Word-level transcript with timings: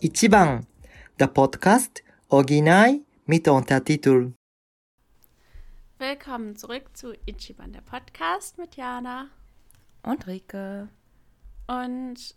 Ichiban, 0.00 0.66
der 1.18 1.26
Podcast 1.26 2.02
Original 2.28 3.00
mit 3.26 3.46
Untertitel. 3.48 4.32
Willkommen 5.98 6.56
zurück 6.56 6.96
zu 6.96 7.12
Ichiban, 7.26 7.72
der 7.72 7.82
Podcast 7.82 8.56
mit 8.58 8.76
Jana 8.76 9.28
Und 10.02 10.26
Rike. 10.26 10.88
und 11.66 12.34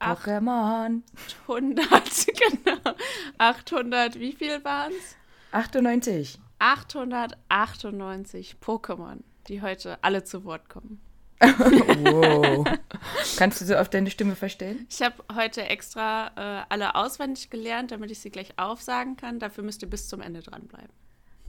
Pokémon. 0.00 1.02
800, 1.46 2.26
genau, 2.64 2.94
800, 3.38 4.18
wie 4.18 4.32
viel 4.32 4.64
waren 4.64 4.92
es? 4.92 5.16
98. 5.52 6.40
898 6.58 8.56
Pokémon, 8.60 9.20
die 9.46 9.62
heute 9.62 10.02
alle 10.02 10.24
zu 10.24 10.44
Wort 10.44 10.68
kommen. 10.68 11.00
Wow. 11.46 12.66
Kannst 13.36 13.60
du 13.60 13.64
so 13.64 13.76
auf 13.76 13.88
deine 13.88 14.10
Stimme 14.10 14.36
verstellen? 14.36 14.86
Ich 14.90 15.02
habe 15.02 15.16
heute 15.34 15.62
extra 15.62 16.28
äh, 16.36 16.64
alle 16.68 16.94
auswendig 16.94 17.50
gelernt, 17.50 17.90
damit 17.90 18.10
ich 18.10 18.20
sie 18.20 18.30
gleich 18.30 18.58
aufsagen 18.58 19.16
kann. 19.16 19.38
Dafür 19.38 19.64
müsst 19.64 19.82
ihr 19.82 19.90
bis 19.90 20.08
zum 20.08 20.20
Ende 20.20 20.40
dranbleiben. 20.40 20.90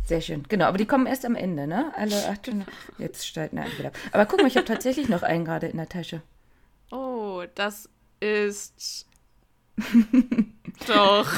Sehr 0.06 0.22
schön. 0.22 0.44
Genau, 0.48 0.66
aber 0.66 0.78
die 0.78 0.86
kommen 0.86 1.08
erst 1.08 1.26
am 1.26 1.36
Ende, 1.36 1.66
ne? 1.66 1.92
Alle 1.96 2.16
800. 2.30 2.68
Jetzt 3.00 3.26
steigen 3.26 3.58
alle 3.58 3.76
wieder 3.78 3.88
ab. 3.88 3.98
Aber 4.12 4.26
guck 4.26 4.40
mal, 4.40 4.48
ich 4.48 4.56
habe 4.56 4.68
tatsächlich 4.68 5.10
noch 5.10 5.24
einen 5.24 5.46
gerade 5.46 5.68
in 5.68 5.78
der 5.78 5.90
Tasche. 5.90 6.22
Oh, 6.92 7.44
das 7.56 7.90
ist. 8.20 9.08
Doch. 10.88 11.32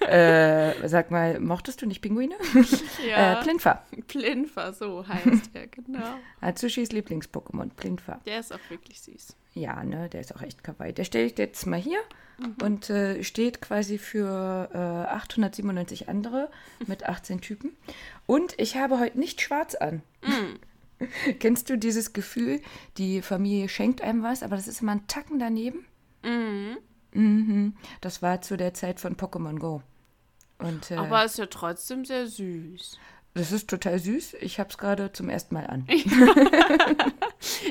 Äh, 0.00 0.88
sag 0.88 1.10
mal, 1.10 1.40
mochtest 1.40 1.82
du 1.82 1.86
nicht 1.86 2.00
Pinguine? 2.00 2.34
Ja. 3.06 3.40
Äh, 3.40 3.42
Plinfa. 3.42 3.82
Plinfa, 4.08 4.72
so 4.72 5.06
heißt 5.06 5.50
er, 5.52 5.66
genau. 5.66 6.16
Atsushis 6.40 6.90
Lieblings-Pokémon, 6.90 7.70
Plinfa. 7.76 8.20
Der 8.24 8.40
ist 8.40 8.52
auch 8.52 8.70
wirklich 8.70 9.00
süß. 9.02 9.36
Ja, 9.54 9.84
ne, 9.84 10.08
der 10.08 10.22
ist 10.22 10.34
auch 10.34 10.40
echt 10.42 10.64
kawaii. 10.64 10.92
Der 10.92 11.04
stelle 11.04 11.26
ich 11.26 11.36
jetzt 11.36 11.66
mal 11.66 11.78
hier 11.78 12.00
und 12.62 12.90
äh, 12.90 13.22
steht 13.22 13.60
quasi 13.60 13.98
für 13.98 14.70
äh, 14.72 15.14
897 15.14 16.08
andere 16.08 16.50
mit 16.86 17.06
18 17.06 17.40
Typen. 17.40 17.76
Und 18.26 18.58
ich 18.58 18.76
habe 18.76 18.98
heute 18.98 19.18
nicht 19.18 19.40
schwarz 19.42 19.74
an. 19.74 20.02
Kennst 21.38 21.68
du 21.70 21.76
dieses 21.76 22.12
Gefühl, 22.12 22.60
die 22.96 23.20
Familie 23.22 23.68
schenkt 23.68 24.00
einem 24.00 24.22
was, 24.22 24.42
aber 24.42 24.56
das 24.56 24.68
ist 24.68 24.80
immer 24.80 24.92
ein 24.92 25.06
Tacken 25.06 25.38
daneben? 25.38 25.84
Mhm. 26.22 26.78
Das 28.00 28.22
war 28.22 28.40
zu 28.42 28.56
der 28.56 28.74
Zeit 28.74 28.98
von 29.00 29.16
Pokémon 29.16 29.58
Go. 29.58 29.82
Und 30.58 30.90
äh, 30.90 30.96
Aber 30.96 31.24
ist 31.24 31.38
ja 31.38 31.46
trotzdem 31.46 32.04
sehr 32.04 32.26
süß. 32.26 32.98
das 33.34 33.52
ist 33.52 33.68
total 33.70 33.98
süß. 33.98 34.34
Ich 34.40 34.58
habe 34.60 34.70
es 34.70 34.78
gerade 34.78 35.12
zum 35.12 35.28
ersten 35.28 35.54
Mal 35.54 35.66
an. 35.66 35.86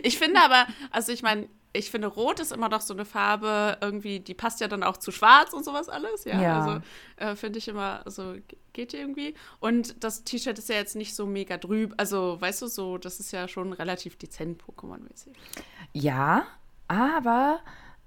Ich 0.04 0.18
finde 0.20 0.42
aber, 0.42 0.68
also 0.92 1.12
ich 1.12 1.24
meine, 1.24 1.48
ich 1.76 1.90
finde 1.90 2.08
Rot 2.08 2.40
ist 2.40 2.52
immer 2.52 2.70
noch 2.70 2.82
so 2.82 2.94
eine 2.94 3.06
Farbe, 3.06 3.78
irgendwie, 3.82 4.20
die 4.20 4.36
passt 4.36 4.60
ja 4.62 4.68
dann 4.68 4.84
auch 4.84 4.98
zu 4.98 5.12
Schwarz 5.12 5.54
und 5.54 5.66
sowas 5.66 5.90
alles. 5.90 6.26
Ja, 6.26 6.40
Ja. 6.42 6.62
also 6.62 6.82
äh, 7.18 7.36
finde 7.36 7.58
ich 7.58 7.68
immer, 7.68 8.04
so 8.06 8.34
ge- 8.34 8.60
geht 8.74 8.94
irgendwie. 8.94 9.34
Und 9.60 10.04
das 10.04 10.24
T-Shirt 10.24 10.60
ist 10.60 10.70
ja 10.70 10.76
jetzt 10.76 10.96
nicht 10.96 11.16
so 11.16 11.26
mega 11.26 11.58
drüb, 11.58 11.94
also 11.98 12.40
weißt 12.40 12.62
du, 12.62 12.68
so, 12.68 13.00
das 13.00 13.20
ist 13.20 13.32
ja 13.32 13.48
schon 13.48 13.74
relativ 13.74 14.16
dezent 14.18 14.62
Pokémon-mäßig. 14.62 15.34
Ja, 15.94 16.46
aber 16.88 17.60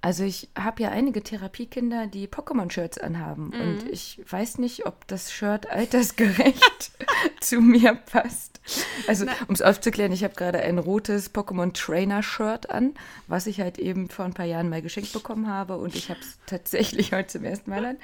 also 0.07 0.23
ich 0.23 0.47
habe 0.57 0.83
ja 0.83 0.89
einige 0.89 1.21
Therapiekinder, 1.21 2.07
die 2.07 2.29
Pokémon-Shirts 2.29 2.97
anhaben 2.97 3.51
und 3.51 3.89
ich 3.91 4.21
weiß 4.29 4.57
nicht, 4.57 4.85
ob 4.85 5.05
das 5.07 5.33
Shirt 5.33 5.69
altersgerecht 5.69 6.91
zu 7.41 7.59
mir 7.59 7.93
passt. 7.93 8.61
Also 9.09 9.25
um 9.49 9.53
es 9.53 9.61
aufzuklären, 9.61 10.13
ich 10.13 10.23
habe 10.23 10.33
gerade 10.35 10.59
ein 10.59 10.77
rotes 10.77 11.33
Pokémon-Trainer-Shirt 11.33 12.69
an, 12.69 12.93
was 13.27 13.47
ich 13.47 13.59
halt 13.59 13.79
eben 13.79 14.09
vor 14.09 14.23
ein 14.23 14.33
paar 14.33 14.45
Jahren 14.45 14.69
mal 14.69 14.81
geschenkt 14.81 15.11
bekommen 15.11 15.49
habe 15.49 15.75
und 15.75 15.93
ich 15.93 16.09
habe 16.09 16.21
es 16.21 16.39
tatsächlich 16.45 17.11
heute 17.11 17.27
zum 17.27 17.43
ersten 17.43 17.69
Mal 17.69 17.83
an. 17.83 17.97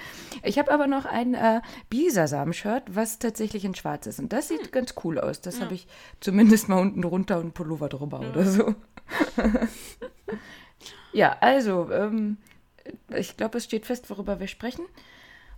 Ich 0.44 0.60
habe 0.60 0.74
aber 0.74 0.88
noch 0.88 1.06
ein 1.06 1.36
äh, 1.36 1.62
Bisasam-Shirt, 1.90 2.84
was 2.88 3.20
tatsächlich 3.20 3.64
in 3.64 3.76
schwarz 3.76 4.08
ist 4.08 4.20
und 4.20 4.34
das 4.34 4.50
sieht 4.50 4.74
ganz 4.74 4.94
cool 5.06 5.22
aus. 5.22 5.40
Das 5.40 5.62
habe 5.62 5.74
ich 5.74 5.88
zumindest 6.20 6.68
mal 6.68 6.82
unten 6.82 7.02
drunter 7.02 7.40
und 7.40 7.54
Pullover 7.54 7.88
drüber 7.88 8.20
oder 8.20 8.44
so. 8.44 8.76
Ja, 11.12 11.38
also, 11.42 11.92
ähm, 11.92 12.38
ich 13.16 13.38
glaube, 13.38 13.58
es 13.58 13.66
steht 13.66 13.86
fest, 13.86 14.10
worüber 14.10 14.40
wir 14.40 14.48
sprechen. 14.48 14.86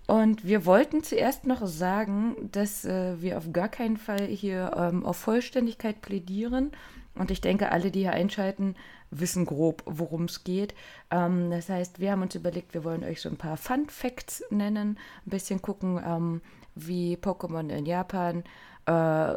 Und 0.07 0.45
wir 0.45 0.65
wollten 0.65 1.03
zuerst 1.03 1.47
noch 1.47 1.65
sagen, 1.65 2.35
dass 2.51 2.85
äh, 2.85 3.19
wir 3.21 3.37
auf 3.37 3.51
gar 3.51 3.69
keinen 3.69 3.97
Fall 3.97 4.25
hier 4.25 4.71
ähm, 4.77 5.03
auf 5.05 5.17
Vollständigkeit 5.17 6.01
plädieren. 6.01 6.71
Und 7.15 7.31
ich 7.31 7.41
denke, 7.41 7.71
alle, 7.71 7.89
die 7.89 8.01
hier 8.01 8.11
einschalten, 8.11 8.75
wissen 9.09 9.45
grob, 9.45 9.81
worum 9.85 10.25
es 10.25 10.43
geht. 10.43 10.75
Ähm, 11.09 11.49
das 11.49 11.69
heißt, 11.69 11.99
wir 11.99 12.11
haben 12.11 12.21
uns 12.21 12.35
überlegt, 12.35 12.73
wir 12.73 12.83
wollen 12.83 13.03
euch 13.03 13.21
so 13.21 13.29
ein 13.29 13.37
paar 13.37 13.57
Fun 13.57 13.87
Facts 13.89 14.43
nennen, 14.51 14.99
ein 15.25 15.29
bisschen 15.29 15.61
gucken, 15.61 15.99
ähm, 16.05 16.41
wie 16.75 17.15
Pokémon 17.15 17.69
in 17.69 17.85
Japan 17.85 18.43
äh, 18.85 19.33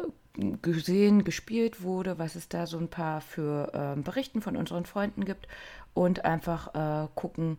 gesehen, 0.61 1.23
gespielt 1.23 1.81
wurde, 1.81 2.19
was 2.19 2.35
es 2.35 2.47
da 2.47 2.67
so 2.67 2.77
ein 2.77 2.89
paar 2.89 3.21
für 3.21 3.71
ähm, 3.73 4.03
Berichten 4.03 4.41
von 4.41 4.55
unseren 4.55 4.85
Freunden 4.85 5.25
gibt 5.25 5.47
und 5.93 6.25
einfach 6.25 6.73
äh, 6.75 7.07
gucken, 7.15 7.57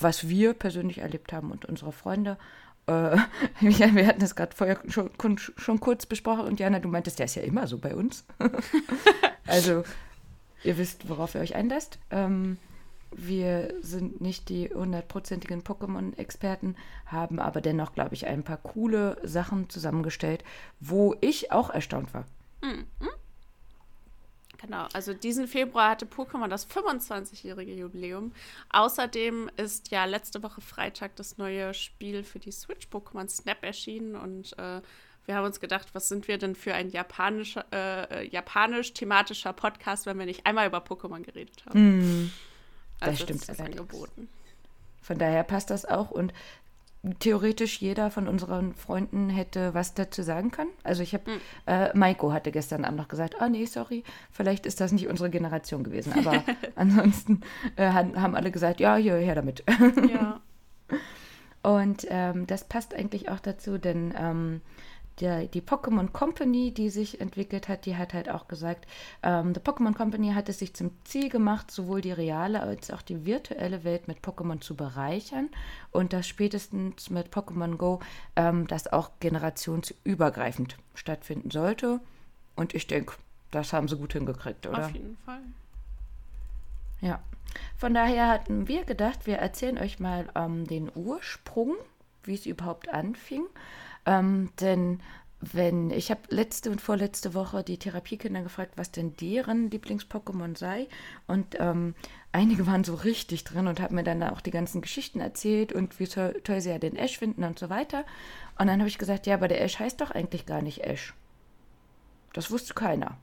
was 0.00 0.28
wir 0.28 0.54
persönlich 0.54 0.98
erlebt 0.98 1.32
haben 1.32 1.50
und 1.50 1.64
unsere 1.64 1.92
Freunde. 1.92 2.38
Äh, 2.86 3.18
wir 3.60 4.06
hatten 4.06 4.20
das 4.20 4.36
gerade 4.36 4.54
vorher 4.54 4.78
schon, 4.88 5.10
schon 5.38 5.80
kurz 5.80 6.06
besprochen 6.06 6.46
und 6.46 6.60
Jana, 6.60 6.78
du 6.78 6.88
meintest, 6.88 7.18
der 7.18 7.26
ist 7.26 7.34
ja 7.34 7.42
immer 7.42 7.66
so 7.66 7.78
bei 7.78 7.94
uns. 7.94 8.24
also, 9.46 9.84
ihr 10.64 10.78
wisst, 10.78 11.08
worauf 11.08 11.34
ihr 11.34 11.40
euch 11.40 11.54
einlasst. 11.54 11.98
Ähm, 12.10 12.58
wir 13.10 13.74
sind 13.80 14.20
nicht 14.20 14.48
die 14.48 14.68
hundertprozentigen 14.68 15.62
Pokémon-Experten, 15.62 16.76
haben 17.06 17.40
aber 17.40 17.60
dennoch, 17.60 17.94
glaube 17.94 18.14
ich, 18.14 18.26
ein 18.26 18.42
paar 18.42 18.58
coole 18.58 19.16
Sachen 19.22 19.70
zusammengestellt, 19.70 20.44
wo 20.78 21.14
ich 21.20 21.50
auch 21.50 21.70
erstaunt 21.70 22.12
war. 22.12 22.26
Genau, 24.60 24.88
also 24.92 25.14
diesen 25.14 25.46
Februar 25.46 25.90
hatte 25.90 26.04
Pokémon 26.04 26.48
das 26.48 26.68
25-jährige 26.68 27.74
Jubiläum. 27.74 28.32
Außerdem 28.70 29.50
ist 29.56 29.90
ja 29.90 30.04
letzte 30.04 30.42
Woche 30.42 30.60
Freitag 30.60 31.14
das 31.16 31.38
neue 31.38 31.74
Spiel 31.74 32.24
für 32.24 32.40
die 32.40 32.50
Switch 32.50 32.88
Pokémon 32.88 33.28
Snap 33.28 33.62
erschienen 33.62 34.16
und 34.16 34.58
äh, 34.58 34.80
wir 35.26 35.36
haben 35.36 35.44
uns 35.44 35.60
gedacht, 35.60 35.88
was 35.92 36.08
sind 36.08 36.26
wir 36.26 36.38
denn 36.38 36.54
für 36.54 36.74
ein 36.74 36.88
japanischer, 36.88 37.66
äh, 37.70 38.22
äh, 38.22 38.28
japanisch-thematischer 38.30 39.52
Podcast, 39.52 40.06
wenn 40.06 40.18
wir 40.18 40.24
nicht 40.24 40.46
einmal 40.46 40.66
über 40.66 40.78
Pokémon 40.78 41.22
geredet 41.22 41.64
haben. 41.66 42.32
das 42.98 43.08
also 43.10 43.24
stimmt 43.24 43.48
das 43.48 43.60
allerdings. 43.60 43.80
angeboten. 43.80 44.28
Von 45.02 45.18
daher 45.18 45.44
passt 45.44 45.70
das 45.70 45.84
auch 45.84 46.10
und 46.10 46.32
theoretisch 47.20 47.80
jeder 47.80 48.10
von 48.10 48.28
unseren 48.28 48.74
Freunden 48.74 49.30
hätte 49.30 49.72
was 49.74 49.94
dazu 49.94 50.22
sagen 50.22 50.50
können. 50.50 50.70
Also 50.82 51.02
ich 51.02 51.14
habe, 51.14 51.24
äh, 51.66 51.96
Maiko 51.96 52.32
hatte 52.32 52.50
gestern 52.50 52.84
Abend 52.84 52.98
noch 52.98 53.08
gesagt, 53.08 53.36
ah 53.40 53.48
nee, 53.48 53.66
sorry, 53.66 54.02
vielleicht 54.30 54.66
ist 54.66 54.80
das 54.80 54.92
nicht 54.92 55.08
unsere 55.08 55.30
Generation 55.30 55.84
gewesen. 55.84 56.12
Aber 56.14 56.42
ansonsten 56.74 57.42
äh, 57.76 57.90
haben 57.90 58.34
alle 58.34 58.50
gesagt, 58.50 58.80
ja, 58.80 58.96
hier, 58.96 59.16
her 59.16 59.34
damit. 59.34 59.64
Ja. 60.10 60.40
Und 61.62 62.06
ähm, 62.08 62.46
das 62.46 62.64
passt 62.64 62.94
eigentlich 62.94 63.28
auch 63.28 63.40
dazu, 63.40 63.78
denn 63.78 64.14
ähm, 64.16 64.60
der, 65.20 65.46
die 65.46 65.60
Pokémon 65.60 66.10
Company, 66.12 66.72
die 66.72 66.90
sich 66.90 67.20
entwickelt 67.20 67.68
hat, 67.68 67.86
die 67.86 67.96
hat 67.96 68.14
halt 68.14 68.28
auch 68.28 68.48
gesagt, 68.48 68.86
ähm, 69.22 69.52
die 69.52 69.60
Pokémon 69.60 69.94
Company 69.94 70.32
hat 70.32 70.48
es 70.48 70.58
sich 70.58 70.74
zum 70.74 70.90
Ziel 71.04 71.28
gemacht, 71.28 71.70
sowohl 71.70 72.00
die 72.00 72.12
reale 72.12 72.60
als 72.60 72.90
auch 72.90 73.02
die 73.02 73.24
virtuelle 73.24 73.84
Welt 73.84 74.08
mit 74.08 74.18
Pokémon 74.18 74.60
zu 74.60 74.76
bereichern 74.76 75.48
und 75.90 76.12
das 76.12 76.26
spätestens 76.26 77.10
mit 77.10 77.28
Pokémon 77.28 77.76
Go 77.76 78.00
ähm, 78.36 78.66
das 78.66 78.86
auch 78.92 79.10
generationsübergreifend 79.20 80.76
stattfinden 80.94 81.50
sollte. 81.50 82.00
Und 82.56 82.74
ich 82.74 82.86
denke, 82.86 83.14
das 83.50 83.72
haben 83.72 83.88
sie 83.88 83.96
gut 83.96 84.12
hingekriegt, 84.12 84.66
oder? 84.66 84.86
Auf 84.86 84.92
jeden 84.92 85.16
Fall. 85.24 85.40
Ja. 87.00 87.20
Von 87.76 87.94
daher 87.94 88.28
hatten 88.28 88.68
wir 88.68 88.84
gedacht, 88.84 89.26
wir 89.26 89.36
erzählen 89.36 89.78
euch 89.78 90.00
mal 90.00 90.28
ähm, 90.34 90.66
den 90.66 90.90
Ursprung, 90.94 91.76
wie 92.24 92.34
es 92.34 92.46
überhaupt 92.46 92.88
anfing. 92.88 93.44
Ähm, 94.06 94.50
denn 94.60 95.00
wenn, 95.40 95.90
ich 95.90 96.10
habe 96.10 96.20
letzte 96.30 96.70
und 96.70 96.80
vorletzte 96.80 97.32
Woche 97.32 97.62
die 97.62 97.78
Therapiekinder 97.78 98.42
gefragt, 98.42 98.72
was 98.76 98.90
denn 98.90 99.14
deren 99.16 99.70
Lieblings-Pokémon 99.70 100.58
sei. 100.58 100.88
Und 101.28 101.54
ähm, 101.60 101.94
einige 102.32 102.66
waren 102.66 102.82
so 102.82 102.94
richtig 102.96 103.44
drin 103.44 103.68
und 103.68 103.80
haben 103.80 103.94
mir 103.94 104.02
dann 104.02 104.22
auch 104.24 104.40
die 104.40 104.50
ganzen 104.50 104.80
Geschichten 104.80 105.20
erzählt 105.20 105.72
und 105.72 106.00
wie 106.00 106.08
toll, 106.08 106.40
toll 106.42 106.60
sie 106.60 106.70
ja 106.70 106.78
den 106.78 106.96
Ash 106.96 107.18
finden 107.18 107.44
und 107.44 107.58
so 107.58 107.70
weiter. 107.70 108.04
Und 108.58 108.66
dann 108.66 108.80
habe 108.80 108.88
ich 108.88 108.98
gesagt, 108.98 109.26
ja, 109.28 109.34
aber 109.34 109.46
der 109.46 109.60
Ash 109.62 109.78
heißt 109.78 110.00
doch 110.00 110.10
eigentlich 110.10 110.44
gar 110.44 110.60
nicht 110.60 110.82
Ash. 110.84 111.14
Das 112.32 112.50
wusste 112.50 112.74
keiner. 112.74 113.16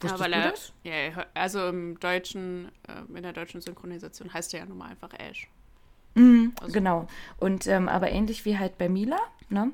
Wusstest 0.00 0.22
weil 0.22 0.30
du 0.30 0.38
er, 0.38 0.50
das? 0.50 0.72
ja, 0.84 0.92
also 1.34 1.68
im 1.68 1.98
deutschen, 2.00 2.70
äh, 2.86 3.16
in 3.16 3.22
der 3.22 3.32
deutschen 3.32 3.60
Synchronisation 3.60 4.32
heißt 4.32 4.54
er 4.54 4.60
ja 4.60 4.66
nun 4.66 4.78
mal 4.78 4.88
einfach 4.90 5.12
Ash. 5.18 5.48
Also- 6.16 6.72
Genau. 6.72 7.06
Und 7.38 7.66
ähm, 7.66 7.88
aber 7.88 8.10
ähnlich 8.10 8.44
wie 8.44 8.58
halt 8.58 8.78
bei 8.78 8.88
Mila, 8.88 9.18
ne? 9.50 9.72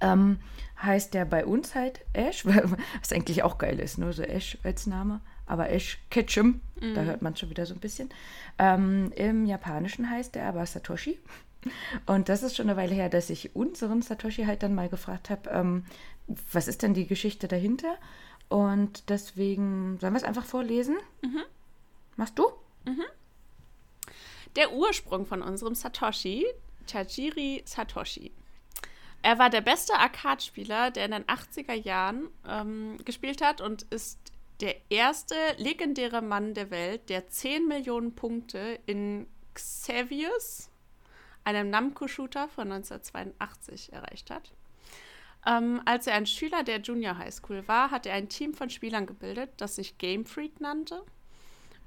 Ähm, 0.00 0.38
heißt 0.82 1.12
der 1.12 1.24
bei 1.26 1.44
uns 1.44 1.74
halt 1.74 2.00
Ash, 2.12 2.44
was 3.00 3.12
eigentlich 3.12 3.42
auch 3.42 3.58
geil 3.58 3.80
ist, 3.80 3.98
nur 3.98 4.12
so 4.12 4.22
Ash 4.22 4.58
als 4.62 4.86
Name. 4.86 5.20
Aber 5.46 5.68
Ash 5.70 5.98
Ketchum, 6.10 6.60
da 6.94 7.02
hört 7.02 7.22
man 7.22 7.34
schon 7.34 7.50
wieder 7.50 7.66
so 7.66 7.74
ein 7.74 7.80
bisschen. 7.80 8.08
Ähm, 8.58 9.10
Im 9.16 9.46
Japanischen 9.46 10.08
heißt 10.08 10.36
der 10.36 10.46
aber 10.46 10.64
Satoshi. 10.64 11.18
Und 12.06 12.28
das 12.28 12.42
ist 12.42 12.56
schon 12.56 12.70
eine 12.70 12.76
Weile 12.76 12.94
her, 12.94 13.08
dass 13.08 13.30
ich 13.30 13.54
unseren 13.56 14.00
Satoshi 14.00 14.44
halt 14.44 14.62
dann 14.62 14.74
mal 14.74 14.88
gefragt 14.88 15.28
habe, 15.28 15.50
ähm, 15.50 15.84
was 16.52 16.68
ist 16.68 16.82
denn 16.82 16.94
die 16.94 17.06
Geschichte 17.06 17.48
dahinter? 17.48 17.96
Und 18.48 19.08
deswegen 19.10 19.98
sollen 20.00 20.12
wir 20.12 20.18
es 20.18 20.24
einfach 20.24 20.44
vorlesen? 20.44 20.96
Mhm. 21.22 21.42
Machst 22.16 22.38
du? 22.38 22.46
Mhm. 22.84 23.04
Der 24.56 24.72
Ursprung 24.72 25.26
von 25.26 25.42
unserem 25.42 25.74
Satoshi, 25.74 26.46
Tajiri 26.86 27.62
Satoshi. 27.64 28.32
Er 29.22 29.38
war 29.38 29.50
der 29.50 29.60
beste 29.60 29.94
Arcade-Spieler, 29.94 30.90
der 30.90 31.04
in 31.04 31.10
den 31.10 31.24
80er 31.24 31.74
Jahren 31.74 32.28
ähm, 32.48 32.96
gespielt 33.04 33.42
hat 33.42 33.60
und 33.60 33.82
ist 33.90 34.18
der 34.60 34.76
erste 34.90 35.34
legendäre 35.56 36.22
Mann 36.22 36.54
der 36.54 36.70
Welt, 36.70 37.08
der 37.08 37.28
10 37.28 37.68
Millionen 37.68 38.14
Punkte 38.14 38.78
in 38.86 39.26
Xavius, 39.54 40.70
einem 41.44 41.70
Namco-Shooter 41.70 42.48
von 42.48 42.72
1982, 42.72 43.92
erreicht 43.92 44.30
hat. 44.30 44.52
Ähm, 45.46 45.80
als 45.86 46.06
er 46.06 46.14
ein 46.14 46.26
Schüler 46.26 46.62
der 46.62 46.80
Junior 46.80 47.16
High 47.16 47.32
School 47.32 47.66
war, 47.66 47.90
hat 47.90 48.06
er 48.06 48.14
ein 48.14 48.28
Team 48.28 48.52
von 48.52 48.68
Spielern 48.68 49.06
gebildet, 49.06 49.50
das 49.56 49.76
sich 49.76 49.96
Game 49.96 50.26
Freak 50.26 50.60
nannte. 50.60 51.02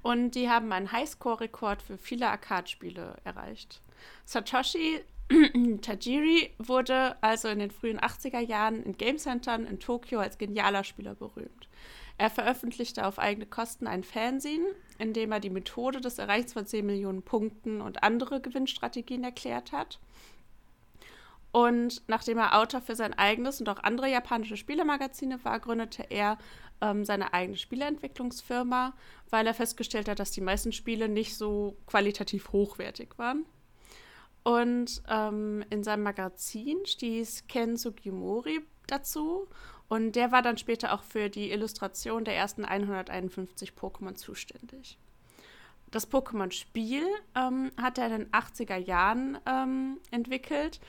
Und 0.02 0.32
die 0.32 0.50
haben 0.50 0.70
einen 0.72 0.92
Highscore-Rekord 0.92 1.80
für 1.80 1.96
viele 1.96 2.28
Arcade-Spiele 2.28 3.16
erreicht. 3.24 3.80
Satoshi 4.24 5.00
Tajiri 5.80 6.50
wurde 6.58 7.16
also 7.22 7.48
in 7.48 7.58
den 7.58 7.70
frühen 7.70 7.98
80er 7.98 8.40
Jahren 8.40 8.82
in 8.82 8.96
Game-Centern 8.96 9.66
in 9.66 9.80
Tokio 9.80 10.20
als 10.20 10.38
genialer 10.38 10.84
Spieler 10.84 11.14
berühmt. 11.14 11.68
Er 12.16 12.30
veröffentlichte 12.30 13.06
auf 13.06 13.18
eigene 13.18 13.46
Kosten 13.46 13.86
ein 13.86 14.04
Fanzine, 14.04 14.66
in 14.98 15.12
dem 15.12 15.32
er 15.32 15.40
die 15.40 15.50
Methode 15.50 16.00
des 16.00 16.18
Erreichens 16.18 16.52
von 16.52 16.66
10 16.66 16.86
Millionen 16.86 17.22
Punkten 17.22 17.80
und 17.80 18.02
andere 18.04 18.40
Gewinnstrategien 18.40 19.24
erklärt 19.24 19.72
hat. 19.72 19.98
Und 21.50 22.02
nachdem 22.08 22.38
er 22.38 22.58
Autor 22.58 22.80
für 22.80 22.96
sein 22.96 23.14
eigenes 23.14 23.60
und 23.60 23.68
auch 23.68 23.82
andere 23.82 24.10
japanische 24.10 24.56
Spielemagazine 24.56 25.44
war, 25.44 25.60
gründete 25.60 26.04
er 26.10 26.36
ähm, 26.80 27.04
seine 27.04 27.32
eigene 27.32 27.56
Spieleentwicklungsfirma, 27.56 28.92
weil 29.30 29.46
er 29.46 29.54
festgestellt 29.54 30.08
hat, 30.08 30.18
dass 30.18 30.32
die 30.32 30.40
meisten 30.40 30.72
Spiele 30.72 31.08
nicht 31.08 31.36
so 31.36 31.76
qualitativ 31.86 32.52
hochwertig 32.52 33.10
waren. 33.18 33.44
Und 34.44 35.02
ähm, 35.08 35.64
in 35.70 35.82
seinem 35.82 36.02
Magazin 36.02 36.84
stieß 36.84 37.46
Ken 37.48 37.76
Sugimori 37.76 38.60
dazu 38.86 39.48
und 39.88 40.12
der 40.12 40.32
war 40.32 40.42
dann 40.42 40.58
später 40.58 40.92
auch 40.92 41.02
für 41.02 41.30
die 41.30 41.50
Illustration 41.50 42.24
der 42.24 42.36
ersten 42.36 42.64
151 42.64 43.72
Pokémon 43.72 44.14
zuständig. 44.14 44.98
Das 45.90 46.10
Pokémon-Spiel 46.10 47.06
ähm, 47.34 47.70
hat 47.80 47.98
er 47.98 48.06
in 48.06 48.12
den 48.12 48.30
80er 48.32 48.76
Jahren 48.76 49.38
ähm, 49.46 49.98
entwickelt. 50.10 50.80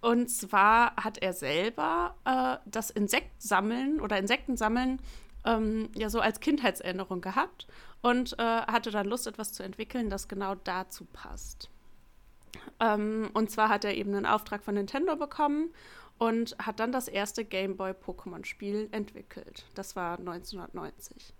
Und 0.00 0.30
zwar 0.30 0.96
hat 0.96 1.18
er 1.18 1.32
selber 1.32 2.14
äh, 2.24 2.56
das 2.68 2.90
Insektsammeln 2.90 4.00
oder 4.00 4.18
Insektensammeln 4.18 5.00
ähm, 5.44 5.90
ja 5.94 6.08
so 6.08 6.20
als 6.20 6.40
Kindheitserinnerung 6.40 7.20
gehabt 7.20 7.66
und 8.00 8.38
äh, 8.38 8.42
hatte 8.42 8.90
dann 8.90 9.06
Lust, 9.06 9.26
etwas 9.26 9.52
zu 9.52 9.62
entwickeln, 9.62 10.08
das 10.08 10.28
genau 10.28 10.54
dazu 10.54 11.04
passt. 11.04 11.68
Ähm, 12.80 13.30
und 13.34 13.50
zwar 13.50 13.68
hat 13.68 13.84
er 13.84 13.94
eben 13.94 14.14
einen 14.14 14.26
Auftrag 14.26 14.62
von 14.62 14.74
Nintendo 14.74 15.16
bekommen 15.16 15.72
und 16.18 16.56
hat 16.58 16.80
dann 16.80 16.92
das 16.92 17.08
erste 17.08 17.44
Game 17.44 17.76
Boy 17.76 17.92
Pokémon 17.92 18.44
Spiel 18.44 18.88
entwickelt. 18.92 19.66
Das 19.74 19.96
war 19.96 20.18
1990. 20.18 21.32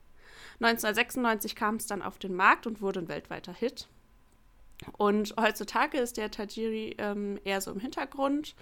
1996 0.60 1.55
kam 1.55 1.76
es 1.76 1.87
dann 1.87 2.02
auf 2.02 2.19
den 2.19 2.34
Markt 2.34 2.66
und 2.66 2.81
wurde 2.81 3.00
ein 3.00 3.08
weltweiter 3.08 3.52
Hit. 3.52 3.88
Und 4.96 5.34
heutzutage 5.40 5.99
ist 5.99 6.16
der 6.16 6.31
Tajiri 6.31 6.94
ähm, 6.99 7.40
eher 7.44 7.61
so 7.61 7.72
im 7.72 7.81
Hintergrund, 7.81 8.54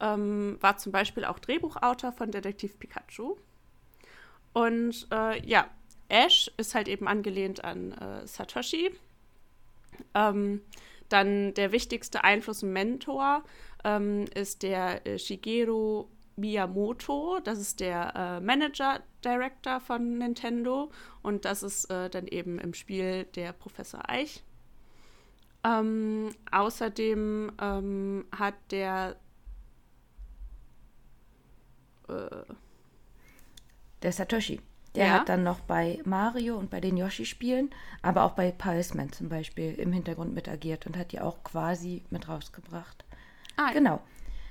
ähm, 0.00 0.56
war 0.60 0.76
zum 0.78 0.92
Beispiel 0.92 1.24
auch 1.24 1.38
Drehbuchautor 1.38 2.12
von 2.12 2.30
Detektiv 2.32 2.78
Pikachu. 2.78 3.36
Und 4.52 5.06
äh, 5.12 5.46
ja, 5.46 5.68
Ash 6.08 6.50
ist 6.56 6.74
halt 6.74 6.88
eben 6.88 7.06
angelehnt 7.06 7.64
an 7.64 7.92
äh, 7.92 8.26
Satoshi. 8.26 8.90
Ähm, 10.14 10.62
dann 11.12 11.54
der 11.54 11.72
wichtigste 11.72 12.24
Einfluss 12.24 12.62
und 12.62 12.72
Mentor 12.72 13.44
ähm, 13.84 14.26
ist 14.34 14.62
der 14.62 15.06
äh, 15.06 15.18
Shigeru 15.18 16.06
Miyamoto. 16.36 17.40
Das 17.44 17.58
ist 17.58 17.80
der 17.80 18.14
äh, 18.14 18.40
Manager 18.40 19.00
Director 19.24 19.80
von 19.80 20.18
Nintendo. 20.18 20.90
Und 21.22 21.44
das 21.44 21.62
ist 21.62 21.90
äh, 21.90 22.08
dann 22.08 22.26
eben 22.26 22.58
im 22.58 22.74
Spiel 22.74 23.24
der 23.24 23.52
Professor 23.52 24.08
Eich. 24.08 24.42
Ähm, 25.62 26.34
außerdem 26.50 27.52
ähm, 27.60 28.24
hat 28.32 28.54
der 28.70 29.16
äh, 32.08 32.44
der 34.02 34.12
Satoshi 34.12 34.60
der 34.94 35.06
ja. 35.06 35.12
hat 35.12 35.28
dann 35.28 35.42
noch 35.42 35.60
bei 35.60 36.00
Mario 36.04 36.56
und 36.56 36.70
bei 36.70 36.80
den 36.80 36.96
Yoshi-Spielen, 36.96 37.70
aber 38.02 38.24
auch 38.24 38.32
bei 38.32 38.50
Pulseman 38.50 39.12
zum 39.12 39.28
Beispiel 39.28 39.74
im 39.74 39.92
Hintergrund 39.92 40.34
mit 40.34 40.48
agiert 40.48 40.86
und 40.86 40.96
hat 40.96 41.12
die 41.12 41.20
auch 41.20 41.44
quasi 41.44 42.02
mit 42.10 42.28
rausgebracht. 42.28 43.04
Ah, 43.56 43.68
ja. 43.68 43.72
Genau. 43.72 44.00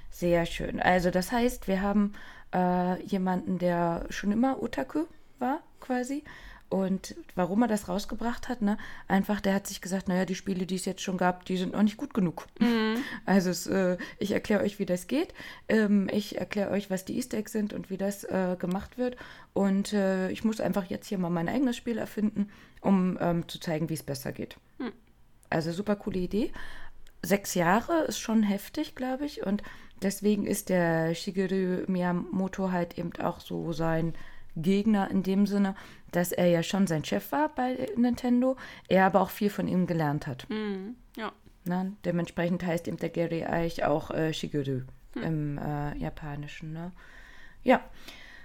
Sehr 0.09 0.45
schön. 0.45 0.79
Also 0.79 1.11
das 1.11 1.31
heißt, 1.31 1.67
wir 1.67 1.81
haben 1.81 2.13
äh, 2.53 3.01
jemanden, 3.03 3.59
der 3.59 4.05
schon 4.09 4.31
immer 4.31 4.61
Otaku 4.61 5.05
war, 5.39 5.59
quasi, 5.79 6.23
und 6.69 7.15
warum 7.33 7.63
er 7.63 7.67
das 7.67 7.89
rausgebracht 7.89 8.47
hat, 8.47 8.61
ne? 8.61 8.77
Einfach, 9.07 9.41
der 9.41 9.55
hat 9.55 9.65
sich 9.65 9.81
gesagt, 9.81 10.07
naja, 10.07 10.25
die 10.25 10.35
Spiele, 10.35 10.67
die 10.67 10.75
es 10.75 10.85
jetzt 10.85 11.01
schon 11.01 11.17
gab, 11.17 11.43
die 11.45 11.57
sind 11.57 11.73
noch 11.73 11.81
nicht 11.81 11.97
gut 11.97 12.13
genug. 12.13 12.45
Mhm. 12.59 12.97
Also 13.25 13.49
es, 13.49 13.67
äh, 13.67 13.97
ich 14.17 14.31
erkläre 14.31 14.63
euch, 14.63 14.79
wie 14.79 14.85
das 14.85 15.07
geht. 15.07 15.33
Ähm, 15.67 16.07
ich 16.11 16.37
erkläre 16.37 16.71
euch, 16.71 16.89
was 16.89 17.05
die 17.05 17.17
Easter 17.17 17.37
Eggs 17.37 17.51
sind 17.51 17.73
und 17.73 17.89
wie 17.89 17.97
das 17.97 18.23
äh, 18.23 18.55
gemacht 18.59 18.97
wird. 18.97 19.17
Und 19.53 19.93
äh, 19.93 20.29
ich 20.29 20.43
muss 20.43 20.61
einfach 20.61 20.85
jetzt 20.85 21.07
hier 21.07 21.17
mal 21.17 21.29
mein 21.29 21.49
eigenes 21.49 21.75
Spiel 21.75 21.97
erfinden, 21.97 22.49
um 22.81 23.17
ähm, 23.19 23.47
zu 23.47 23.59
zeigen, 23.59 23.89
wie 23.89 23.95
es 23.95 24.03
besser 24.03 24.31
geht. 24.31 24.57
Mhm. 24.77 24.91
Also 25.49 25.71
super 25.71 25.95
coole 25.95 26.19
Idee. 26.19 26.51
Sechs 27.23 27.55
Jahre 27.55 28.03
ist 28.03 28.19
schon 28.19 28.43
heftig, 28.43 28.95
glaube 28.95 29.25
ich. 29.25 29.45
Und 29.45 29.63
deswegen 30.01 30.45
ist 30.45 30.69
der 30.69 31.15
Shigeru 31.15 31.83
Miyamoto 31.87 32.71
halt 32.71 32.97
eben 32.97 33.11
auch 33.19 33.39
so 33.39 33.73
sein 33.73 34.13
Gegner 34.55 35.09
in 35.11 35.23
dem 35.23 35.45
Sinne, 35.45 35.75
dass 36.11 36.31
er 36.31 36.47
ja 36.47 36.63
schon 36.63 36.87
sein 36.87 37.03
Chef 37.03 37.31
war 37.31 37.49
bei 37.49 37.87
Nintendo, 37.95 38.57
er 38.87 39.05
aber 39.05 39.21
auch 39.21 39.29
viel 39.29 39.49
von 39.49 39.67
ihm 39.67 39.87
gelernt 39.87 40.27
hat. 40.27 40.47
Mhm. 40.49 40.95
Ja. 41.15 41.31
Na, 41.65 41.91
dementsprechend 42.05 42.65
heißt 42.65 42.87
ihm 42.87 42.97
der 42.97 43.09
Gary 43.09 43.43
eigentlich 43.43 43.83
auch 43.83 44.11
äh, 44.11 44.33
Shigeru 44.33 44.81
hm. 45.13 45.23
im 45.23 45.57
äh, 45.57 45.97
Japanischen. 45.97 46.73
Ne? 46.73 46.91
Ja, 47.63 47.81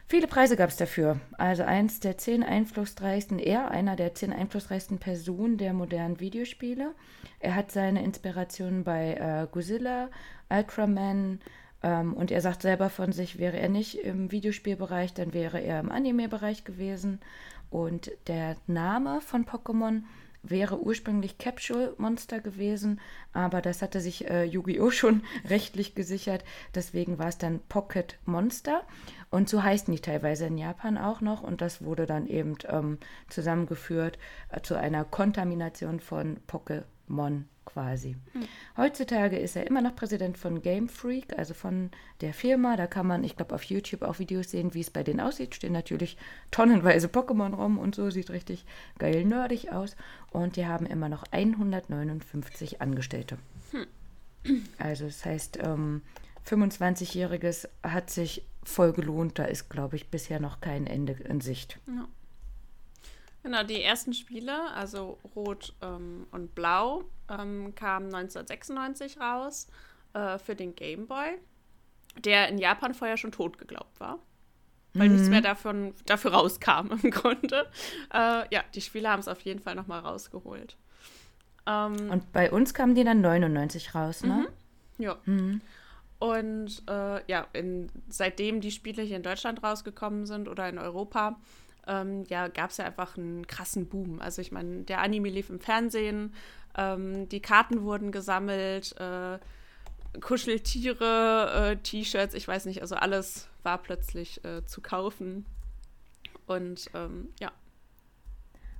viele 0.07 0.27
Preise 0.27 0.57
gab 0.57 0.71
es 0.71 0.77
dafür. 0.77 1.21
Also 1.39 1.63
eins 1.63 2.01
der 2.01 2.19
zehn 2.19 2.43
einflussreichsten, 2.43 3.39
er 3.39 3.71
einer 3.71 3.97
der 3.97 4.15
zehn 4.15 4.33
einflussreichsten 4.33 4.99
Personen 4.99 5.59
der 5.59 5.73
modernen 5.73 6.21
Videospiele. 6.21 6.95
Er 7.39 7.55
hat 7.55 7.71
seine 7.71 8.03
Inspirationen 8.03 8.85
bei 8.85 9.15
äh, 9.15 9.47
Godzilla, 9.51 10.11
Ultraman, 10.51 11.41
und 11.89 12.31
er 12.31 12.41
sagt 12.41 12.63
selber 12.63 12.89
von 12.89 13.13
sich, 13.13 13.39
wäre 13.39 13.59
er 13.59 13.69
nicht 13.69 13.99
im 13.99 14.33
Videospielbereich, 14.33 15.13
dann 15.13 15.35
wäre 15.35 15.61
er 15.61 15.81
im 15.81 15.91
Anime-Bereich 15.91 16.65
gewesen. 16.65 17.21
Und 17.71 18.11
der 18.27 18.57
Name 18.67 19.21
von 19.21 19.45
Pokémon 19.45 20.03
wäre 20.43 20.81
ursprünglich 20.81 21.39
Capsule 21.39 21.95
Monster 21.99 22.41
gewesen, 22.41 23.01
aber 23.33 23.61
das 23.63 23.83
hatte 23.83 24.01
sich 24.01 24.29
äh, 24.31 24.45
Yu-Gi-Oh! 24.45 24.91
schon 24.93 25.23
rechtlich 25.49 25.95
gesichert. 25.95 26.45
Deswegen 26.75 27.19
war 27.19 27.29
es 27.29 27.39
dann 27.39 27.61
Pocket 27.69 28.19
Monster. 28.25 28.83
Und 29.31 29.49
so 29.49 29.63
heißen 29.63 29.93
die 29.93 30.01
teilweise 30.01 30.47
in 30.47 30.59
Japan 30.59 30.97
auch 30.97 31.21
noch. 31.21 31.43
Und 31.43 31.61
das 31.61 31.83
wurde 31.83 32.07
dann 32.07 32.27
eben 32.27 32.57
ähm, 32.69 32.99
zusammengeführt 33.29 34.19
äh, 34.51 34.61
zu 34.61 34.79
einer 34.79 35.05
Kontamination 35.05 36.01
von 36.01 36.39
Pokémon 36.47 37.45
quasi. 37.75 38.17
Hm. 38.33 38.47
Heutzutage 38.77 39.37
ist 39.37 39.57
er 39.57 39.67
immer 39.67 39.83
noch 39.83 39.97
Präsident 39.97 40.39
von 40.39 40.63
Game 40.63 40.89
Freak, 40.89 41.37
also 41.37 41.55
von 41.55 41.91
der 42.21 42.33
Firma. 42.33 42.77
Da 42.77 42.87
kann 42.87 43.07
man, 43.07 43.25
ich 43.25 43.37
glaube, 43.37 43.55
auf 43.55 43.65
YouTube 43.65 44.03
auch 44.03 44.19
Videos 44.19 44.51
sehen, 44.51 44.75
wie 44.75 44.81
es 44.81 44.91
bei 44.91 45.03
denen 45.03 45.21
aussieht. 45.21 45.55
Stehen 45.55 45.73
natürlich 45.73 46.17
tonnenweise 46.51 47.09
Pokémon 47.09 47.55
rum 47.55 47.79
und 47.79 47.95
so, 47.95 48.11
sieht 48.11 48.31
richtig 48.31 48.65
geil 48.99 49.25
nerdig 49.25 49.73
aus. 49.73 49.97
Und 50.31 50.57
die 50.57 50.67
haben 50.67 50.87
immer 50.87 51.09
noch 51.09 51.25
159 51.33 52.81
Angestellte. 52.81 53.39
Hm. 53.73 53.87
Also 54.79 55.07
das 55.07 55.25
heißt, 55.25 55.59
ähm, 55.63 56.03
25-Jähriges 56.47 57.69
hat 57.83 58.11
sich 58.11 58.47
voll 58.63 58.93
gelohnt. 58.93 59.39
Da 59.39 59.45
ist, 59.45 59.69
glaube 59.69 59.97
ich, 59.97 60.11
bisher 60.11 60.39
noch 60.39 60.61
kein 60.61 60.87
Ende 60.87 61.15
in 61.15 61.41
Sicht. 61.41 61.81
Ja. 61.89 62.07
Genau, 63.45 63.63
die 63.63 63.83
ersten 63.83 64.15
Spiele, 64.15 64.73
also 64.73 65.19
Rot 65.37 65.75
ähm, 65.83 66.27
und 66.31 66.55
Blau, 66.55 67.05
ähm, 67.29 67.75
kamen 67.75 68.07
1996 68.07 69.21
raus 69.21 69.69
äh, 70.15 70.39
für 70.39 70.57
den 70.57 70.75
Game 70.75 71.07
Boy, 71.07 71.37
der 72.25 72.49
in 72.49 72.57
Japan 72.57 72.95
vorher 72.95 73.19
schon 73.19 73.33
tot 73.33 73.59
geglaubt 73.59 74.01
war. 74.01 74.19
Weil 74.95 75.11
mhm. 75.11 75.17
nichts 75.17 75.29
mehr 75.29 75.43
davon, 75.43 75.93
dafür 76.07 76.33
rauskam 76.33 76.87
im 77.03 77.11
Grunde. 77.11 77.71
Äh, 78.15 78.47
ja, 78.51 78.65
die 78.75 78.81
Spiele 78.81 79.11
haben 79.11 79.21
es 79.21 79.29
auf 79.29 79.43
jeden 79.43 79.61
Fall 79.61 79.75
nochmal 79.75 80.01
rausgeholt. 80.01 80.79
Ähm, 81.67 82.11
und 82.11 82.33
bei 82.33 82.51
uns 82.51 82.73
kamen 82.73 82.95
die 82.95 83.05
dann 83.05 83.21
99 83.21 83.95
raus, 83.95 84.23
ne? 84.23 84.49
Ja. 84.97 85.19
Und 86.19 86.83
äh, 86.89 87.31
ja, 87.31 87.47
in, 87.53 87.91
seitdem 88.09 88.63
die 88.63 88.71
Spiele 88.71 89.03
hier 89.03 89.17
in 89.17 89.23
Deutschland 89.23 89.63
rausgekommen 89.63 90.25
sind 90.25 90.49
oder 90.49 90.67
in 90.67 90.79
Europa, 90.79 91.37
ähm, 91.87 92.25
ja, 92.29 92.49
gab 92.49 92.71
es 92.71 92.77
ja 92.77 92.85
einfach 92.85 93.17
einen 93.17 93.47
krassen 93.47 93.89
Boom. 93.89 94.21
Also 94.21 94.43
ich 94.43 94.53
meine, 94.53 94.83
der 94.83 95.01
Anime 95.01 95.29
lief 95.29 95.51
im 95.51 95.61
Fernsehen, 95.61 96.35
ähm, 96.77 97.29
die 97.29 97.41
Karten 97.41 97.83
wurden 97.83 98.13
gesammelt, 98.13 98.95
äh, 98.99 99.39
Kuscheltiere, 100.21 101.73
äh, 101.73 101.77
T-Shirts, 101.77 102.35
ich 102.35 102.47
weiß 102.47 102.67
nicht, 102.67 102.83
also 102.83 102.95
alles 102.95 103.49
war 103.63 103.79
plötzlich 103.79 104.45
äh, 104.45 104.65
zu 104.65 104.81
kaufen. 104.81 105.47
Und 106.47 106.91
ähm, 106.95 107.29
ja. 107.41 107.53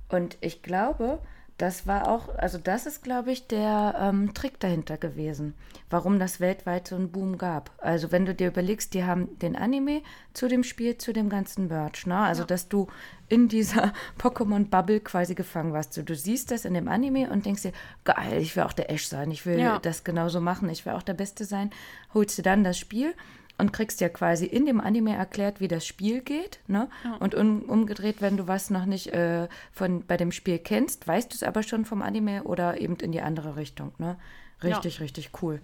Und 0.09 0.37
ich 0.41 0.61
glaube, 0.61 1.19
das 1.57 1.87
war 1.87 2.09
auch, 2.09 2.35
also 2.35 2.57
das 2.57 2.85
ist, 2.85 3.01
glaube 3.01 3.31
ich, 3.31 3.47
der 3.47 3.95
ähm, 3.97 4.33
Trick 4.33 4.59
dahinter 4.59 4.97
gewesen, 4.97 5.53
warum 5.89 6.19
das 6.19 6.41
weltweit 6.41 6.89
so 6.89 6.95
einen 6.95 7.11
Boom 7.11 7.37
gab. 7.37 7.71
Also 7.77 8.11
wenn 8.11 8.25
du 8.25 8.35
dir 8.35 8.47
überlegst, 8.49 8.93
die 8.93 9.05
haben 9.05 9.39
den 9.39 9.55
Anime 9.55 10.01
zu 10.33 10.49
dem 10.49 10.63
Spiel, 10.63 10.97
zu 10.97 11.13
dem 11.13 11.29
ganzen 11.29 11.67
Merch, 11.67 12.05
ne? 12.07 12.17
Also 12.17 12.41
Ja. 12.41 12.47
dass 12.47 12.67
du 12.67 12.87
in 13.29 13.47
dieser 13.47 13.93
Pokémon-Bubble 14.19 14.99
quasi 14.99 15.33
gefangen 15.33 15.71
warst. 15.71 15.93
So, 15.93 16.01
du 16.01 16.13
siehst 16.15 16.51
das 16.51 16.65
in 16.65 16.73
dem 16.73 16.89
Anime 16.89 17.29
und 17.29 17.45
denkst 17.45 17.61
dir, 17.61 17.71
geil, 18.03 18.41
ich 18.41 18.55
will 18.57 18.63
auch 18.63 18.73
der 18.73 18.89
Ash 18.91 19.07
sein, 19.07 19.31
ich 19.31 19.45
will 19.45 19.59
Ja. 19.59 19.79
das 19.79 20.03
genauso 20.03 20.41
machen, 20.41 20.67
ich 20.69 20.85
will 20.85 20.93
auch 20.93 21.03
der 21.03 21.13
Beste 21.13 21.45
sein. 21.45 21.69
Holst 22.13 22.37
du 22.37 22.41
dann 22.41 22.65
das 22.65 22.77
Spiel 22.77 23.13
und 23.57 23.73
kriegst 23.73 24.01
ja 24.01 24.09
quasi 24.09 24.45
in 24.45 24.65
dem 24.65 24.81
Anime 24.81 25.15
erklärt, 25.15 25.59
wie 25.59 25.67
das 25.67 25.85
Spiel 25.85 26.21
geht. 26.21 26.59
Ne? 26.67 26.89
Und 27.19 27.35
um, 27.35 27.61
umgedreht, 27.63 28.21
wenn 28.21 28.37
du 28.37 28.47
was 28.47 28.69
noch 28.69 28.85
nicht 28.85 29.07
äh, 29.13 29.47
von, 29.71 30.05
bei 30.05 30.17
dem 30.17 30.31
Spiel 30.31 30.59
kennst, 30.59 31.07
weißt 31.07 31.31
du 31.31 31.35
es 31.35 31.43
aber 31.43 31.63
schon 31.63 31.85
vom 31.85 32.01
Anime 32.01 32.43
oder 32.43 32.79
eben 32.79 32.95
in 32.97 33.11
die 33.11 33.21
andere 33.21 33.55
Richtung. 33.55 33.93
Ne? 33.97 34.17
Richtig, 34.63 34.99
richtig 34.99 35.31
cool. 35.41 35.61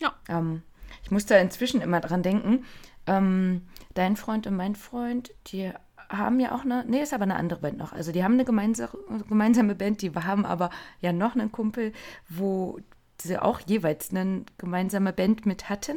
Ja. 0.00 0.14
Ähm, 0.28 0.62
ich 1.02 1.10
muss 1.10 1.26
da 1.26 1.36
inzwischen 1.38 1.80
immer 1.80 2.00
dran 2.00 2.22
denken. 2.22 2.64
Ähm, 3.06 3.62
dein 3.94 4.16
Freund 4.16 4.46
und 4.46 4.56
mein 4.56 4.74
Freund, 4.74 5.32
die 5.48 5.72
haben 6.08 6.38
ja 6.40 6.54
auch 6.54 6.62
eine, 6.62 6.84
nee, 6.86 7.02
ist 7.02 7.14
aber 7.14 7.24
eine 7.24 7.36
andere 7.36 7.60
Band 7.60 7.78
noch. 7.78 7.92
Also 7.92 8.12
die 8.12 8.22
haben 8.22 8.34
eine 8.34 8.44
gemeinsa 8.44 8.90
gemeinsame 9.28 9.74
Band, 9.74 10.02
die 10.02 10.12
haben 10.12 10.44
aber 10.44 10.70
ja 11.00 11.12
noch 11.12 11.34
einen 11.34 11.50
Kumpel, 11.50 11.92
wo 12.28 12.78
sie 13.20 13.38
auch 13.38 13.60
jeweils 13.60 14.10
eine 14.10 14.44
gemeinsame 14.58 15.12
Band 15.12 15.46
mit 15.46 15.68
hatten. 15.68 15.96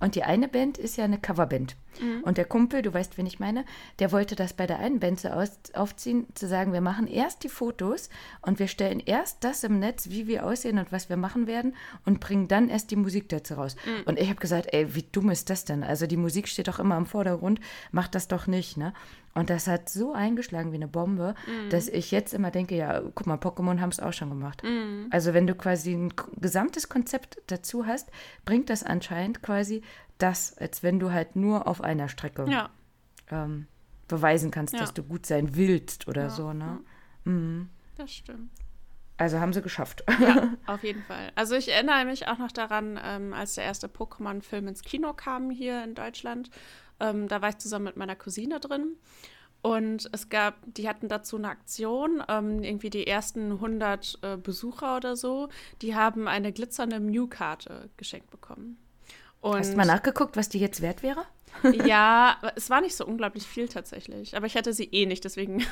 Und 0.00 0.14
die 0.14 0.24
eine 0.24 0.48
Band 0.48 0.78
ist 0.78 0.96
ja 0.96 1.04
eine 1.04 1.18
Coverband. 1.18 1.76
Und 2.22 2.38
der 2.38 2.44
Kumpel, 2.44 2.82
du 2.82 2.92
weißt, 2.92 3.18
wen 3.18 3.26
ich 3.26 3.40
meine, 3.40 3.64
der 3.98 4.12
wollte 4.12 4.36
das 4.36 4.52
bei 4.52 4.66
der 4.66 4.78
einen 4.78 5.00
Band 5.00 5.20
so 5.20 5.28
aus, 5.28 5.50
aufziehen, 5.74 6.26
zu 6.34 6.46
sagen, 6.46 6.72
wir 6.72 6.80
machen 6.80 7.06
erst 7.06 7.44
die 7.44 7.48
Fotos 7.48 8.08
und 8.42 8.58
wir 8.58 8.68
stellen 8.68 9.00
erst 9.04 9.44
das 9.44 9.64
im 9.64 9.78
Netz, 9.78 10.10
wie 10.10 10.26
wir 10.26 10.46
aussehen 10.46 10.78
und 10.78 10.92
was 10.92 11.08
wir 11.08 11.16
machen 11.16 11.46
werden 11.46 11.74
und 12.04 12.20
bringen 12.20 12.48
dann 12.48 12.68
erst 12.68 12.90
die 12.90 12.96
Musik 12.96 13.28
dazu 13.28 13.54
raus. 13.54 13.76
Und 14.06 14.18
ich 14.18 14.28
habe 14.28 14.40
gesagt, 14.40 14.68
ey, 14.72 14.94
wie 14.94 15.04
dumm 15.10 15.30
ist 15.30 15.50
das 15.50 15.64
denn? 15.64 15.82
Also 15.82 16.06
die 16.06 16.16
Musik 16.16 16.48
steht 16.48 16.68
doch 16.68 16.78
immer 16.78 16.96
im 16.96 17.06
Vordergrund, 17.06 17.60
macht 17.92 18.14
das 18.14 18.28
doch 18.28 18.46
nicht, 18.46 18.76
ne? 18.76 18.92
Und 19.34 19.50
das 19.50 19.68
hat 19.68 19.88
so 19.88 20.14
eingeschlagen 20.14 20.72
wie 20.72 20.76
eine 20.76 20.88
Bombe, 20.88 21.36
dass 21.70 21.86
ich 21.86 22.10
jetzt 22.10 22.34
immer 22.34 22.50
denke, 22.50 22.74
ja, 22.74 23.00
guck 23.14 23.26
mal, 23.28 23.36
Pokémon 23.36 23.78
haben 23.80 23.90
es 23.90 24.00
auch 24.00 24.12
schon 24.12 24.30
gemacht. 24.30 24.62
Also 25.10 25.32
wenn 25.32 25.46
du 25.46 25.54
quasi 25.54 25.92
ein 25.92 26.12
gesamtes 26.40 26.88
Konzept 26.88 27.38
dazu 27.46 27.86
hast, 27.86 28.08
bringt 28.44 28.68
das 28.68 28.82
anscheinend 28.82 29.40
quasi 29.42 29.82
das, 30.18 30.56
als 30.58 30.82
wenn 30.82 30.98
du 31.00 31.12
halt 31.12 31.36
nur 31.36 31.66
auf 31.66 31.80
einer 31.80 32.08
Strecke 32.08 32.46
Ja. 32.50 32.70
ähm, 33.30 33.66
beweisen 34.08 34.50
kannst, 34.50 34.74
Ja. 34.74 34.80
dass 34.80 34.94
du 34.94 35.02
gut 35.02 35.26
sein 35.26 35.54
willst 35.56 36.08
oder 36.08 36.22
Ja, 36.24 36.30
so, 36.30 36.52
ne? 36.52 36.80
Das 37.96 38.10
stimmt. 38.12 38.50
Also 39.18 39.40
haben 39.40 39.52
sie 39.52 39.60
geschafft. 39.62 40.04
Ja, 40.20 40.54
auf 40.66 40.82
jeden 40.84 41.02
Fall. 41.02 41.32
Also 41.34 41.56
ich 41.56 41.68
erinnere 41.72 42.04
mich 42.04 42.28
auch 42.28 42.38
noch 42.38 42.52
daran, 42.52 42.98
ähm, 43.02 43.32
als 43.34 43.56
der 43.56 43.64
erste 43.64 43.88
Pokémon-Film 43.88 44.68
ins 44.68 44.82
Kino 44.82 45.12
kam 45.12 45.50
hier 45.50 45.82
in 45.84 45.94
Deutschland. 45.94 46.50
Ähm, 47.00 47.26
da 47.28 47.42
war 47.42 47.48
ich 47.50 47.58
zusammen 47.58 47.86
mit 47.86 47.96
meiner 47.96 48.14
Cousine 48.16 48.60
drin. 48.60 48.96
Und 49.60 50.08
es 50.12 50.28
gab, 50.28 50.54
die 50.66 50.88
hatten 50.88 51.08
dazu 51.08 51.36
eine 51.36 51.48
Aktion, 51.48 52.22
ähm, 52.28 52.62
irgendwie 52.62 52.90
die 52.90 53.08
ersten 53.08 53.50
100 53.52 54.18
äh, 54.22 54.36
Besucher 54.36 54.96
oder 54.96 55.16
so, 55.16 55.48
die 55.82 55.96
haben 55.96 56.28
eine 56.28 56.52
glitzernde 56.52 57.00
Mew-Karte 57.00 57.90
geschenkt 57.96 58.30
bekommen. 58.30 58.78
Und 59.40 59.58
Hast 59.58 59.72
du 59.72 59.76
mal 59.76 59.86
nachgeguckt, 59.86 60.36
was 60.36 60.48
die 60.48 60.58
jetzt 60.58 60.82
wert 60.82 61.02
wäre? 61.02 61.24
ja, 61.86 62.36
es 62.56 62.70
war 62.70 62.80
nicht 62.80 62.96
so 62.96 63.06
unglaublich 63.06 63.44
viel 63.46 63.68
tatsächlich, 63.68 64.36
aber 64.36 64.46
ich 64.46 64.56
hatte 64.56 64.72
sie 64.72 64.84
eh 64.84 65.06
nicht, 65.06 65.24
deswegen 65.24 65.64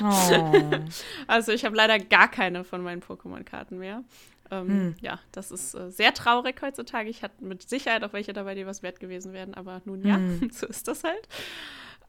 Oh. 0.00 0.70
Also 1.26 1.52
ich 1.52 1.64
habe 1.64 1.76
leider 1.76 1.98
gar 1.98 2.28
keine 2.28 2.64
von 2.64 2.82
meinen 2.82 3.02
Pokémon-Karten 3.02 3.78
mehr. 3.78 4.02
Ähm, 4.50 4.68
Hm. 4.68 4.94
Ja, 5.00 5.20
das 5.32 5.50
ist 5.50 5.74
äh, 5.74 5.90
sehr 5.90 6.12
traurig 6.14 6.60
heutzutage. 6.62 7.08
Ich 7.08 7.22
hatte 7.22 7.42
mit 7.44 7.68
Sicherheit 7.68 8.04
auch 8.04 8.12
welche 8.12 8.32
dabei, 8.32 8.54
die 8.54 8.66
was 8.66 8.82
wert 8.82 9.00
gewesen 9.00 9.32
wären, 9.32 9.54
aber 9.54 9.80
nun 9.84 10.04
ja, 10.06 10.16
Hm. 10.16 10.50
so 10.52 10.66
ist 10.66 10.88
das 10.88 11.04
halt. 11.04 11.28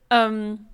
Ähm, 0.09 0.65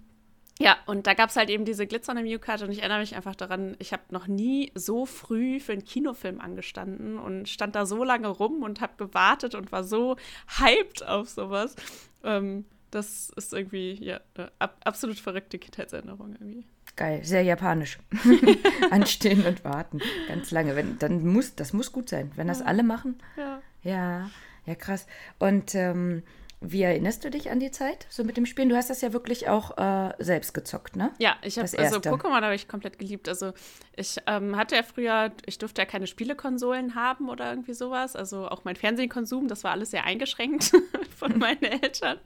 ja, 0.60 0.78
und 0.86 1.08
da 1.08 1.14
gab 1.14 1.30
es 1.30 1.36
halt 1.36 1.50
eben 1.50 1.66
diese 1.66 1.88
glitzernde 1.88 2.24
Mew-Karte 2.24 2.66
und 2.66 2.72
ich 2.72 2.80
erinnere 2.80 3.00
mich 3.00 3.16
einfach 3.16 3.36
daran, 3.36 3.76
ich 3.80 3.94
habe 3.94 4.04
noch 4.10 4.28
nie 4.28 4.72
so 4.76 5.06
früh 5.06 5.60
für 5.60 5.74
einen 5.74 5.86
Kinofilm 5.86 6.40
angestanden 6.40 7.18
und 7.18 7.50
stand 7.50 7.76
da 7.76 7.86
so 7.86 8.04
lange 8.04 8.28
rum 8.28 8.62
und 8.62 8.80
habe 8.82 8.94
gewartet 8.98 9.56
und 9.56 9.72
war 9.72 9.84
so 9.84 10.18
hyped 10.60 11.08
auf 11.08 11.30
sowas. 11.30 11.76
Ähm, 12.24 12.66
das 12.92 13.32
ist 13.36 13.54
irgendwie, 13.54 13.94
ja, 14.04 14.20
eine 14.36 14.52
ab 14.60 14.78
absolut 14.84 15.18
verrückte 15.18 15.58
Kindheitserinnerung 15.58 16.34
irgendwie. 16.34 16.66
Geil, 16.96 17.24
sehr 17.24 17.42
japanisch. 17.42 17.98
Anstehen 18.92 19.46
und 19.46 19.64
warten. 19.64 20.00
Ganz 20.28 20.52
lange. 20.52 20.76
Wenn, 20.76 21.00
dann 21.00 21.26
muss, 21.26 21.56
das 21.56 21.74
muss 21.74 21.92
gut 21.92 22.10
sein. 22.10 22.32
Wenn 22.36 22.48
das 22.48 22.62
alle 22.62 22.84
machen. 22.84 23.18
Ja. 23.38 23.62
Ja, 23.84 24.30
ja, 24.66 24.76
krass. 24.76 25.08
Und 25.40 25.74
ähm, 25.74 26.24
wie 26.64 26.84
erinnerst 26.84 27.26
du 27.26 27.32
dich 27.32 27.50
an 27.50 27.60
die 27.60 27.72
Zeit 27.72 28.06
so 28.10 28.24
mit 28.24 28.38
dem 28.38 28.46
Spielen? 28.46 28.70
Du 28.70 28.76
hast 28.76 28.92
das 28.92 29.02
ja 29.02 29.14
wirklich 29.14 29.50
auch 29.50 29.78
äh, 29.80 30.14
selbst 30.20 30.54
gezockt, 30.54 30.96
ne? 30.96 31.12
Ja, 31.18 31.36
ich 31.42 31.58
habe 31.58 31.68
also. 31.80 31.98
Pokémon 31.98 32.42
habe 32.42 32.54
ich 32.54 32.68
komplett 32.68 33.00
geliebt. 33.00 33.28
Also 33.28 33.54
ich 33.96 34.18
ähm, 34.28 34.56
hatte 34.56 34.76
ja 34.76 34.84
früher, 34.84 35.32
ich 35.48 35.58
durfte 35.58 35.82
ja 35.82 35.88
keine 35.88 36.06
Spielekonsolen 36.06 36.94
haben 36.94 37.30
oder 37.30 37.50
irgendwie 37.50 37.74
sowas. 37.74 38.16
Also 38.16 38.48
auch 38.48 38.64
mein 38.64 38.76
Fernsehkonsum, 38.76 39.48
das 39.48 39.64
war 39.64 39.72
alles 39.72 39.90
sehr 39.90 40.06
eingeschränkt 40.06 40.72
von 41.18 41.40
meinen 41.40 41.64
Eltern. 41.64 42.20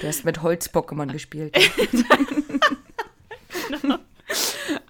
Du 0.00 0.06
hast 0.06 0.24
mit 0.24 0.40
Holz-Pokémon 0.40 1.06
gespielt. 1.12 1.58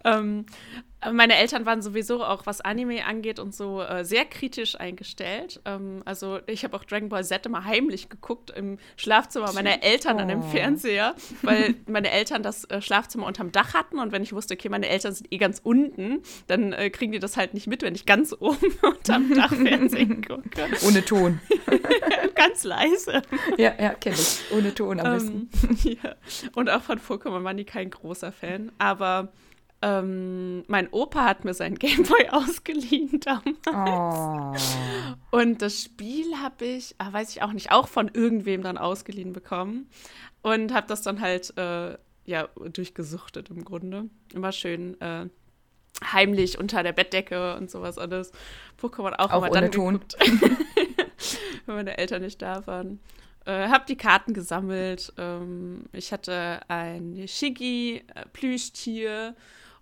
Ähm, 0.04 0.46
aber 0.79 0.79
meine 1.12 1.36
Eltern 1.36 1.64
waren 1.66 1.80
sowieso 1.80 2.22
auch, 2.24 2.44
was 2.46 2.60
Anime 2.60 3.04
angeht 3.06 3.38
und 3.38 3.54
so, 3.54 3.80
äh, 3.80 4.04
sehr 4.04 4.24
kritisch 4.26 4.78
eingestellt. 4.78 5.60
Ähm, 5.64 6.02
also 6.04 6.40
ich 6.46 6.62
habe 6.64 6.76
auch 6.76 6.84
Dragon 6.84 7.08
Ball 7.08 7.24
Z 7.24 7.46
immer 7.46 7.64
heimlich 7.64 8.08
geguckt 8.10 8.50
im 8.50 8.78
Schlafzimmer 8.96 9.52
meiner 9.52 9.82
Eltern 9.82 10.18
an 10.20 10.28
dem 10.28 10.40
Oh. 10.40 10.48
Fernseher, 10.50 11.14
weil 11.42 11.74
meine 11.86 12.10
Eltern 12.10 12.42
das 12.42 12.64
äh, 12.64 12.82
Schlafzimmer 12.82 13.26
unterm 13.26 13.50
Dach 13.52 13.72
hatten 13.74 13.98
und 13.98 14.12
wenn 14.12 14.22
ich 14.22 14.32
wusste, 14.32 14.54
okay, 14.54 14.68
meine 14.68 14.88
Eltern 14.88 15.14
sind 15.14 15.32
eh 15.32 15.38
ganz 15.38 15.60
unten, 15.62 16.20
dann 16.48 16.72
äh, 16.72 16.90
kriegen 16.90 17.12
die 17.12 17.18
das 17.18 17.36
halt 17.36 17.54
nicht 17.54 17.66
mit, 17.66 17.82
wenn 17.82 17.94
ich 17.94 18.04
ganz 18.06 18.34
oben 18.38 18.58
unterm 18.82 19.32
Dach 19.34 19.54
Fernsehen 19.54 20.22
gucke. 20.26 20.66
Ohne 20.86 21.04
Ton. 21.04 21.40
ganz 22.34 22.64
leise. 22.64 23.22
Ja, 23.56 23.72
ja, 23.80 23.94
kenne 23.94 24.16
ich. 24.16 24.40
Ohne 24.52 24.74
Ton 24.74 25.00
am 25.00 25.14
besten. 25.14 25.50
Ähm, 25.62 25.98
ja. 26.02 26.14
Und 26.54 26.68
auch 26.70 26.82
von 26.82 26.98
Pokémon 26.98 27.44
waren 27.44 27.56
die 27.56 27.64
kein 27.64 27.90
großer 27.90 28.32
Fan. 28.32 28.72
Aber 28.78 29.28
ähm, 29.82 30.64
mein 30.68 30.88
Opa 30.90 31.24
hat 31.24 31.44
mir 31.44 31.54
seinen 31.54 31.74
Gameboy 31.78 32.28
ausgeliehen 32.30 33.20
damals. 33.20 34.76
Oh. 35.32 35.36
Und 35.36 35.62
das 35.62 35.82
Spiel 35.82 36.36
habe 36.42 36.64
ich, 36.64 36.94
ah, 36.98 37.12
weiß 37.12 37.30
ich 37.30 37.42
auch 37.42 37.52
nicht, 37.52 37.72
auch 37.72 37.88
von 37.88 38.10
irgendwem 38.12 38.62
dann 38.62 38.78
ausgeliehen 38.78 39.32
bekommen. 39.32 39.88
Und 40.42 40.74
habe 40.74 40.86
das 40.86 41.02
dann 41.02 41.20
halt, 41.20 41.56
äh, 41.56 41.96
ja, 42.24 42.48
durchgesuchtet 42.72 43.50
im 43.50 43.64
Grunde. 43.64 44.08
Immer 44.32 44.52
schön 44.52 45.00
äh, 45.00 45.26
heimlich 46.04 46.58
unter 46.58 46.82
der 46.82 46.92
Bettdecke 46.92 47.56
und 47.56 47.70
sowas 47.70 47.98
alles. 47.98 48.32
Pokémon 48.80 49.12
auch, 49.14 49.30
Auch 49.30 49.38
immer 49.38 49.50
ohne 49.50 49.60
dann 49.60 49.72
Ton. 49.72 50.00
wenn 51.66 51.74
meine 51.74 51.98
Eltern 51.98 52.22
nicht 52.22 52.40
da 52.42 52.66
waren. 52.66 53.00
Äh, 53.46 53.68
hab 53.68 53.86
die 53.86 53.96
Karten 53.96 54.34
gesammelt. 54.34 55.14
Ähm, 55.18 55.84
ich 55.92 56.12
hatte 56.12 56.60
ein 56.68 57.24
Shiggy-Plüschtier 57.26 59.34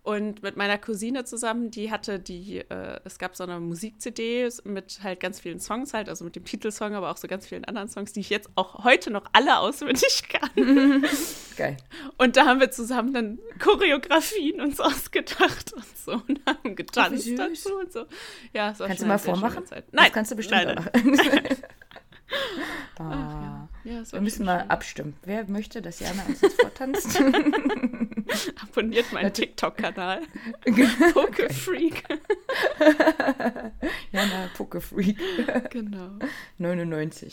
und 0.08 0.42
mit 0.42 0.56
meiner 0.56 0.78
Cousine 0.78 1.26
zusammen, 1.26 1.70
die 1.70 1.90
hatte 1.90 2.18
die, 2.18 2.60
äh, 2.60 2.98
es 3.04 3.18
gab 3.18 3.36
so 3.36 3.44
eine 3.44 3.60
Musik-CD 3.60 4.48
mit 4.64 5.00
halt 5.02 5.20
ganz 5.20 5.38
vielen 5.38 5.60
Songs 5.60 5.92
halt, 5.92 6.08
also 6.08 6.24
mit 6.24 6.34
dem 6.34 6.46
Titelsong, 6.46 6.94
aber 6.94 7.10
auch 7.10 7.18
so 7.18 7.28
ganz 7.28 7.46
vielen 7.46 7.66
anderen 7.66 7.90
Songs, 7.90 8.14
die 8.14 8.20
ich 8.20 8.30
jetzt 8.30 8.48
auch 8.54 8.84
heute 8.84 9.10
noch 9.10 9.26
alle 9.34 9.58
auswendig 9.58 10.22
kann. 10.30 11.04
Geil. 11.58 11.76
Und 12.16 12.38
da 12.38 12.46
haben 12.46 12.58
wir 12.58 12.70
zusammen 12.70 13.12
dann 13.12 13.38
Choreografien 13.58 14.62
uns 14.62 14.80
ausgedacht 14.80 15.74
und 15.74 15.98
so 15.98 16.12
und 16.12 16.40
haben 16.46 16.74
getanzt 16.74 17.24
süß. 17.24 17.36
dazu 17.36 17.78
und 17.78 17.92
so. 17.92 18.06
Ja, 18.54 18.70
es 18.70 18.80
war 18.80 18.86
Kannst 18.86 19.02
du 19.02 19.06
mal 19.06 19.18
vormachen? 19.18 19.66
Zeit. 19.66 19.84
Das 19.88 19.92
Nein, 19.92 20.10
kannst 20.10 20.30
du 20.30 20.36
bestimmt 20.36 20.64
nein, 20.64 20.74
nein. 20.94 21.02
machen. 21.04 21.56
Ah. 22.98 23.68
Ja, 23.84 24.00
war 24.00 24.12
Wir 24.12 24.20
müssen 24.20 24.44
mal 24.44 24.66
abstimmen. 24.68 25.16
Wer 25.22 25.48
möchte, 25.48 25.80
dass 25.80 26.00
Jana 26.00 26.24
uns 26.26 26.42
jetzt 26.42 26.60
vortanzt? 26.60 27.18
Abonniert 28.62 29.12
meinen 29.12 29.32
TikTok-Kanal. 29.32 30.22
Pokefreak. 31.14 32.04
Jana 34.12 34.50
Pucke-Freak. 34.56 35.16
Genau. 35.70 36.18
99. 36.58 37.32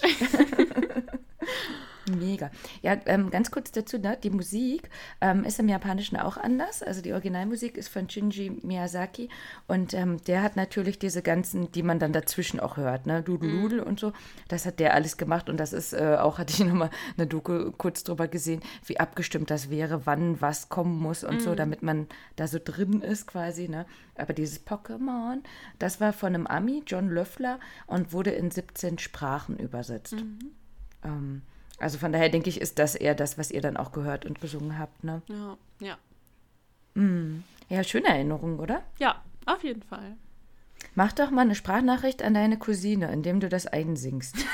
Mega. 2.10 2.52
Ja, 2.82 2.98
ähm, 3.06 3.32
ganz 3.32 3.50
kurz 3.50 3.72
dazu, 3.72 3.98
ne? 3.98 4.18
die 4.22 4.30
Musik 4.30 4.90
ähm, 5.22 5.44
ist 5.44 5.60
im 5.60 5.68
Japanischen 5.68 6.18
auch 6.18 6.38
anders. 6.38 6.84
Also 6.84 7.02
die 7.02 7.14
Originalmusik 7.14 7.78
ist 7.78 7.90
von 7.90 8.10
Shinji 8.10 8.60
Miyazaki 8.62 9.30
und 9.68 9.94
ähm, 9.94 10.24
der 10.26 10.44
hat 10.44 10.56
natürlich 10.56 11.00
diese 11.00 11.22
ganzen, 11.22 11.72
die 11.72 11.84
man 11.84 12.00
dann 12.00 12.14
dazwischen 12.14 12.60
auch 12.60 12.78
hört, 12.78 13.08
ne? 13.08 13.24
Dudeludel 13.24 13.80
und 13.80 14.00
so. 14.00 14.14
Das 14.48 14.66
hat 14.66 14.80
der 14.80 14.94
alles 14.94 15.18
gemacht 15.18 15.50
und 15.50 15.58
das 15.58 15.74
ist 15.74 15.94
äh, 15.94 16.18
auch, 16.20 16.38
hatte 16.38 16.54
ich 16.54 16.60
nochmal 16.68 16.92
eine 17.18 17.28
Doku 17.28 17.72
kurz 17.72 18.04
drüber 18.04 18.28
gesehen, 18.28 18.62
wie 18.86 19.00
abgestimmt 19.00 19.50
das 19.50 19.70
wäre, 19.70 20.06
wann 20.06 20.42
was 20.42 20.70
kommen 20.70 21.00
muss 21.00 21.24
und 21.24 21.42
so, 21.42 21.56
damit 21.56 21.82
man 21.82 22.08
da 22.36 22.48
so 22.48 22.60
drin 22.64 23.02
ist 23.02 23.28
quasi. 23.28 23.68
Ne? 23.68 23.86
Aber 24.16 24.34
dieses 24.34 24.66
Pokémon, 24.66 25.40
das 25.80 26.00
war 26.00 26.14
von 26.14 26.36
einem 26.36 26.48
Ami, 26.48 26.84
John 26.86 27.10
Löffler, 27.10 27.60
und 27.88 28.14
wurde 28.14 28.32
in 28.32 28.52
17 28.52 29.00
Sprachen 29.00 29.58
übersetzt. 29.58 30.16
Ähm, 31.04 31.42
also 31.80 31.98
von 31.98 32.12
daher 32.12 32.30
denke 32.30 32.50
ich, 32.50 32.62
ist 32.62 32.80
das 32.80 32.96
eher 32.96 33.16
das, 33.16 33.38
was 33.38 33.52
ihr 33.52 33.62
dann 33.62 33.78
auch 33.78 33.92
gehört 33.92 34.26
und 34.26 34.40
gesungen 34.42 34.80
habt. 34.80 35.04
Ne? 35.04 35.22
Ja, 35.28 35.58
ja. 35.80 35.98
Ja, 37.70 37.84
schöne 37.84 38.08
Erinnerung, 38.08 38.60
oder? 38.60 38.84
Ja, 39.00 39.22
auf 39.46 39.64
jeden 39.64 39.84
Fall. 39.84 40.16
Mach 40.94 41.12
doch 41.12 41.32
mal 41.32 41.42
eine 41.42 41.56
Sprachnachricht 41.56 42.24
an 42.24 42.34
deine 42.34 42.58
Cousine, 42.58 43.12
indem 43.12 43.40
du 43.40 43.50
das 43.50 43.68
einsingst. 43.68 44.36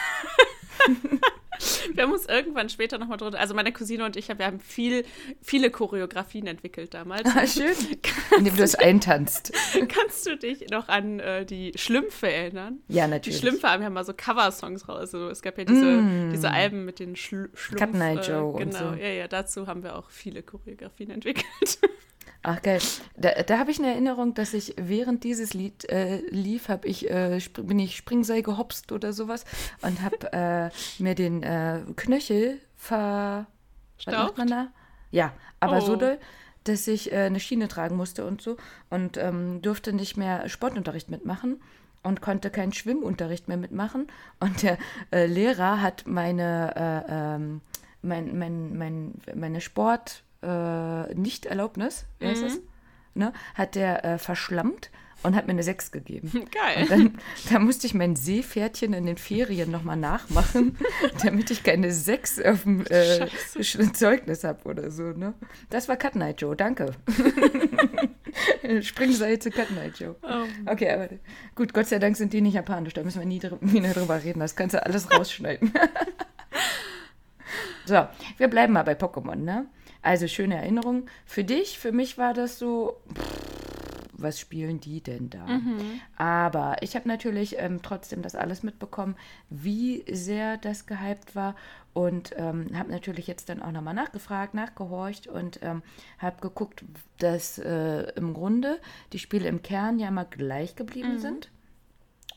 Wir 1.96 2.04
haben 2.04 2.12
uns 2.14 2.26
irgendwann 2.26 2.70
später 2.70 2.98
nochmal 2.98 3.18
drunter, 3.18 3.40
also 3.40 3.54
meine 3.54 3.72
Cousine 3.72 4.06
und 4.06 4.16
ich, 4.16 4.28
wir 4.30 4.46
haben 4.46 4.60
viel, 4.60 5.04
viele 5.42 5.70
Choreografien 5.70 6.48
entwickelt 6.48 6.94
damals. 6.94 7.30
Ah, 7.36 7.46
schön. 7.46 7.74
Indem 8.38 8.56
du 8.56 8.64
es 8.64 8.76
eintanzt. 8.76 9.52
Kannst 9.90 10.26
du 10.26 10.38
dich 10.38 10.70
noch 10.70 10.88
an 10.88 11.20
äh, 11.20 11.46
die 11.46 11.72
Schlümpfe 11.76 12.32
erinnern? 12.32 12.80
Ja, 12.88 13.06
Die 13.06 13.12
natürlich. 13.12 13.40
Schlümpfe 13.40 13.68
haben 13.70 13.84
ja 13.84 13.90
mal 13.90 14.04
so 14.06 14.14
Coversongs 14.16 14.88
raus. 14.88 15.00
Also 15.00 15.30
es 15.30 15.42
gab 15.42 15.58
ja 15.58 15.66
diese, 15.66 16.30
diese 16.32 16.52
Alben 16.52 16.86
mit 16.86 17.00
den 17.00 17.16
Schl 17.16 17.50
Schlumpf. 17.54 17.80
Cat 17.80 17.94
Night 17.94 18.28
Joe 18.28 18.46
und 18.54 18.60
Genau, 18.60 18.92
so. 18.92 18.96
ja, 18.96 19.10
ja, 19.10 19.28
dazu 19.28 19.68
haben 19.68 19.84
wir 19.84 19.96
auch 19.98 20.10
viele 20.10 20.44
Choreografien 20.44 21.10
entwickelt. 21.12 21.80
Ach 22.44 22.62
geil. 22.62 22.80
Da, 23.16 23.44
da 23.44 23.60
habe 23.60 23.70
ich 23.70 23.78
eine 23.80 23.90
Erinnerung, 23.92 24.34
dass 24.34 24.54
ich 24.54 24.74
während 24.78 25.24
dieses 25.24 25.54
Lied 25.54 25.88
äh, 25.90 26.22
lief, 26.30 26.70
hab 26.70 26.86
ich, 26.86 27.10
äh, 27.10 27.40
bin 27.62 27.78
ich 27.78 27.96
Springseil 27.98 28.42
gehopst 28.42 28.92
oder 28.92 29.14
sowas 29.14 29.46
und 29.82 30.02
habe 30.02 30.34
äh, 30.34 30.70
mir 31.02 31.14
den 31.16 31.44
äh, 31.44 31.82
Knöchel 31.96 32.60
ver... 32.76 33.46
Was 34.04 34.16
macht 34.16 34.38
man 34.40 34.48
da? 34.48 34.68
Ja, 35.12 35.34
aber 35.60 35.82
so 35.82 35.94
Oh. 35.94 35.98
doll, 35.98 36.18
dass 36.64 36.88
ich 36.88 37.12
äh, 37.12 37.18
eine 37.26 37.40
Schiene 37.40 37.68
tragen 37.68 37.96
musste 37.96 38.26
und 38.26 38.42
so 38.42 38.58
und 38.90 39.18
ähm, 39.18 39.62
durfte 39.62 39.94
nicht 39.94 40.18
mehr 40.18 40.50
Sportunterricht 40.50 41.12
mitmachen 41.12 41.62
und 42.02 42.22
konnte 42.22 42.50
keinen 42.50 42.74
Schwimmunterricht 42.74 43.48
mehr 43.48 43.58
mitmachen. 43.58 44.08
Und 44.40 44.64
der 44.64 44.80
äh, 45.12 45.28
Lehrer 45.28 45.82
hat 45.82 46.08
meine, 46.08 46.74
äh, 47.08 47.36
ähm, 47.36 47.62
mein, 48.02 48.38
mein, 48.40 48.78
mein, 48.78 49.14
meine 49.36 49.62
Sport 49.62 50.24
äh, 50.42 51.14
Nicht-Erlaubnis, 51.14 52.06
wie 52.20 52.28
heißt 52.28 52.44
das? 52.44 52.60
Ne, 53.14 53.34
hat 53.56 53.76
der 53.76 54.06
äh, 54.06 54.18
verschlammt 54.18 54.90
und 55.24 55.36
hat 55.36 55.48
mir 55.48 55.52
eine 55.52 55.64
6 55.64 55.92
gegeben. 55.92 56.32
Geil. 56.52 56.84
Und 56.84 56.92
dann, 56.92 57.18
dann 57.52 57.64
musste 57.64 57.88
ich 57.88 57.94
mein 57.94 58.16
Seepferdchen 58.16 58.94
in 58.94 59.06
den 59.06 59.18
Ferien 59.18 59.72
nochmal 59.72 59.98
nachmachen, 59.98 60.78
damit 61.24 61.52
ich 61.52 61.64
keine 61.64 61.92
6 61.92 62.42
auf 62.42 62.64
dem 62.64 62.86
äh, 62.90 63.28
Zeugnis 63.94 64.44
habe 64.44 64.64
oder 64.68 64.92
so. 64.92 65.04
Ne? 65.04 65.34
Das 65.70 65.88
war 65.88 65.98
Cut 65.98 66.16
Night 66.16 66.42
Joe, 66.42 66.56
danke. 66.56 66.94
Springseil 68.82 69.40
zu 69.40 69.52
Cut 69.52 69.72
Night 69.72 70.00
Joe. 70.00 70.16
Oh. 70.24 70.72
Okay, 70.72 70.90
aber 70.92 71.10
gut, 71.56 71.74
Gott 71.74 71.88
sei 71.88 72.00
Dank 72.00 72.18
sind 72.18 72.34
die 72.34 72.42
nicht 72.42 72.54
japanisch, 72.54 72.94
da 72.94 73.04
müssen 73.04 73.20
wir 73.20 73.28
nie, 73.28 73.40
dr 73.40 73.58
nie 73.62 73.82
drüber 73.82 74.24
reden, 74.24 74.40
das 74.40 74.56
kannst 74.56 74.74
du 74.74 74.84
alles 74.84 75.12
rausschneiden. 75.12 75.74
so, 77.86 78.08
wir 78.38 78.48
bleiben 78.48 78.74
mal 78.74 78.84
bei 78.84 78.94
Pokémon, 78.94 79.36
ne? 79.36 79.66
Also 80.02 80.28
schöne 80.28 80.56
Erinnerung. 80.56 81.06
Für 81.26 81.44
dich, 81.44 81.80
für 81.80 81.92
mich 81.92 82.18
war 82.18 82.34
das 82.34 82.58
so, 82.58 82.98
was 84.14 84.40
spielen 84.40 84.80
die 84.80 85.02
denn 85.02 85.30
da? 85.30 85.46
Aber 86.16 86.78
ich 86.82 86.96
habe 86.96 87.08
natürlich 87.08 87.58
ähm, 87.60 87.82
trotzdem 87.82 88.22
das 88.22 88.36
alles 88.36 88.64
mitbekommen, 88.64 89.16
wie 89.50 90.04
sehr 90.12 90.58
das 90.58 90.86
gehypt 90.86 91.36
war 91.36 91.56
und 91.94 92.34
ähm, 92.38 92.68
habe 92.74 92.92
natürlich 92.92 93.28
jetzt 93.28 93.50
dann 93.50 93.62
auch 93.62 93.72
nochmal 93.72 93.94
nachgefragt, 93.94 94.54
nachgehorcht 94.54 95.28
und 95.28 95.60
ähm, 95.62 95.82
habe 96.20 96.40
geguckt, 96.42 96.84
dass 97.20 97.58
äh, 97.58 98.12
im 98.16 98.34
Grunde 98.34 98.80
die 99.14 99.20
Spiele 99.20 99.48
im 99.48 99.62
Kern 99.62 100.00
ja 100.00 100.08
immer 100.08 100.26
gleich 100.26 100.76
geblieben 100.76 101.20
sind 101.20 101.52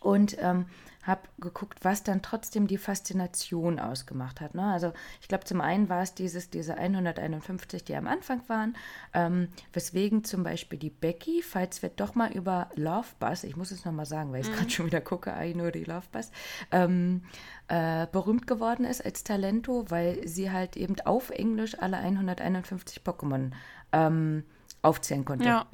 und 0.04 0.36
ähm, 0.40 0.66
habe 1.02 1.22
geguckt, 1.38 1.78
was 1.82 2.02
dann 2.02 2.22
trotzdem 2.22 2.66
die 2.66 2.78
Faszination 2.78 3.78
ausgemacht 3.78 4.40
hat. 4.40 4.54
Ne? 4.54 4.64
Also 4.64 4.92
ich 5.20 5.28
glaube, 5.28 5.44
zum 5.44 5.60
einen 5.60 5.88
war 5.88 6.02
es 6.02 6.14
dieses, 6.14 6.50
diese 6.50 6.76
151, 6.76 7.84
die 7.84 7.94
am 7.94 8.06
Anfang 8.06 8.42
waren, 8.48 8.76
ähm, 9.12 9.48
weswegen 9.72 10.24
zum 10.24 10.42
Beispiel 10.42 10.78
die 10.78 10.90
Becky, 10.90 11.42
falls 11.42 11.82
wir 11.82 11.90
doch 11.90 12.14
mal 12.14 12.32
über 12.32 12.68
Love 12.74 13.08
Bus, 13.18 13.44
ich 13.44 13.56
muss 13.56 13.70
es 13.70 13.84
nochmal 13.84 14.06
sagen, 14.06 14.32
weil 14.32 14.40
ich 14.40 14.48
es 14.48 14.54
gerade 14.54 14.70
schon 14.70 14.86
wieder 14.86 15.00
gucke, 15.00 15.34
I 15.38 15.52
know 15.52 15.70
die 15.70 15.84
Love 15.84 16.06
Bus, 16.10 16.30
ähm, 16.70 17.22
äh, 17.68 18.06
berühmt 18.06 18.46
geworden 18.46 18.84
ist 18.84 19.04
als 19.04 19.24
Talento, 19.24 19.84
weil 19.90 20.26
sie 20.26 20.50
halt 20.50 20.76
eben 20.76 20.98
auf 21.00 21.30
Englisch 21.30 21.78
alle 21.78 21.98
151 21.98 23.02
Pokémon 23.02 23.50
ähm, 23.92 24.44
aufzählen 24.82 25.24
konnte. 25.24 25.46
Ja. 25.46 25.66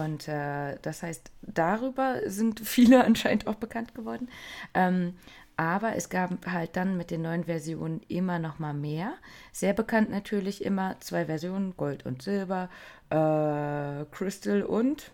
Und 0.00 0.26
äh, 0.26 0.78
das 0.80 1.02
heißt, 1.02 1.30
darüber 1.42 2.20
sind 2.26 2.60
viele 2.60 3.04
anscheinend 3.04 3.46
auch 3.46 3.56
bekannt 3.56 3.94
geworden. 3.94 4.28
Ähm, 4.74 5.14
aber 5.56 5.96
es 5.96 6.08
gab 6.08 6.46
halt 6.46 6.76
dann 6.76 6.96
mit 6.96 7.10
den 7.10 7.22
neuen 7.22 7.44
Versionen 7.44 8.00
immer 8.08 8.38
noch 8.38 8.58
mal 8.58 8.72
mehr. 8.72 9.12
Sehr 9.52 9.74
bekannt 9.74 10.10
natürlich 10.10 10.64
immer 10.64 10.96
zwei 11.00 11.26
Versionen, 11.26 11.76
Gold 11.76 12.06
und 12.06 12.22
Silber, 12.22 12.70
äh, 13.10 14.04
Crystal 14.10 14.62
und 14.62 15.12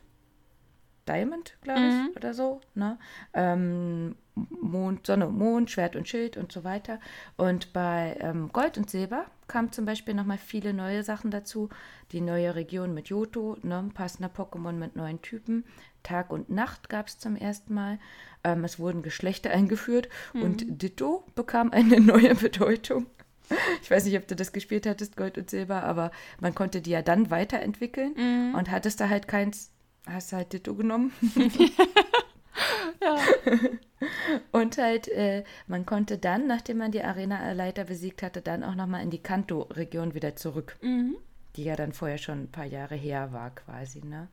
Diamond, 1.09 1.57
glaube 1.63 1.81
ich, 1.81 2.17
oder 2.17 2.35
so. 2.35 2.61
Ne? 2.75 2.99
Ähm, 3.35 4.17
Mond, 4.51 5.07
Sonne 5.07 5.27
Mond, 5.27 5.71
Schwert 5.71 5.97
und 5.97 6.09
Schild 6.09 6.37
und 6.37 6.53
so 6.53 6.65
weiter. 6.65 7.01
Und 7.37 7.73
bei 7.73 8.17
ähm, 8.21 8.51
Gold 8.53 8.79
und 8.79 8.91
Silber 8.91 9.27
kamen 9.47 9.73
zum 9.73 9.85
Beispiel 9.85 10.15
nochmal 10.15 10.39
viele 10.39 10.73
neue 10.73 11.03
Sachen 11.03 11.31
dazu. 11.31 11.69
Die 12.13 12.21
neue 12.21 12.55
Region 12.55 12.95
mit 12.95 13.09
Johto, 13.09 13.57
ne? 13.63 13.89
passender 13.95 14.31
Pokémon 14.31 14.73
mit 14.73 14.97
neuen 14.97 15.23
Typen. 15.23 15.65
Tag 16.03 16.31
und 16.31 16.51
Nacht 16.51 16.89
gab 16.89 17.09
es 17.09 17.19
zum 17.19 17.37
ersten 17.37 17.75
Mal. 17.75 17.99
Ähm, 18.45 18.65
es 18.65 18.79
wurden 18.79 19.03
Geschlechter 19.03 19.51
eingeführt 19.53 20.09
und 20.35 20.83
Ditto 20.83 21.25
bekam 21.35 21.71
eine 21.73 22.01
neue 22.01 22.35
Bedeutung. 22.35 23.07
Ich 23.83 23.91
weiß 23.91 24.05
nicht, 24.05 24.19
ob 24.19 24.29
du 24.29 24.37
das 24.37 24.53
gespielt 24.53 24.85
hattest, 24.87 25.17
Gold 25.17 25.39
und 25.39 25.49
Silber, 25.49 25.83
aber 25.83 26.11
man 26.39 26.55
konnte 26.55 26.83
die 26.83 26.91
ja 26.91 27.01
dann 27.01 27.31
weiterentwickeln 27.31 28.53
und 28.55 28.71
hattest 28.71 29.01
da 29.01 29.09
halt 29.09 29.27
keins, 29.27 29.71
hast 30.09 30.33
du 30.33 30.37
halt 30.37 30.53
Ditto 30.53 30.75
genommen. 30.75 31.13
Und 34.53 34.79
halt, 34.79 35.09
äh, 35.09 35.45
man 35.67 35.87
konnte 35.87 36.19
dann, 36.19 36.47
nachdem 36.47 36.79
man 36.79 36.93
die 36.93 37.03
Arena-Leiter 37.03 37.85
besiegt 37.85 38.23
hatte, 38.23 38.43
dann 38.43 38.65
auch 38.65 38.75
nochmal 38.75 39.03
in 39.03 39.11
die 39.11 39.23
Kanto-Region 39.23 40.15
wieder 40.15 40.37
zurück. 40.37 40.77
Die 41.57 41.65
ja 41.65 41.77
dann 41.77 41.93
vorher 41.93 42.19
schon 42.19 42.43
ein 42.43 42.51
paar 42.51 42.67
Jahre 42.67 42.95
her 42.95 43.33
war, 43.33 43.51
quasi. 43.51 44.01
Ne? 44.05 44.29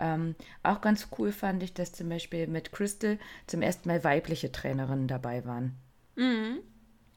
Ähm, 0.00 0.34
auch 0.62 0.80
ganz 0.80 1.08
cool 1.18 1.32
fand 1.32 1.62
ich, 1.62 1.74
dass 1.74 1.92
zum 1.92 2.08
Beispiel 2.08 2.46
mit 2.46 2.72
Crystal 2.72 3.18
zum 3.46 3.62
ersten 3.62 3.88
Mal 3.88 4.04
weibliche 4.04 4.52
Trainerinnen 4.52 5.08
dabei 5.08 5.44
waren. 5.44 5.74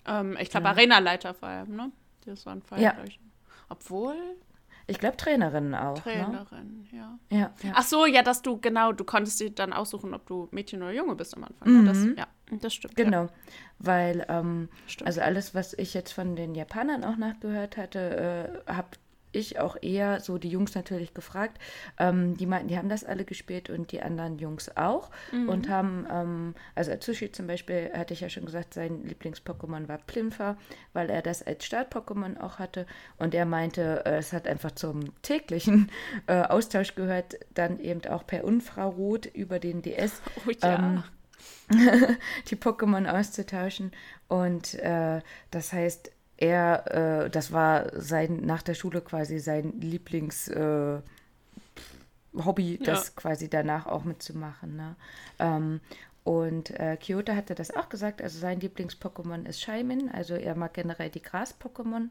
Ähm, 0.07 0.37
ich 0.39 0.49
glaube, 0.49 0.69
Arena-Leiter 0.69 1.33
vor 1.33 1.49
allem, 1.49 1.75
ne? 1.75 1.91
Das 2.25 2.45
waren 2.45 2.61
allem, 2.69 2.83
Ja. 2.83 2.95
Obwohl, 3.69 4.15
Ich 4.87 4.99
glaube, 4.99 5.17
Trainerinnen 5.17 5.75
auch. 5.75 5.95
Ne? 5.95 6.01
Trainerin, 6.01 6.87
ja. 6.91 7.19
Ja, 7.29 7.53
ja. 7.63 7.71
Ach 7.73 7.83
so, 7.83 8.05
ja, 8.05 8.23
dass 8.23 8.41
du, 8.41 8.57
genau, 8.59 8.91
du 8.91 9.03
konntest 9.03 9.39
dir 9.39 9.49
dann 9.49 9.73
aussuchen, 9.73 10.13
ob 10.13 10.25
du 10.27 10.47
Mädchen 10.51 10.81
oder 10.81 10.91
Junge 10.91 11.15
bist 11.15 11.35
am 11.35 11.43
Anfang. 11.43 11.83
ne? 11.83 11.83
Das, 11.85 12.05
ja, 12.17 12.27
das 12.59 12.73
stimmt. 12.73 12.97
Ja. 12.97 13.05
Genau, 13.05 13.27
weil 13.79 14.25
ähm, 14.29 14.69
Stimmt. 14.87 15.07
also 15.07 15.21
alles, 15.21 15.55
was 15.55 15.73
ich 15.73 15.93
jetzt 15.93 16.11
von 16.11 16.35
den 16.35 16.55
Japanern 16.55 17.03
auch 17.03 17.17
nachgehört 17.17 17.77
hatte, 17.77 18.63
äh, 18.67 18.71
habe 18.73 18.89
ich 19.31 19.59
auch 19.59 19.77
eher 19.81 20.19
so 20.19 20.37
die 20.37 20.49
Jungs 20.49 20.75
natürlich 20.75 21.13
gefragt. 21.13 21.59
Ähm, 21.97 22.37
die 22.37 22.45
meinten, 22.45 22.67
die 22.67 22.77
haben 22.77 22.89
das 22.89 23.03
alle 23.03 23.25
gespielt 23.25 23.69
und 23.69 23.91
die 23.91 24.01
anderen 24.01 24.39
Jungs 24.39 24.75
auch 24.75 25.09
und 25.31 25.69
haben, 25.69 26.07
ähm, 26.11 26.55
also 26.75 26.91
Atsushi 26.91 27.31
zum 27.31 27.47
Beispiel, 27.47 27.91
hatte 27.93 28.13
ich 28.13 28.21
ja 28.21 28.29
schon 28.29 28.45
gesagt, 28.45 28.73
sein 28.73 29.03
Lieblings-Pokémon 29.03 29.87
war 29.87 29.97
Plinfer, 29.99 30.57
weil 30.93 31.09
er 31.09 31.21
das 31.21 31.43
als 31.43 31.65
Start-Pokémon 31.65 32.39
auch 32.39 32.59
hatte 32.59 32.85
und 33.17 33.33
er 33.33 33.45
meinte, 33.45 34.05
äh, 34.05 34.17
es 34.17 34.33
hat 34.33 34.47
einfach 34.47 34.71
zum 34.71 35.21
täglichen 35.21 35.91
äh, 36.27 36.41
Austausch 36.41 36.95
gehört, 36.95 37.37
dann 37.53 37.79
eben 37.79 38.05
auch 38.05 38.25
per 38.25 38.43
Infrarot 38.43 39.25
über 39.27 39.59
den 39.59 39.81
DS 39.81 40.21
Oh 40.47 40.51
ja. 40.61 40.75
ähm, 40.75 41.03
die 42.49 42.55
Pokémon 42.55 43.07
auszutauschen. 43.07 43.91
Und 44.27 44.75
äh, 44.75 45.21
das 45.51 45.73
heißt, 45.73 46.11
er, 46.41 47.25
äh, 47.25 47.31
das 47.31 47.53
war 47.53 47.91
sein, 48.01 48.41
nach 48.45 48.63
der 48.63 48.75
Schule 48.75 49.01
quasi 49.01 49.39
sein 49.39 49.79
Lieblings 49.81 50.49
äh, 50.49 50.99
Hobby, 52.33 52.79
das 52.83 53.07
Ja. 53.07 53.13
quasi 53.15 53.49
danach 53.49 53.85
auch 53.87 54.03
mitzumachen. 54.05 54.75
Ne? 54.75 54.95
Ähm, 55.39 55.81
Und 56.23 56.71
äh, 56.79 56.97
Kyoto 56.97 57.33
hatte 57.35 57.55
das 57.55 57.75
auch 57.75 57.89
gesagt, 57.89 58.21
also 58.21 58.39
sein 58.39 58.59
Lieblings-Pokémon 58.61 59.47
ist 59.47 59.61
Shaymin, 59.61 60.09
also 60.11 60.35
er 60.35 60.55
mag 60.55 60.73
generell 60.75 61.09
die 61.09 61.21
Gras-Pokémon 61.23 62.09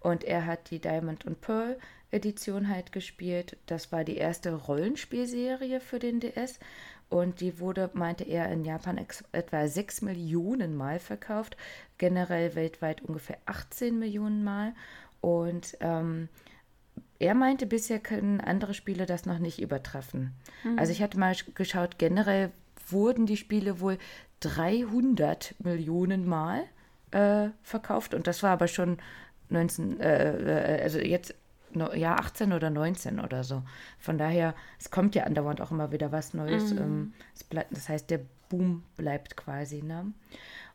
und 0.00 0.24
er 0.24 0.46
hat 0.46 0.70
die 0.70 0.80
Diamond 0.80 1.26
und 1.26 1.42
Pearl 1.42 1.78
Edition 2.10 2.68
halt 2.70 2.92
gespielt. 2.92 3.58
Das 3.66 3.92
war 3.92 4.04
die 4.04 4.16
erste 4.16 4.54
Rollenspielserie 4.54 5.80
für 5.80 5.98
den 6.00 6.20
DS 6.20 6.58
und 7.10 7.40
die 7.40 7.58
wurde, 7.58 7.90
meinte 7.92 8.24
er, 8.24 8.50
in 8.50 8.64
Japan 8.64 9.04
etwa 9.32 9.68
6 9.68 10.02
Millionen 10.02 10.76
Mal 10.76 10.98
verkauft, 10.98 11.56
generell 11.98 12.54
weltweit 12.54 13.02
ungefähr 13.02 13.36
18 13.46 13.98
Millionen 13.98 14.42
Mal 14.42 14.74
und 15.20 15.76
ähm, 15.80 16.28
er 17.18 17.34
meinte, 17.34 17.66
bisher 17.66 17.98
können 17.98 18.40
andere 18.40 18.72
Spiele 18.72 19.04
das 19.04 19.26
noch 19.26 19.38
nicht 19.38 19.60
übertreffen. 19.60 20.32
Mhm. 20.64 20.78
Also 20.78 20.92
ich 20.92 21.02
hatte 21.02 21.18
mal 21.18 21.36
geschaut, 21.54 21.98
generell 21.98 22.50
wurden 22.88 23.26
die 23.26 23.36
Spiele 23.36 23.80
wohl 23.80 23.98
300 24.40 25.54
Millionen 25.58 26.26
Mal 26.26 26.62
äh, 27.10 27.48
verkauft 27.62 28.14
und 28.14 28.26
das 28.26 28.42
war 28.42 28.50
aber 28.52 28.68
schon 28.68 28.98
19, 29.50 30.00
äh, 30.00 30.78
äh, 30.78 30.82
also 30.82 30.98
jetzt 30.98 31.34
ja 31.74 32.16
18 32.16 32.52
oder 32.52 32.70
19 32.70 33.20
oder 33.20 33.44
so. 33.44 33.62
Von 33.98 34.18
daher, 34.18 34.54
es 34.78 34.90
kommt 34.90 35.14
ja 35.14 35.24
andauernd 35.24 35.60
auch 35.60 35.70
immer 35.70 35.92
wieder 35.92 36.12
was 36.12 36.34
Neues. 36.34 36.72
Mhm. 36.74 36.78
Ähm, 36.78 37.64
das 37.70 37.88
heißt, 37.88 38.10
der 38.10 38.20
Boom 38.48 38.82
bleibt 38.96 39.36
quasi. 39.36 39.82
Ne? 39.82 40.12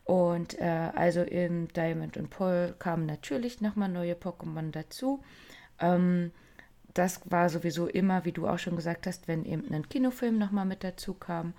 Und 0.05 0.59
äh, 0.59 0.91
also 0.95 1.21
in 1.21 1.67
Diamond 1.69 2.17
und 2.17 2.29
Pearl 2.29 2.75
kamen 2.77 3.05
natürlich 3.05 3.61
nochmal 3.61 3.89
neue 3.89 4.13
Pokémon 4.13 4.71
dazu. 4.71 5.23
Ähm, 5.79 6.31
das 6.93 7.19
war 7.29 7.49
sowieso 7.49 7.87
immer, 7.87 8.23
wie 8.23 8.31
du 8.31 8.47
auch 8.47 8.59
schon 8.59 8.77
gesagt 8.77 9.05
hast, 9.07 9.27
wenn 9.27 9.43
eben 9.43 9.71
ein 9.73 9.89
Kinofilm 9.89 10.37
nochmal 10.37 10.65
mit 10.65 10.83
dazu 10.83 11.13
kam. 11.13 11.53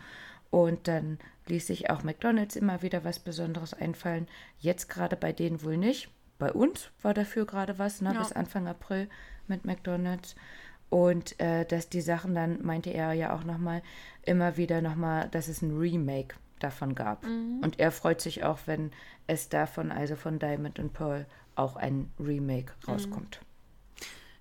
Und 0.50 0.88
dann 0.88 1.18
ließ 1.48 1.66
sich 1.66 1.90
auch 1.90 2.02
McDonald's 2.04 2.56
immer 2.56 2.82
wieder 2.82 3.04
was 3.04 3.18
Besonderes 3.18 3.74
einfallen. 3.74 4.28
Jetzt 4.58 4.88
gerade 4.88 5.16
bei 5.16 5.32
denen 5.32 5.62
wohl 5.62 5.76
nicht. 5.76 6.08
Bei 6.38 6.52
uns 6.52 6.90
war 7.02 7.14
dafür 7.14 7.46
gerade 7.46 7.78
was, 7.78 8.00
ne, 8.00 8.12
ja. 8.12 8.18
bis 8.18 8.32
Anfang 8.32 8.68
April 8.68 9.08
mit 9.46 9.64
McDonald's. 9.64 10.34
Und 10.88 11.40
äh, 11.40 11.64
dass 11.64 11.88
die 11.88 12.00
Sachen 12.00 12.34
dann, 12.34 12.62
meinte 12.64 12.90
er 12.90 13.12
ja 13.12 13.34
auch 13.34 13.44
nochmal, 13.44 13.82
immer 14.22 14.56
wieder 14.56 14.82
nochmal, 14.82 15.28
dass 15.30 15.48
es 15.48 15.62
ein 15.62 15.76
Remake 15.76 16.36
davon 16.58 16.94
gab. 16.94 17.24
Mhm. 17.24 17.60
Und 17.62 17.80
er 17.80 17.90
freut 17.90 18.20
sich 18.20 18.44
auch, 18.44 18.60
wenn 18.66 18.92
es 19.26 19.48
davon, 19.48 19.90
also 19.90 20.16
von 20.16 20.38
Diamond 20.38 20.78
und 20.78 20.92
Pearl, 20.92 21.26
auch 21.54 21.76
ein 21.76 22.12
Remake 22.20 22.72
mhm. 22.82 22.92
rauskommt. 22.92 23.40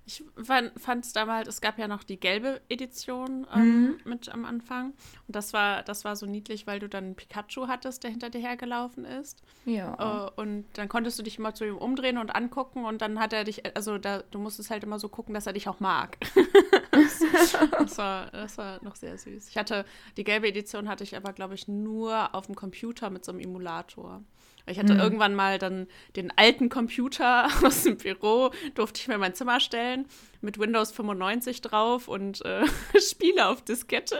Ich 0.08 0.22
fand 0.40 1.04
es 1.04 1.12
damals, 1.12 1.48
es 1.48 1.60
gab 1.60 1.80
ja 1.80 1.88
noch 1.88 2.04
die 2.04 2.20
gelbe 2.20 2.60
Edition 2.68 3.44
ähm, 3.52 3.82
mhm. 3.82 4.00
mit 4.04 4.28
am 4.28 4.44
Anfang. 4.44 4.92
Und 5.26 5.34
das 5.34 5.52
war, 5.52 5.82
das 5.82 6.04
war 6.04 6.14
so 6.14 6.26
niedlich, 6.26 6.68
weil 6.68 6.78
du 6.78 6.88
dann 6.88 7.16
Pikachu 7.16 7.66
hattest, 7.66 8.04
der 8.04 8.12
hinter 8.12 8.30
dir 8.30 8.40
hergelaufen 8.40 9.04
ist. 9.04 9.42
Ja. 9.64 10.28
Äh, 10.28 10.40
und 10.40 10.66
dann 10.74 10.88
konntest 10.88 11.18
du 11.18 11.24
dich 11.24 11.38
immer 11.38 11.54
zu 11.54 11.64
ihm 11.64 11.76
umdrehen 11.76 12.18
und 12.18 12.36
angucken 12.36 12.84
und 12.84 13.02
dann 13.02 13.18
hat 13.18 13.32
er 13.32 13.42
dich, 13.42 13.66
also 13.76 13.98
da, 13.98 14.22
du 14.30 14.38
musstest 14.38 14.70
halt 14.70 14.84
immer 14.84 15.00
so 15.00 15.08
gucken, 15.08 15.34
dass 15.34 15.48
er 15.48 15.54
dich 15.54 15.68
auch 15.68 15.80
mag. 15.80 16.16
das, 16.92 17.98
war, 17.98 18.30
das 18.30 18.58
war 18.58 18.82
noch 18.84 18.94
sehr 18.94 19.18
süß. 19.18 19.48
Ich 19.48 19.58
hatte, 19.58 19.84
die 20.16 20.22
gelbe 20.22 20.46
Edition 20.46 20.88
hatte 20.88 21.02
ich 21.02 21.16
aber, 21.16 21.32
glaube 21.32 21.54
ich, 21.54 21.66
nur 21.66 22.32
auf 22.32 22.46
dem 22.46 22.54
Computer 22.54 23.10
mit 23.10 23.24
so 23.24 23.32
einem 23.32 23.40
Emulator. 23.40 24.22
Ich 24.66 24.78
hatte 24.78 24.94
mhm. 24.94 25.00
irgendwann 25.00 25.34
mal 25.34 25.58
dann 25.58 25.86
den 26.16 26.32
alten 26.36 26.68
Computer 26.68 27.48
aus 27.64 27.84
dem 27.84 27.96
Büro, 27.96 28.50
durfte 28.74 29.00
ich 29.00 29.08
mir 29.08 29.14
in 29.14 29.20
mein 29.20 29.34
Zimmer 29.34 29.60
stellen, 29.60 30.06
mit 30.40 30.58
Windows 30.58 30.92
95 30.92 31.60
drauf 31.60 32.08
und 32.08 32.44
äh, 32.44 32.64
Spiele 33.00 33.48
auf 33.48 33.62
Diskette. 33.62 34.18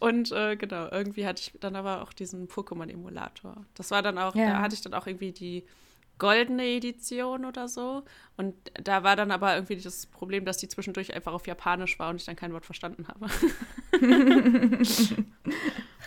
und 0.00 0.32
äh, 0.32 0.56
genau, 0.56 0.88
irgendwie 0.90 1.26
hatte 1.26 1.42
ich 1.42 1.52
dann 1.60 1.76
aber 1.76 2.02
auch 2.02 2.12
diesen 2.12 2.48
Pokémon-Emulator. 2.48 3.64
Das 3.74 3.90
war 3.90 4.02
dann 4.02 4.18
auch, 4.18 4.34
ja. 4.34 4.50
da 4.50 4.60
hatte 4.60 4.74
ich 4.74 4.80
dann 4.80 4.94
auch 4.94 5.06
irgendwie 5.06 5.32
die 5.32 5.64
goldene 6.20 6.64
Edition 6.64 7.44
oder 7.44 7.66
so. 7.66 8.04
Und 8.36 8.54
da 8.74 9.02
war 9.02 9.16
dann 9.16 9.32
aber 9.32 9.54
irgendwie 9.54 9.76
das 9.76 10.06
Problem, 10.06 10.44
dass 10.44 10.58
die 10.58 10.68
zwischendurch 10.68 11.12
einfach 11.14 11.32
auf 11.32 11.48
Japanisch 11.48 11.98
war 11.98 12.10
und 12.10 12.16
ich 12.16 12.26
dann 12.26 12.36
kein 12.36 12.52
Wort 12.52 12.66
verstanden 12.66 13.08
habe. 13.08 13.28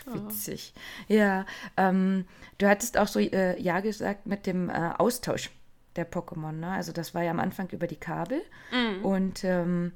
Witzig. 0.06 0.74
Ja, 1.08 1.46
ähm, 1.78 2.26
du 2.58 2.68
hattest 2.68 2.98
auch 2.98 3.08
so 3.08 3.20
äh, 3.20 3.60
Ja 3.62 3.80
gesagt 3.80 4.26
mit 4.26 4.46
dem 4.46 4.70
äh, 4.70 4.92
Austausch 4.98 5.50
der 5.96 6.10
Pokémon. 6.10 6.54
Ne? 6.54 6.70
Also 6.70 6.92
das 6.92 7.14
war 7.14 7.24
ja 7.24 7.32
am 7.32 7.40
Anfang 7.40 7.70
über 7.70 7.88
die 7.88 7.96
Kabel. 7.96 8.42
Mhm. 8.72 9.06
Und 9.06 9.44
ähm, 9.44 9.94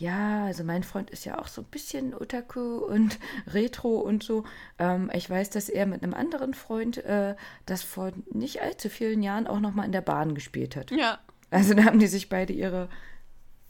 ja, 0.00 0.46
also 0.46 0.64
mein 0.64 0.82
Freund 0.82 1.10
ist 1.10 1.26
ja 1.26 1.38
auch 1.38 1.46
so 1.46 1.60
ein 1.60 1.68
bisschen 1.70 2.14
Otaku 2.14 2.78
und 2.78 3.18
Retro 3.52 3.98
und 3.98 4.22
so. 4.22 4.44
Ähm, 4.78 5.10
ich 5.12 5.28
weiß, 5.28 5.50
dass 5.50 5.68
er 5.68 5.86
mit 5.86 6.02
einem 6.02 6.14
anderen 6.14 6.54
Freund 6.54 6.98
äh, 7.04 7.36
das 7.66 7.82
vor 7.82 8.12
nicht 8.32 8.62
allzu 8.62 8.88
vielen 8.88 9.22
Jahren 9.22 9.46
auch 9.46 9.60
nochmal 9.60 9.86
in 9.86 9.92
der 9.92 10.00
Bahn 10.00 10.34
gespielt 10.34 10.74
hat. 10.74 10.90
Ja. 10.90 11.18
Also 11.50 11.74
da 11.74 11.84
haben 11.84 11.98
die 11.98 12.06
sich 12.06 12.28
beide 12.28 12.52
ihre, 12.52 12.88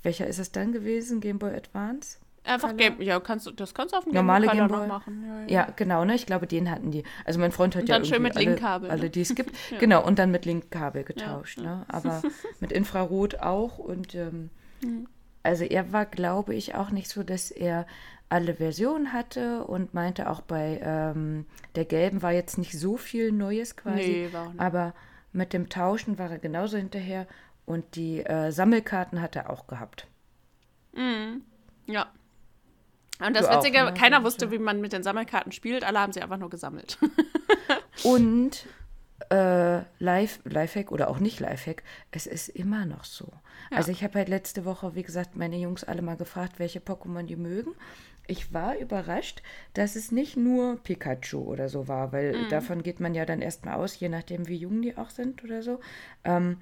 welcher 0.02 0.26
ist 0.26 0.38
es 0.38 0.52
dann 0.52 0.72
gewesen? 0.72 1.20
Game 1.20 1.38
Boy 1.38 1.54
Advance? 1.54 2.18
Einfach 2.44 2.74
Game, 2.76 3.00
ja, 3.02 3.20
kannst 3.20 3.46
du, 3.46 3.50
das 3.50 3.74
kannst 3.74 3.92
du 3.92 3.98
auf 3.98 4.04
dem 4.04 4.14
Normale 4.14 4.48
Game 4.48 4.66
Boy 4.66 4.86
machen. 4.86 5.24
Ja, 5.26 5.40
ja. 5.40 5.46
ja, 5.48 5.72
genau, 5.76 6.04
ne? 6.04 6.14
Ich 6.14 6.24
glaube, 6.24 6.46
den 6.46 6.70
hatten 6.70 6.90
die. 6.90 7.04
Also 7.24 7.38
mein 7.38 7.52
Freund 7.52 7.76
hat 7.76 7.82
und 7.82 7.88
ja 7.88 7.96
dann 7.96 8.06
schön 8.06 8.22
mit 8.22 8.34
Linkkabel, 8.34 8.88
alle, 8.88 8.98
ne? 8.98 9.02
alle, 9.02 9.10
die 9.10 9.20
es 9.20 9.34
gibt. 9.34 9.54
ja. 9.70 9.78
Genau, 9.78 10.04
und 10.04 10.18
dann 10.18 10.30
mit 10.30 10.46
Linkkabel 10.46 11.04
getauscht, 11.04 11.58
ne? 11.58 11.84
Aber 11.88 12.22
mit 12.60 12.72
Infrarot 12.72 13.36
auch 13.40 13.78
und 13.78 14.14
ähm, 14.14 14.48
mhm. 14.82 15.06
also 15.42 15.64
er 15.64 15.92
war, 15.92 16.06
glaube 16.06 16.54
ich, 16.54 16.74
auch 16.74 16.90
nicht 16.90 17.10
so, 17.10 17.22
dass 17.22 17.50
er 17.50 17.86
alle 18.30 18.54
Versionen 18.54 19.12
hatte 19.12 19.64
und 19.64 19.92
meinte 19.92 20.30
auch 20.30 20.40
bei 20.40 20.80
ähm, 20.82 21.46
der 21.74 21.84
gelben 21.84 22.22
war 22.22 22.32
jetzt 22.32 22.56
nicht 22.56 22.78
so 22.78 22.96
viel 22.96 23.32
Neues 23.32 23.76
quasi. 23.76 23.98
Nee, 23.98 24.32
war 24.32 24.46
auch 24.46 24.52
nicht. 24.52 24.60
Aber 24.60 24.94
mit 25.32 25.52
dem 25.52 25.68
Tauschen 25.68 26.18
war 26.18 26.30
er 26.30 26.38
genauso 26.38 26.78
hinterher 26.78 27.26
und 27.66 27.96
die 27.96 28.20
äh, 28.20 28.50
Sammelkarten 28.50 29.20
hat 29.20 29.36
er 29.36 29.50
auch 29.50 29.66
gehabt. 29.66 30.06
Mhm. 30.94 31.42
Ja. 31.86 32.06
Und 33.24 33.36
das 33.36 33.48
du 33.48 33.56
Witzige, 33.56 33.84
auch, 33.84 33.90
ne? 33.90 33.94
keiner 33.94 34.24
wusste, 34.24 34.50
wie 34.50 34.58
man 34.58 34.80
mit 34.80 34.92
den 34.92 35.02
Sammelkarten 35.02 35.52
spielt, 35.52 35.84
alle 35.84 36.00
haben 36.00 36.12
sie 36.12 36.22
einfach 36.22 36.38
nur 36.38 36.50
gesammelt. 36.50 36.98
Und 38.04 38.66
äh, 39.30 39.82
Live, 39.98 40.40
Lifehack 40.44 40.90
oder 40.90 41.08
auch 41.08 41.18
nicht 41.18 41.40
Lifehack, 41.40 41.82
es 42.10 42.26
ist 42.26 42.48
immer 42.48 42.86
noch 42.86 43.04
so. 43.04 43.28
Ja. 43.70 43.78
Also 43.78 43.92
ich 43.92 44.02
habe 44.02 44.18
halt 44.18 44.28
letzte 44.28 44.64
Woche, 44.64 44.94
wie 44.94 45.02
gesagt, 45.02 45.36
meine 45.36 45.56
Jungs 45.56 45.84
alle 45.84 46.02
mal 46.02 46.16
gefragt, 46.16 46.58
welche 46.58 46.80
Pokémon 46.80 47.24
die 47.24 47.36
mögen. 47.36 47.72
Ich 48.26 48.52
war 48.52 48.76
überrascht, 48.76 49.42
dass 49.74 49.96
es 49.96 50.12
nicht 50.12 50.36
nur 50.36 50.76
Pikachu 50.82 51.38
oder 51.38 51.68
so 51.68 51.88
war, 51.88 52.12
weil 52.12 52.32
mhm. 52.32 52.48
davon 52.48 52.82
geht 52.82 53.00
man 53.00 53.14
ja 53.14 53.26
dann 53.26 53.42
erstmal 53.42 53.74
aus, 53.74 53.98
je 53.98 54.08
nachdem, 54.08 54.48
wie 54.48 54.56
jung 54.56 54.82
die 54.82 54.96
auch 54.96 55.10
sind 55.10 55.42
oder 55.44 55.62
so. 55.62 55.80
Ähm, 56.24 56.58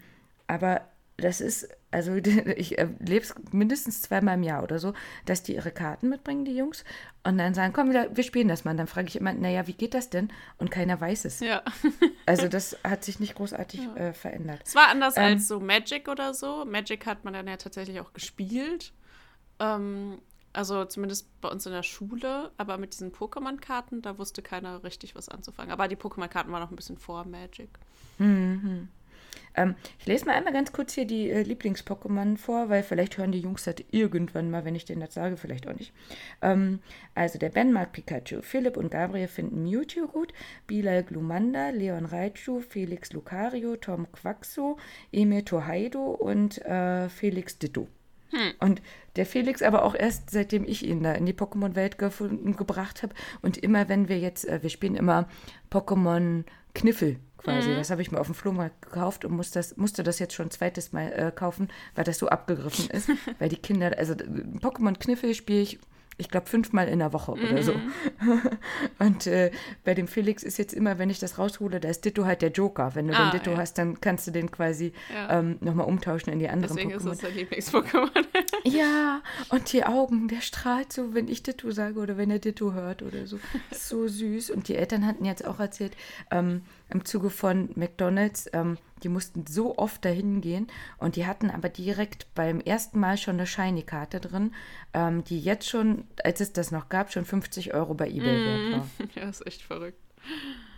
aber 0.46 0.82
das 1.18 1.40
ist, 1.40 1.68
also 1.90 2.14
ich 2.56 2.78
erlebe 2.78 3.24
es 3.24 3.34
mindestens 3.52 4.00
zweimal 4.02 4.36
im 4.36 4.42
Jahr 4.42 4.62
oder 4.62 4.78
so, 4.78 4.94
dass 5.26 5.42
die 5.42 5.54
ihre 5.54 5.72
Karten 5.72 6.08
mitbringen, 6.08 6.44
die 6.44 6.56
Jungs, 6.56 6.84
und 7.24 7.38
dann 7.38 7.54
sagen, 7.54 7.72
komm, 7.72 7.92
wir 7.92 8.24
spielen 8.24 8.48
das 8.48 8.64
mal. 8.64 8.70
Und 8.70 8.78
dann 8.78 8.86
frage 8.86 9.08
ich 9.08 9.16
immer, 9.16 9.32
naja, 9.32 9.66
wie 9.66 9.72
geht 9.74 9.94
das 9.94 10.10
denn? 10.10 10.32
Und 10.56 10.70
keiner 10.70 11.00
weiß 11.00 11.26
es. 11.26 11.40
Ja. 11.40 11.62
also 12.26 12.48
das 12.48 12.76
hat 12.84 13.04
sich 13.04 13.20
nicht 13.20 13.34
großartig 13.34 13.80
ja. 13.82 13.96
äh, 13.96 14.12
verändert. 14.12 14.62
Es 14.64 14.74
war 14.74 14.88
anders 14.88 15.16
ähm, 15.16 15.24
als 15.24 15.48
so 15.48 15.60
Magic 15.60 16.08
oder 16.08 16.32
so. 16.32 16.64
Magic 16.64 17.04
hat 17.04 17.24
man 17.24 17.34
dann 17.34 17.46
ja 17.46 17.56
tatsächlich 17.56 18.00
auch 18.00 18.12
gespielt. 18.12 18.92
Ähm, 19.58 20.20
also 20.52 20.84
zumindest 20.84 21.40
bei 21.40 21.48
uns 21.48 21.66
in 21.66 21.72
der 21.72 21.82
Schule, 21.82 22.52
aber 22.56 22.78
mit 22.78 22.92
diesen 22.92 23.12
Pokémon-Karten, 23.12 24.02
da 24.02 24.18
wusste 24.18 24.42
keiner 24.42 24.82
richtig 24.82 25.14
was 25.14 25.28
anzufangen. 25.28 25.72
Aber 25.72 25.88
die 25.88 25.96
Pokémon-Karten 25.96 26.50
waren 26.50 26.62
noch 26.62 26.70
ein 26.70 26.76
bisschen 26.76 26.96
vor 26.96 27.24
Magic. 27.24 27.70
Mhm. 28.18 28.88
Ähm, 29.54 29.74
ich 29.98 30.06
lese 30.06 30.24
mal 30.24 30.34
einmal 30.34 30.52
ganz 30.52 30.72
kurz 30.72 30.92
hier 30.94 31.04
die 31.04 31.30
äh, 31.30 31.42
Lieblings-Pokémon 31.42 32.36
vor, 32.36 32.68
weil 32.68 32.82
vielleicht 32.82 33.18
hören 33.18 33.32
die 33.32 33.40
Jungs 33.40 33.64
das 33.64 33.76
irgendwann 33.90 34.50
mal, 34.50 34.64
wenn 34.64 34.74
ich 34.74 34.84
denen 34.84 35.00
das 35.00 35.14
sage, 35.14 35.36
vielleicht 35.36 35.66
auch 35.68 35.74
nicht. 35.74 35.92
Ähm, 36.42 36.80
also 37.14 37.38
der 37.38 37.50
Ben 37.50 37.72
mag 37.72 37.92
Pikachu, 37.92 38.42
Philipp 38.42 38.76
und 38.76 38.90
Gabriel 38.90 39.28
finden 39.28 39.62
Mewtwo 39.62 40.06
gut, 40.06 40.32
Bilal 40.66 41.02
Glumanda, 41.02 41.70
Leon 41.70 42.06
Raichu, 42.06 42.60
Felix 42.60 43.12
Lucario, 43.12 43.76
Tom 43.76 44.10
Quaxo, 44.12 44.78
Emil 45.12 45.42
Tohaido 45.42 46.10
und 46.10 46.58
äh, 46.64 47.08
Felix 47.08 47.58
Ditto. 47.58 47.88
Hm. 48.30 48.52
Und 48.60 48.82
der 49.16 49.26
Felix 49.26 49.62
aber 49.62 49.84
auch 49.84 49.94
erst 49.94 50.30
seitdem 50.30 50.64
ich 50.64 50.84
ihn 50.84 51.02
da 51.02 51.12
in 51.12 51.26
die 51.26 51.32
Pokémon-Welt 51.32 51.98
gebracht 51.98 53.02
habe. 53.02 53.14
Und 53.42 53.56
immer 53.56 53.88
wenn 53.88 54.08
wir 54.08 54.18
jetzt, 54.18 54.46
äh, 54.46 54.62
wir 54.62 54.70
spielen 54.70 54.96
immer 54.96 55.28
Pokémon 55.70 56.44
Kniffel 56.74 57.16
quasi. 57.38 57.70
Mhm. 57.70 57.76
Das 57.76 57.90
habe 57.90 58.02
ich 58.02 58.10
mir 58.10 58.20
auf 58.20 58.26
dem 58.26 58.34
Flohmarkt 58.34 58.82
gekauft 58.82 59.24
und 59.24 59.32
muss 59.32 59.50
das, 59.50 59.76
musste 59.76 60.02
das 60.02 60.18
jetzt 60.18 60.34
schon 60.34 60.46
ein 60.46 60.50
zweites 60.50 60.92
Mal 60.92 61.12
äh, 61.12 61.32
kaufen, 61.34 61.68
weil 61.94 62.04
das 62.04 62.18
so 62.18 62.28
abgegriffen 62.28 62.90
ist. 62.90 63.08
weil 63.38 63.48
die 63.48 63.56
Kinder, 63.56 63.96
also 63.96 64.14
Pokémon 64.14 64.98
Kniffel 64.98 65.34
spiele 65.34 65.60
ich 65.60 65.78
ich 66.20 66.28
glaube, 66.28 66.46
fünfmal 66.46 66.88
in 66.88 66.98
der 66.98 67.12
Woche 67.12 67.32
oder 67.32 67.62
so. 67.62 67.72
Mhm. 67.74 68.42
Und 68.98 69.26
äh, 69.26 69.50
bei 69.84 69.94
dem 69.94 70.08
Felix 70.08 70.42
ist 70.42 70.58
jetzt 70.58 70.74
immer, 70.74 70.98
wenn 70.98 71.10
ich 71.10 71.18
das 71.20 71.38
raushole, 71.38 71.78
da 71.80 71.88
ist 71.88 72.04
Ditto 72.04 72.24
halt 72.24 72.42
der 72.42 72.50
Joker. 72.50 72.94
Wenn 72.94 73.06
du 73.08 73.14
Ah, 73.16 73.30
den 73.30 73.38
Ditto 73.38 73.52
ja. 73.52 73.58
hast, 73.58 73.78
dann 73.78 74.00
kannst 74.00 74.26
du 74.26 74.30
den 74.32 74.50
quasi 74.50 74.92
Ja. 75.14 75.38
ähm, 75.38 75.56
nochmal 75.60 75.86
umtauschen 75.86 76.32
in 76.32 76.38
die 76.40 76.48
anderen 76.48 76.76
Deswegen 76.76 76.90
ist 76.92 77.06
Pokémon. 77.06 77.12
es 77.12 77.20
sein 77.20 77.34
Lieblings-Pokémon. 77.34 78.10
Ja, 78.64 79.22
und 79.50 79.72
die 79.72 79.84
Augen, 79.84 80.26
der 80.28 80.40
strahlt 80.40 80.92
so, 80.92 81.14
wenn 81.14 81.28
ich 81.28 81.42
Ditto 81.44 81.70
sage 81.70 82.00
oder 82.00 82.16
wenn 82.18 82.30
er 82.30 82.38
Ditto 82.40 82.72
hört 82.72 83.02
oder 83.02 83.26
so. 83.26 83.38
Ist 83.70 83.88
so 83.88 84.08
süß. 84.08 84.50
Und 84.50 84.68
die 84.68 84.74
Eltern 84.74 85.06
hatten 85.06 85.24
jetzt 85.24 85.46
auch 85.46 85.60
erzählt, 85.60 85.92
ähm, 86.30 86.62
im 86.90 87.04
Zuge 87.04 87.30
von 87.30 87.70
McDonalds, 87.76 88.50
ähm, 88.52 88.76
die 89.02 89.08
mussten 89.08 89.46
so 89.46 89.78
oft 89.78 90.04
dahin 90.04 90.40
gehen 90.40 90.66
und 90.98 91.16
die 91.16 91.26
hatten 91.26 91.50
aber 91.50 91.68
direkt 91.68 92.32
beim 92.34 92.60
ersten 92.60 92.98
Mal 93.00 93.16
schon 93.16 93.34
eine 93.36 93.46
Shiny-Karte 93.46 94.20
drin, 94.20 94.52
ähm, 94.94 95.24
die 95.24 95.40
jetzt 95.40 95.68
schon, 95.68 96.04
als 96.24 96.40
es 96.40 96.52
das 96.52 96.70
noch 96.70 96.88
gab, 96.88 97.12
schon 97.12 97.24
50 97.24 97.74
Euro 97.74 97.94
bei 97.94 98.08
eBay 98.08 98.44
wert 98.44 98.72
war. 98.72 98.88
ja, 99.14 99.28
ist 99.28 99.46
echt 99.46 99.62
verrückt. 99.62 99.98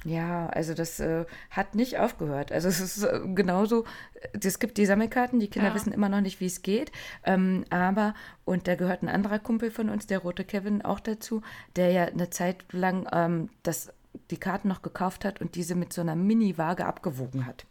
Ja, 0.05 0.47
also 0.49 0.73
das 0.73 0.99
äh, 1.01 1.27
hat 1.51 1.75
nicht 1.75 1.99
aufgehört. 1.99 2.53
Also 2.53 2.69
es 2.69 2.81
ist 2.81 3.03
äh, 3.03 3.21
genauso, 3.35 3.85
äh, 4.15 4.39
es 4.43 4.59
gibt 4.59 4.79
die 4.79 4.87
Sammelkarten, 4.87 5.41
die 5.41 5.49
Kinder 5.49 5.69
Ja. 5.71 5.75
wissen 5.75 5.93
immer 5.93 6.09
noch 6.09 6.23
nicht, 6.23 6.41
wie 6.41 6.47
es 6.47 6.63
geht. 6.63 6.91
Ähm, 7.25 7.65
aber, 7.69 8.15
und 8.47 8.67
da 8.67 8.77
gehört 8.77 9.03
ein 9.03 9.09
anderer 9.09 9.39
Kumpel 9.39 9.71
von 9.71 9.91
uns, 9.91 10.07
der 10.07 10.21
rote 10.21 10.45
Kevin, 10.45 10.83
auch 10.83 11.01
dazu, 11.01 11.43
der 11.77 11.91
ja 11.93 12.05
eine 12.07 12.31
Zeit 12.31 12.65
lang 12.73 13.09
ähm, 13.13 13.51
das, 13.63 13.93
die 14.31 14.39
Karten 14.39 14.69
noch 14.69 14.81
gekauft 14.81 15.25
hat 15.25 15.41
und 15.43 15.55
diese 15.55 15.75
mit 15.75 15.93
so 15.93 16.01
einer 16.01 16.17
Mini-Waage 16.17 16.87
abgewogen 16.87 17.45
hat. 17.45 17.67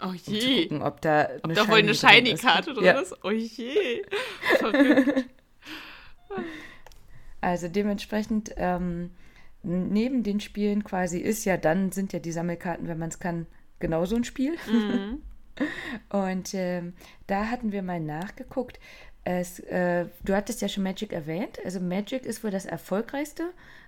Oh 0.00 0.08
Um 0.08 0.18
zu 0.18 0.30
je. 0.32 0.62
gucken, 0.64 0.82
ob 0.82 1.00
da 1.00 1.22
eine 1.22 1.40
Ob 1.42 1.54
da 1.54 1.68
wohl 1.68 1.78
eine. 1.78 1.94
Shiny-Karte 1.94 2.74
drin 2.74 2.84
Ja. 2.84 3.00
ist? 3.00 3.14
Oh 3.24 3.30
je. 3.30 4.02
Verrückt. 4.58 5.24
Also 7.40 7.68
dementsprechend, 7.68 8.52
ähm, 8.56 9.10
neben 9.62 10.22
den 10.22 10.40
Spielen 10.40 10.84
quasi 10.84 11.18
ist 11.20 11.44
ja 11.44 11.56
dann, 11.56 11.92
sind 11.92 12.12
ja 12.12 12.18
die 12.18 12.32
Sammelkarten, 12.32 12.88
wenn 12.88 12.98
man 12.98 13.08
es 13.10 13.18
kann, 13.18 13.46
genauso 13.78 14.16
ein 14.16 14.24
Spiel. 14.24 14.56
Mhm. 14.70 15.22
Und 16.10 16.52
ähm, 16.54 16.94
da 17.26 17.46
hatten 17.46 17.72
wir 17.72 17.82
mal 17.82 18.00
nachgeguckt. 18.00 18.78
Es, 19.28 19.58
äh, 19.58 20.06
du 20.24 20.36
hattest 20.36 20.62
ja 20.62 20.68
schon 20.68 20.84
Magic 20.84 21.12
erwähnt. 21.12 21.58
Also 21.64 21.80
Magic 21.80 22.24
ist 22.24 22.44
wohl 22.44 22.52
das 22.52 22.64
erfolgreichste 22.64 23.42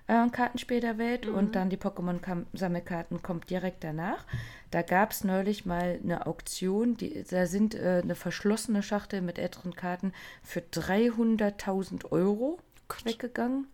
äh, 0.07 0.27
Kartenspiel 0.27 0.81
der 0.81 0.97
Welt 0.97 1.27
und 1.27 1.55
dann 1.55 1.69
die 1.69 1.77
Pokémon-Sammelkarten 1.77 3.21
kommt 3.21 3.49
direkt 3.49 3.85
danach. 3.85 4.25
Da 4.69 4.81
gab 4.81 5.11
es 5.11 5.23
neulich 5.23 5.65
mal 5.65 5.97
eine 6.03 6.27
Auktion, 6.27 6.97
die, 6.97 7.23
da 7.23 7.45
sind 7.45 7.73
äh, 7.73 8.01
eine 8.03 8.15
verschlossene 8.15 8.83
Schachtel 8.83 9.21
mit 9.21 9.39
älteren 9.39 9.73
Karten 9.77 10.11
für 10.43 10.59
300.000 10.59 12.11
Euro 12.11 12.59
weggegangen. 13.05 13.67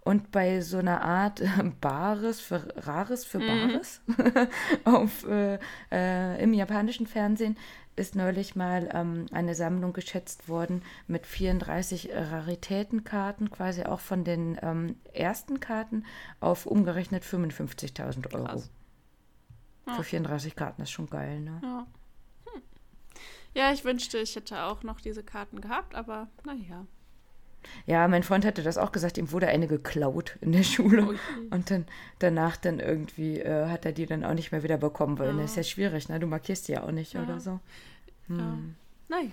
Und 0.00 0.30
bei 0.30 0.60
so 0.60 0.76
einer 0.76 1.00
Art 1.00 1.40
äh, 1.40 1.48
Bares 1.80 2.38
für 2.38 2.68
Rares 2.76 3.24
für 3.24 3.38
Bares 3.38 4.02
auf, 4.84 5.26
äh, 5.26 5.58
äh, 5.90 6.42
im 6.42 6.52
japanischen 6.52 7.06
Fernsehen 7.06 7.56
ist 7.98 8.14
neulich 8.14 8.56
mal 8.56 8.88
ähm, 8.92 9.26
eine 9.32 9.54
Sammlung 9.54 9.92
geschätzt 9.92 10.48
worden 10.48 10.82
mit 11.06 11.26
34 11.26 12.10
Raritätenkarten, 12.12 13.50
quasi 13.50 13.84
auch 13.84 14.00
von 14.00 14.24
den 14.24 14.58
ähm, 14.62 14.96
ersten 15.12 15.60
Karten 15.60 16.04
auf 16.40 16.66
umgerechnet 16.66 17.24
55.000 17.24 18.34
Euro. 18.34 18.46
Krass. 18.46 18.70
Für 19.96 20.04
34 20.04 20.54
Karten 20.54 20.82
ist 20.82 20.90
schon 20.90 21.08
geil, 21.08 21.40
ne? 21.40 21.60
Ja. 21.62 21.86
Hm. 22.52 22.62
ja, 23.54 23.72
ich 23.72 23.84
wünschte, 23.84 24.18
ich 24.18 24.36
hätte 24.36 24.64
auch 24.64 24.82
noch 24.82 25.00
diese 25.00 25.22
Karten 25.22 25.60
gehabt, 25.60 25.94
aber 25.94 26.28
naja. 26.44 26.86
Ja, 27.86 28.06
mein 28.08 28.22
Freund 28.22 28.44
hatte 28.44 28.62
das 28.62 28.78
auch 28.78 28.92
gesagt, 28.92 29.18
ihm 29.18 29.32
wurde 29.32 29.48
eine 29.48 29.66
geklaut 29.66 30.36
in 30.40 30.52
der 30.52 30.62
Schule. 30.62 31.02
Je. 31.02 31.48
und 31.50 31.70
dann 31.70 31.86
danach 32.18 32.56
dann 32.56 32.80
irgendwie 32.80 33.38
äh, 33.40 33.68
hat 33.68 33.84
er 33.86 33.92
die 33.92 34.06
dann 34.06 34.24
auch 34.24 34.34
nicht 34.34 34.52
mehr 34.52 34.62
wieder 34.62 34.76
bekommen, 34.78 35.18
weil 35.18 35.28
Ja. 35.34 35.42
das 35.42 35.52
ist 35.52 35.56
ja 35.56 35.62
schwierig, 35.62 36.08
ne? 36.08 36.20
Du 36.20 36.26
markierst 36.26 36.68
die 36.68 36.72
ja 36.72 36.82
auch 36.82 36.90
nicht 36.92 37.14
Ja. 37.14 37.22
oder 37.22 37.40
so. 37.40 37.60
Ja. 38.28 38.58
Naja. 39.08 39.30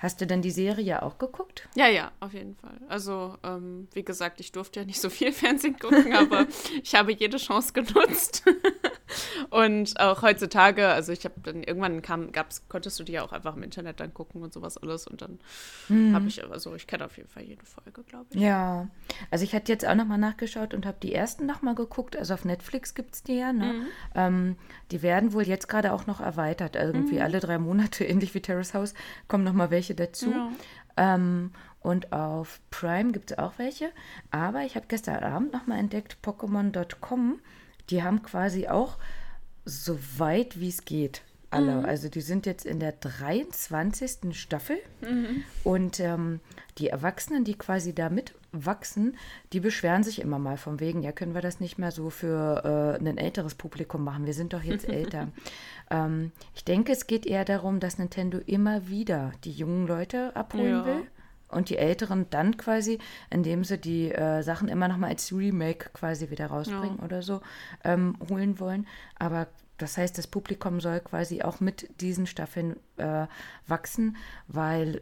Hast 0.00 0.20
du 0.20 0.28
denn 0.28 0.42
die 0.42 0.52
Serie 0.52 1.02
auch 1.02 1.18
geguckt? 1.18 1.68
Ja, 1.74 1.88
ja, 1.88 2.12
auf 2.20 2.32
jeden 2.32 2.54
Fall. 2.54 2.78
Also, 2.88 3.36
ähm, 3.42 3.88
wie 3.94 4.04
gesagt, 4.04 4.38
ich 4.38 4.52
durfte 4.52 4.78
ja 4.78 4.86
nicht 4.86 5.00
so 5.00 5.10
viel 5.10 5.32
Fernsehen 5.32 5.76
gucken, 5.76 6.14
aber 6.14 6.46
ich 6.84 6.94
habe 6.94 7.12
jede 7.12 7.36
Chance 7.36 7.72
genutzt. 7.72 8.44
und 9.50 9.98
auch 10.00 10.22
heutzutage, 10.22 10.88
also 10.88 11.12
ich 11.12 11.24
habe 11.24 11.34
dann 11.42 11.62
irgendwann 11.62 12.02
kam, 12.02 12.32
gab's, 12.32 12.62
konntest 12.68 12.98
du 13.00 13.04
die 13.04 13.12
ja 13.12 13.22
auch 13.22 13.32
einfach 13.32 13.56
im 13.56 13.62
Internet 13.62 14.00
dann 14.00 14.12
gucken 14.14 14.42
und 14.42 14.52
sowas 14.52 14.76
alles. 14.78 15.06
Und 15.06 15.22
dann 15.22 15.38
habe 16.14 16.28
ich, 16.28 16.44
also 16.50 16.74
ich 16.74 16.86
kenne 16.86 17.04
auf 17.06 17.16
jeden 17.16 17.28
Fall 17.28 17.42
jede 17.44 17.64
Folge, 17.64 18.02
glaube 18.02 18.26
ich. 18.30 18.40
Ja, 18.40 18.88
also 19.30 19.44
ich 19.44 19.54
hatte 19.54 19.72
jetzt 19.72 19.86
auch 19.86 19.94
nochmal 19.94 20.18
nachgeschaut 20.18 20.74
und 20.74 20.86
habe 20.86 20.98
die 21.02 21.14
ersten 21.14 21.46
nochmal 21.46 21.74
geguckt. 21.74 22.16
Also 22.16 22.34
auf 22.34 22.44
Netflix 22.44 22.94
gibt 22.94 23.14
es 23.14 23.22
die 23.22 23.36
ja. 23.38 23.52
Ne? 23.52 23.72
Mhm. 23.72 23.86
Ähm, 24.14 24.56
die 24.90 25.02
werden 25.02 25.32
wohl 25.32 25.44
jetzt 25.46 25.68
gerade 25.68 25.92
auch 25.92 26.06
noch 26.06 26.20
erweitert. 26.20 26.76
Also 26.76 26.92
irgendwie 26.94 27.16
Mhm. 27.16 27.22
alle 27.22 27.40
drei 27.40 27.58
Monate, 27.58 28.04
ähnlich 28.06 28.34
wie 28.34 28.40
Terrace 28.40 28.74
House, 28.74 28.94
kommen 29.28 29.44
nochmal 29.44 29.70
welche 29.70 29.94
dazu. 29.94 30.30
Ja. 30.30 30.50
Ähm, 30.96 31.52
und 31.80 32.12
auf 32.12 32.60
Prime 32.70 33.12
gibt 33.12 33.30
es 33.30 33.38
auch 33.38 33.52
welche. 33.58 33.90
Aber 34.32 34.62
ich 34.62 34.74
habe 34.74 34.86
gestern 34.88 35.22
Abend 35.22 35.52
nochmal 35.52 35.78
entdeckt, 35.78 36.18
Pokémon.com, 36.24 37.38
die 37.90 38.02
haben 38.02 38.22
quasi 38.22 38.68
auch 38.68 38.96
so 39.64 39.98
weit 40.16 40.58
wie 40.60 40.68
es 40.68 40.84
geht 40.84 41.22
alle. 41.50 41.82
Also 41.86 42.10
die 42.10 42.20
sind 42.20 42.44
jetzt 42.44 42.66
in 42.66 42.78
der 42.78 42.92
23. 42.92 44.38
Staffel. 44.38 44.76
Und 45.64 45.98
ähm, 46.00 46.40
die 46.76 46.88
Erwachsenen, 46.88 47.44
die 47.44 47.54
quasi 47.54 47.94
da 47.94 48.10
mitwachsen, 48.10 49.16
die 49.54 49.60
beschweren 49.60 50.02
sich 50.02 50.20
immer 50.20 50.38
mal 50.38 50.58
von 50.58 50.78
wegen, 50.78 51.02
ja, 51.02 51.10
können 51.12 51.34
wir 51.34 51.40
das 51.40 51.58
nicht 51.60 51.78
mehr 51.78 51.90
so 51.90 52.10
für 52.10 52.98
äh, 53.00 53.02
ein 53.02 53.16
älteres 53.18 53.54
Publikum 53.54 54.04
machen? 54.04 54.26
Wir 54.26 54.34
sind 54.34 54.52
doch 54.52 54.62
jetzt 54.62 54.86
älter. 54.90 55.28
ähm, 55.90 56.32
ich 56.54 56.64
denke, 56.64 56.92
es 56.92 57.06
geht 57.06 57.24
eher 57.24 57.46
darum, 57.46 57.80
dass 57.80 57.96
Nintendo 57.98 58.38
immer 58.44 58.88
wieder 58.88 59.32
die 59.44 59.52
jungen 59.52 59.86
Leute 59.86 60.36
abholen 60.36 60.70
Ja. 60.70 60.84
will. 60.86 61.06
Und 61.48 61.70
die 61.70 61.78
Älteren 61.78 62.26
dann 62.30 62.56
quasi, 62.56 62.98
indem 63.30 63.64
sie 63.64 63.78
die 63.78 64.12
äh, 64.12 64.42
Sachen 64.42 64.68
immer 64.68 64.88
noch 64.88 64.98
mal 64.98 65.08
als 65.08 65.32
Remake 65.32 65.90
quasi 65.94 66.30
wieder 66.30 66.46
rausbringen 66.46 66.98
oder 66.98 67.22
so, 67.22 67.40
ähm, 67.84 68.16
holen 68.28 68.60
wollen. 68.60 68.86
Aber 69.18 69.48
das 69.78 69.96
heißt, 69.96 70.18
das 70.18 70.26
Publikum 70.26 70.80
soll 70.80 71.00
quasi 71.00 71.42
auch 71.42 71.60
mit 71.60 71.88
diesen 72.00 72.26
Staffeln 72.26 72.76
äh, 72.96 73.26
wachsen, 73.66 74.16
weil, 74.48 75.00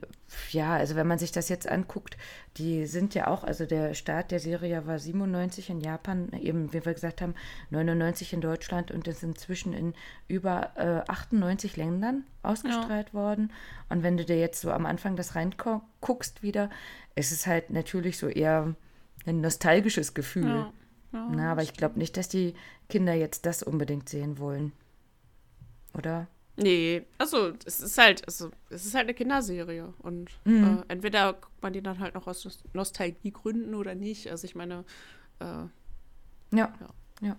ja, 0.50 0.74
also 0.74 0.96
wenn 0.96 1.06
man 1.06 1.18
sich 1.18 1.32
das 1.32 1.48
jetzt 1.48 1.66
anguckt, 1.66 2.18
die 2.58 2.86
sind 2.86 3.14
ja 3.14 3.26
auch, 3.26 3.42
also 3.42 3.64
der 3.64 3.94
Start 3.94 4.30
der 4.30 4.38
Serie 4.38 4.86
war 4.86 4.98
97 4.98 5.70
in 5.70 5.80
Japan, 5.80 6.30
eben 6.32 6.72
wie 6.74 6.84
wir 6.84 6.92
gesagt 6.92 7.22
haben, 7.22 7.34
99 7.70 8.34
in 8.34 8.42
Deutschland 8.42 8.90
und 8.90 9.08
ist 9.08 9.22
inzwischen 9.22 9.72
in 9.72 9.94
über 10.28 10.72
äh, 10.76 11.10
98 11.10 11.76
Ländern 11.76 12.24
ausgestrahlt 12.42 13.14
worden. 13.14 13.52
Und 13.88 14.02
wenn 14.02 14.18
du 14.18 14.24
dir 14.24 14.38
jetzt 14.38 14.60
so 14.60 14.70
am 14.70 14.84
Anfang 14.84 15.16
das 15.16 15.34
reinguckst 15.34 16.42
wieder, 16.42 16.68
ist 17.14 17.32
es 17.32 17.46
halt 17.46 17.70
natürlich 17.70 18.18
so 18.18 18.28
eher 18.28 18.74
ein 19.24 19.40
nostalgisches 19.40 20.12
Gefühl. 20.12 20.48
Ja. 20.48 20.72
Ja. 21.16 21.29
Na, 21.31 21.52
aber 21.52 21.62
ich 21.62 21.72
glaube 21.72 21.98
nicht, 21.98 22.16
dass 22.16 22.29
die 22.29 22.55
Kinder 22.88 23.14
jetzt 23.14 23.46
das 23.46 23.62
unbedingt 23.62 24.09
sehen 24.09 24.38
wollen. 24.38 24.72
Oder? 25.94 26.26
Nee, 26.59 27.02
also 27.18 27.52
es 27.64 27.81
ist 27.81 27.98
halt, 27.98 28.26
also 28.26 28.50
es 28.70 28.87
ist 28.87 28.94
halt 28.94 29.05
eine 29.07 29.14
Kinderserie 29.14 29.92
und 30.00 30.31
Mhm. 30.44 30.85
äh, 30.88 30.92
entweder 30.92 31.33
guckt 31.35 31.62
man 31.62 31.72
die 31.72 31.83
dann 31.83 31.98
halt 31.98 32.14
noch 32.14 32.26
aus 32.26 32.44
Nos- 32.44 32.62
Nostalgiegründen 32.72 33.74
oder 33.74 33.94
nicht. 33.94 34.31
Also 34.31 34.44
ich 34.46 34.55
meine, 34.55 34.85
äh, 35.40 35.44
Ja. 35.44 35.70
Ja. 36.52 36.72
ja. 37.20 37.37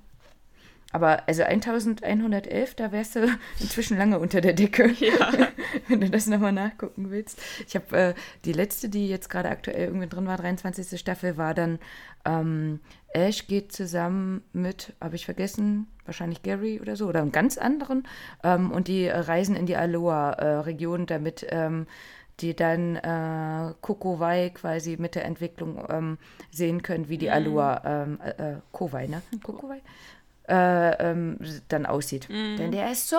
Aber 0.94 1.28
also 1.28 1.44
1111, 1.44 2.76
da 2.76 2.92
wärst 2.92 3.16
du 3.16 3.28
inzwischen 3.60 3.98
lange 3.98 4.20
unter 4.20 4.42
der 4.42 4.54
Decke, 4.54 4.92
ja. 5.00 5.32
wenn 5.88 6.02
du 6.02 6.10
das 6.10 6.28
nochmal 6.28 6.54
nachgucken 6.54 7.12
willst. 7.12 7.40
Ich 7.68 7.76
habe 7.76 7.98
äh, 7.98 8.14
die 8.46 8.54
letzte, 8.54 8.90
die 8.90 9.10
jetzt 9.10 9.30
gerade 9.30 9.50
aktuell 9.50 9.88
irgendwie 9.88 10.08
drin 10.08 10.28
war, 10.28 10.38
23. 10.38 11.00
Staffel, 11.00 11.38
war 11.38 11.54
dann 11.54 11.80
ähm, 12.26 12.80
Ash 13.14 13.48
geht 13.48 13.72
zusammen 13.72 14.44
mit, 14.54 14.94
habe 15.02 15.16
ich 15.16 15.26
vergessen, 15.26 15.88
wahrscheinlich 16.06 16.44
Gary 16.44 16.80
oder 16.80 16.96
so, 16.96 17.08
oder 17.08 17.22
einen 17.22 17.32
ganz 17.32 17.58
anderen. 17.58 18.08
Ähm, 18.44 18.72
und 18.72 18.88
die 18.88 19.06
äh, 19.06 19.18
reisen 19.18 19.56
in 19.56 19.66
die 19.66 19.76
Aloha-Region, 19.76 21.06
damit 21.06 21.46
ähm, 21.50 21.88
die 22.40 22.56
dann 22.56 22.96
äh, 22.98 23.74
Kokowai 23.82 24.52
quasi 24.52 24.98
mit 25.00 25.16
der 25.16 25.26
Entwicklung 25.26 25.84
ähm, 25.90 26.18
sehen 26.52 26.84
können, 26.84 27.10
wie 27.10 27.18
die 27.18 27.32
Aloha, 27.32 27.82
ähm, 27.84 28.20
äh, 28.24 28.52
äh, 28.52 28.56
Kowai, 28.72 29.08
ne? 29.08 29.22
Kokowai? 29.42 29.82
Äh, 30.48 31.12
ähm, 31.12 31.38
dann 31.68 31.86
aussieht. 31.86 32.30
Denn 32.30 32.72
der 32.72 32.90
ist 32.90 33.10
so 33.10 33.18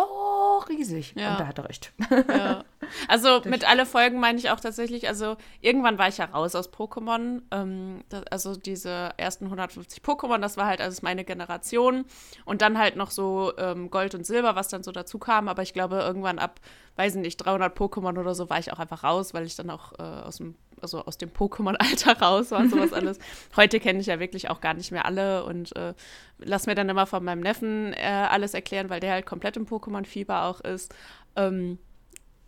riesig. 0.70 1.12
Ja. 1.14 1.32
Und 1.32 1.40
da 1.40 1.46
hat 1.46 1.58
er 1.58 1.68
recht. 1.68 1.92
Ja. 2.10 2.64
Also 3.06 3.42
mit 3.44 3.68
alle 3.68 3.84
Folgen 3.84 4.18
meine 4.18 4.38
ich 4.38 4.48
auch 4.48 4.60
tatsächlich, 4.60 5.08
also 5.08 5.36
irgendwann 5.60 5.98
war 5.98 6.08
ich 6.08 6.16
ja 6.16 6.24
raus 6.24 6.54
aus 6.54 6.72
Pokémon. 6.72 7.42
Ähm, 7.50 8.02
das, 8.08 8.22
also 8.28 8.56
diese 8.56 9.10
ersten 9.18 9.44
150 9.44 10.02
Pokémon, 10.02 10.38
das 10.38 10.56
war 10.56 10.66
halt 10.66 10.80
alles 10.80 11.02
meine 11.02 11.22
Generation. 11.22 12.06
Und 12.46 12.62
dann 12.62 12.78
halt 12.78 12.96
noch 12.96 13.10
so 13.10 13.52
ähm, 13.58 13.90
Gold 13.90 14.14
und 14.14 14.24
Silber, 14.24 14.56
was 14.56 14.68
dann 14.68 14.82
so 14.82 14.90
dazu 14.90 15.18
kam. 15.18 15.48
Aber 15.48 15.60
ich 15.60 15.74
glaube, 15.74 15.96
irgendwann 15.96 16.38
ab, 16.38 16.60
weiß 16.96 17.16
ich 17.16 17.20
nicht, 17.20 17.36
300 17.36 17.76
Pokémon 17.76 18.18
oder 18.18 18.34
so 18.34 18.48
war 18.48 18.58
ich 18.58 18.72
auch 18.72 18.78
einfach 18.78 19.04
raus, 19.04 19.34
weil 19.34 19.44
ich 19.44 19.54
dann 19.54 19.68
auch 19.68 19.92
äh, 19.98 20.02
aus 20.02 20.38
dem 20.38 20.54
also 20.82 21.04
aus 21.04 21.18
dem 21.18 21.30
Pokémon-Alter 21.30 22.18
raus 22.20 22.50
war 22.50 22.60
und 22.60 22.70
sowas 22.70 22.92
alles. 22.94 23.18
Heute 23.56 23.80
kenne 23.80 24.00
ich 24.00 24.06
ja 24.06 24.20
wirklich 24.20 24.50
auch 24.50 24.60
gar 24.60 24.74
nicht 24.74 24.90
mehr 24.90 25.04
alle 25.04 25.44
und 25.44 25.74
äh, 25.76 25.94
lass 26.38 26.66
mir 26.66 26.74
dann 26.74 26.88
immer 26.88 27.06
von 27.06 27.24
meinem 27.24 27.40
Neffen 27.40 27.92
äh, 27.92 28.26
alles 28.30 28.54
erklären, 28.54 28.90
weil 28.90 29.00
der 29.00 29.12
halt 29.12 29.26
komplett 29.26 29.56
im 29.56 29.66
Pokémon-Fieber 29.66 30.44
auch 30.44 30.60
ist. 30.60 30.94
Ähm, 31.36 31.78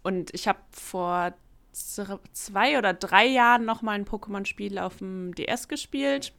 und 0.02 0.32
ich 0.34 0.48
habe 0.48 0.58
vor 0.72 1.34
zwei 1.72 2.78
oder 2.78 2.94
drei 2.94 3.26
Jahren 3.26 3.64
noch 3.64 3.82
mal 3.82 3.92
ein 3.92 4.04
Pokémon-Spiel 4.04 4.78
auf 4.78 4.98
dem 4.98 5.34
DS 5.34 5.68
gespielt. 5.68 6.32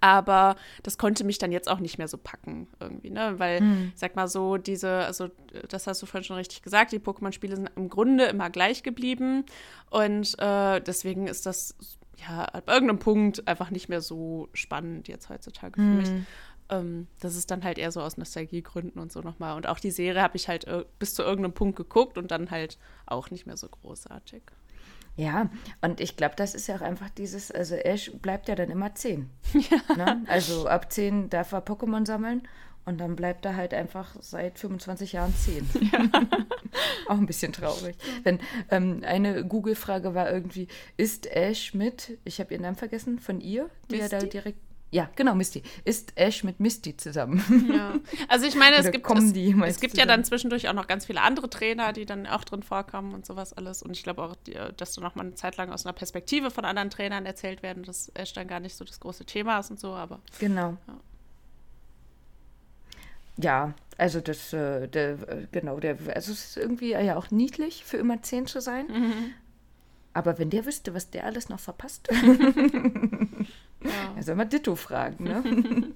Aber 0.00 0.56
das 0.82 0.96
konnte 0.96 1.24
mich 1.24 1.38
dann 1.38 1.50
jetzt 1.50 1.68
auch 1.68 1.80
nicht 1.80 1.98
mehr 1.98 2.08
so 2.08 2.18
packen 2.18 2.68
irgendwie, 2.78 3.10
ne? 3.10 3.34
Weil, 3.38 3.60
mhm. 3.60 3.92
sag 3.96 4.14
mal 4.14 4.28
so, 4.28 4.56
diese, 4.56 4.90
also 4.90 5.28
das 5.68 5.86
hast 5.86 6.00
du 6.02 6.06
vorhin 6.06 6.24
schon 6.24 6.36
richtig 6.36 6.62
gesagt, 6.62 6.92
die 6.92 7.00
Pokémon-Spiele 7.00 7.56
sind 7.56 7.70
im 7.74 7.88
Grunde 7.88 8.24
immer 8.26 8.50
gleich 8.50 8.82
geblieben. 8.82 9.44
Und 9.90 10.38
äh, 10.38 10.80
deswegen 10.80 11.26
ist 11.26 11.46
das 11.46 11.74
ja 12.28 12.44
ab 12.44 12.68
irgendeinem 12.68 12.98
Punkt 12.98 13.46
einfach 13.48 13.70
nicht 13.70 13.88
mehr 13.88 14.00
so 14.00 14.48
spannend 14.52 15.08
jetzt 15.08 15.28
heutzutage 15.28 15.80
mhm. 15.80 16.04
für 16.04 16.10
mich. 16.12 16.26
Ähm, 16.70 17.06
das 17.20 17.34
ist 17.34 17.50
dann 17.50 17.64
halt 17.64 17.78
eher 17.78 17.90
so 17.90 18.00
aus 18.00 18.16
Nostalgiegründen 18.16 19.00
und 19.00 19.10
so 19.10 19.20
nochmal. 19.20 19.56
Und 19.56 19.66
auch 19.66 19.80
die 19.80 19.90
Serie 19.90 20.22
habe 20.22 20.36
ich 20.36 20.48
halt 20.48 20.64
äh, 20.66 20.84
bis 20.98 21.14
zu 21.14 21.22
irgendeinem 21.22 21.54
Punkt 21.54 21.76
geguckt 21.76 22.18
und 22.18 22.30
dann 22.30 22.50
halt 22.50 22.78
auch 23.06 23.30
nicht 23.30 23.46
mehr 23.46 23.56
so 23.56 23.68
großartig. 23.68 24.42
Ja, 25.18 25.50
und 25.82 26.00
ich 26.00 26.16
glaube, 26.16 26.34
das 26.36 26.54
ist 26.54 26.68
ja 26.68 26.76
auch 26.76 26.80
einfach 26.80 27.10
dieses, 27.10 27.50
also 27.50 27.74
Ash 27.74 28.12
bleibt 28.22 28.48
ja 28.48 28.54
dann 28.54 28.70
immer 28.70 28.94
10. 28.94 29.28
Ja. 29.52 29.96
Ne? 29.96 30.24
Also 30.28 30.68
ab 30.68 30.92
10 30.92 31.28
darf 31.28 31.50
er 31.50 31.64
Pokémon 31.64 32.06
sammeln 32.06 32.46
und 32.84 32.98
dann 32.98 33.16
bleibt 33.16 33.44
er 33.44 33.56
halt 33.56 33.74
einfach 33.74 34.14
seit 34.20 34.60
25 34.60 35.14
Jahren 35.14 35.34
10. 35.34 35.68
Ja. 35.92 36.08
auch 37.08 37.18
ein 37.18 37.26
bisschen 37.26 37.52
traurig. 37.52 37.96
Denn 38.24 38.38
ähm, 38.70 39.02
eine 39.04 39.44
Google-Frage 39.44 40.14
war 40.14 40.30
irgendwie, 40.30 40.68
ist 40.96 41.26
Ash 41.26 41.74
mit, 41.74 42.16
ich 42.24 42.38
habe 42.38 42.54
ihren 42.54 42.62
Namen 42.62 42.76
vergessen, 42.76 43.18
von 43.18 43.40
ihr, 43.40 43.70
die 43.90 43.96
Misty? 43.96 44.14
ja 44.14 44.20
da 44.20 44.26
direkt 44.26 44.67
ja, 44.90 45.10
genau, 45.16 45.34
Misty. 45.34 45.62
Ist 45.84 46.12
Ash 46.16 46.44
mit 46.44 46.60
Misty 46.60 46.96
zusammen? 46.96 47.42
Ja. 47.68 47.94
Also 48.28 48.46
ich 48.46 48.54
meine, 48.54 48.76
es 48.76 48.90
gibt, 48.90 49.06
es, 49.10 49.34
es 49.66 49.80
gibt 49.80 49.96
ja 49.96 50.06
dann 50.06 50.24
zwischendurch 50.24 50.68
auch 50.68 50.72
noch 50.72 50.86
ganz 50.86 51.06
viele 51.06 51.20
andere 51.20 51.50
Trainer, 51.50 51.92
die 51.92 52.06
dann 52.06 52.26
auch 52.26 52.44
drin 52.44 52.62
vorkommen 52.62 53.12
und 53.12 53.26
sowas 53.26 53.52
alles. 53.52 53.82
Und 53.82 53.92
ich 53.96 54.02
glaube 54.02 54.22
auch, 54.22 54.36
dass 54.76 54.94
du 54.94 55.00
noch 55.00 55.14
mal 55.14 55.26
eine 55.26 55.34
Zeit 55.34 55.56
lang 55.56 55.70
aus 55.70 55.84
einer 55.84 55.92
Perspektive 55.92 56.50
von 56.50 56.64
anderen 56.64 56.90
Trainern 56.90 57.26
erzählt 57.26 57.62
werden, 57.62 57.82
dass 57.82 58.10
Ash 58.14 58.32
dann 58.32 58.48
gar 58.48 58.60
nicht 58.60 58.76
so 58.76 58.84
das 58.84 59.00
große 59.00 59.24
Thema 59.24 59.58
ist 59.58 59.70
und 59.70 59.78
so, 59.78 59.92
aber. 59.92 60.20
Genau. 60.38 60.76
Ja. 60.86 60.94
Ja, 63.40 63.74
also 63.98 64.20
das, 64.20 64.52
äh, 64.52 64.88
der, 64.88 65.10
äh, 65.28 65.46
genau, 65.52 65.78
der, 65.78 65.96
also 66.14 66.32
es 66.32 66.44
ist 66.44 66.56
irgendwie 66.56 66.90
ja 66.90 67.16
auch 67.16 67.30
niedlich, 67.30 67.84
für 67.84 67.96
immer 67.96 68.20
zehn 68.22 68.46
zu 68.46 68.60
sein. 68.60 68.86
Mhm. 68.88 69.32
Aber 70.12 70.38
wenn 70.38 70.50
der 70.50 70.66
wüsste, 70.66 70.94
was 70.94 71.10
der 71.10 71.24
alles 71.24 71.48
noch 71.48 71.60
verpasst. 71.60 72.08
Ja. 73.82 73.90
Er 74.16 74.22
soll 74.22 74.34
mal 74.34 74.46
Ditto 74.46 74.74
fragen, 74.74 75.24
ne? 75.24 75.44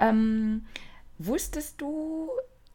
ähm, 0.00 0.66
wusstest 1.18 1.80
du, 1.80 2.28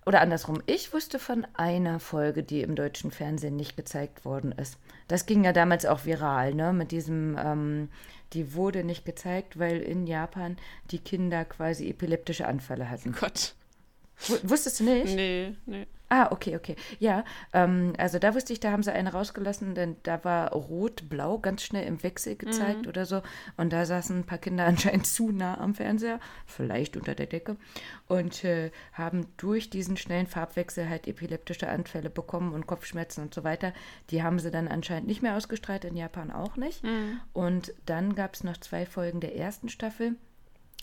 oder 0.05 0.21
andersrum, 0.21 0.63
ich 0.65 0.93
wusste 0.93 1.19
von 1.19 1.45
einer 1.53 1.99
Folge, 1.99 2.41
die 2.41 2.61
im 2.61 2.75
deutschen 2.75 3.11
Fernsehen 3.11 3.55
nicht 3.55 3.77
gezeigt 3.77 4.25
worden 4.25 4.51
ist. 4.51 4.77
Das 5.07 5.27
ging 5.27 5.43
ja 5.43 5.53
damals 5.53 5.85
auch 5.85 6.05
viral, 6.05 6.55
ne? 6.55 6.73
Mit 6.73 6.91
diesem, 6.91 7.37
ähm, 7.37 7.89
die 8.33 8.55
wurde 8.55 8.83
nicht 8.83 9.05
gezeigt, 9.05 9.59
weil 9.59 9.79
in 9.79 10.07
Japan 10.07 10.57
die 10.91 10.99
Kinder 10.99 11.45
quasi 11.45 11.87
epileptische 11.89 12.47
Anfälle 12.47 12.89
hatten. 12.89 13.11
Gott. 13.11 13.53
Wusstest 14.43 14.79
du 14.79 14.85
nicht? 14.85 15.15
Nee, 15.15 15.55
nee. 15.65 15.87
Ah, 16.07 16.31
okay, 16.31 16.55
okay. 16.55 16.75
Ja, 16.99 17.23
ähm, 17.51 17.93
also 17.97 18.19
da 18.19 18.35
wusste 18.35 18.53
ich, 18.53 18.59
da 18.59 18.71
haben 18.71 18.83
sie 18.83 18.93
eine 18.93 19.11
rausgelassen, 19.11 19.73
denn 19.73 19.95
da 20.03 20.23
war 20.23 20.51
rot-blau 20.51 21.39
ganz 21.39 21.63
schnell 21.63 21.87
im 21.87 22.03
Wechsel 22.03 22.35
gezeigt 22.35 22.83
mhm. 22.83 22.89
oder 22.89 23.05
so. 23.05 23.23
Und 23.57 23.73
da 23.73 23.85
saßen 23.85 24.19
ein 24.19 24.23
paar 24.23 24.37
Kinder 24.37 24.65
anscheinend 24.67 25.07
zu 25.07 25.31
nah 25.31 25.59
am 25.59 25.73
Fernseher, 25.73 26.19
vielleicht 26.45 26.95
unter 26.95 27.15
der 27.15 27.25
Decke, 27.25 27.57
und 28.07 28.43
äh, 28.43 28.71
haben 28.93 29.25
durch 29.37 29.71
diesen 29.71 29.97
schnellen 29.97 30.27
Farbwechsel 30.27 30.87
halt 30.87 31.07
epileptische 31.07 31.67
Anfälle 31.67 32.11
bekommen 32.11 32.53
und 32.53 32.67
Kopfschmerzen 32.67 33.21
und 33.21 33.33
so 33.33 33.43
weiter. 33.43 33.73
Die 34.11 34.21
haben 34.21 34.37
sie 34.37 34.51
dann 34.51 34.67
anscheinend 34.67 35.07
nicht 35.07 35.23
mehr 35.23 35.35
ausgestrahlt, 35.35 35.85
in 35.85 35.95
Japan 35.97 36.31
auch 36.31 36.55
nicht. 36.55 36.83
Mhm. 36.83 37.19
Und 37.33 37.73
dann 37.87 38.13
gab 38.13 38.35
es 38.35 38.43
noch 38.43 38.57
zwei 38.57 38.85
Folgen 38.85 39.21
der 39.21 39.35
ersten 39.35 39.69
Staffel 39.69 40.15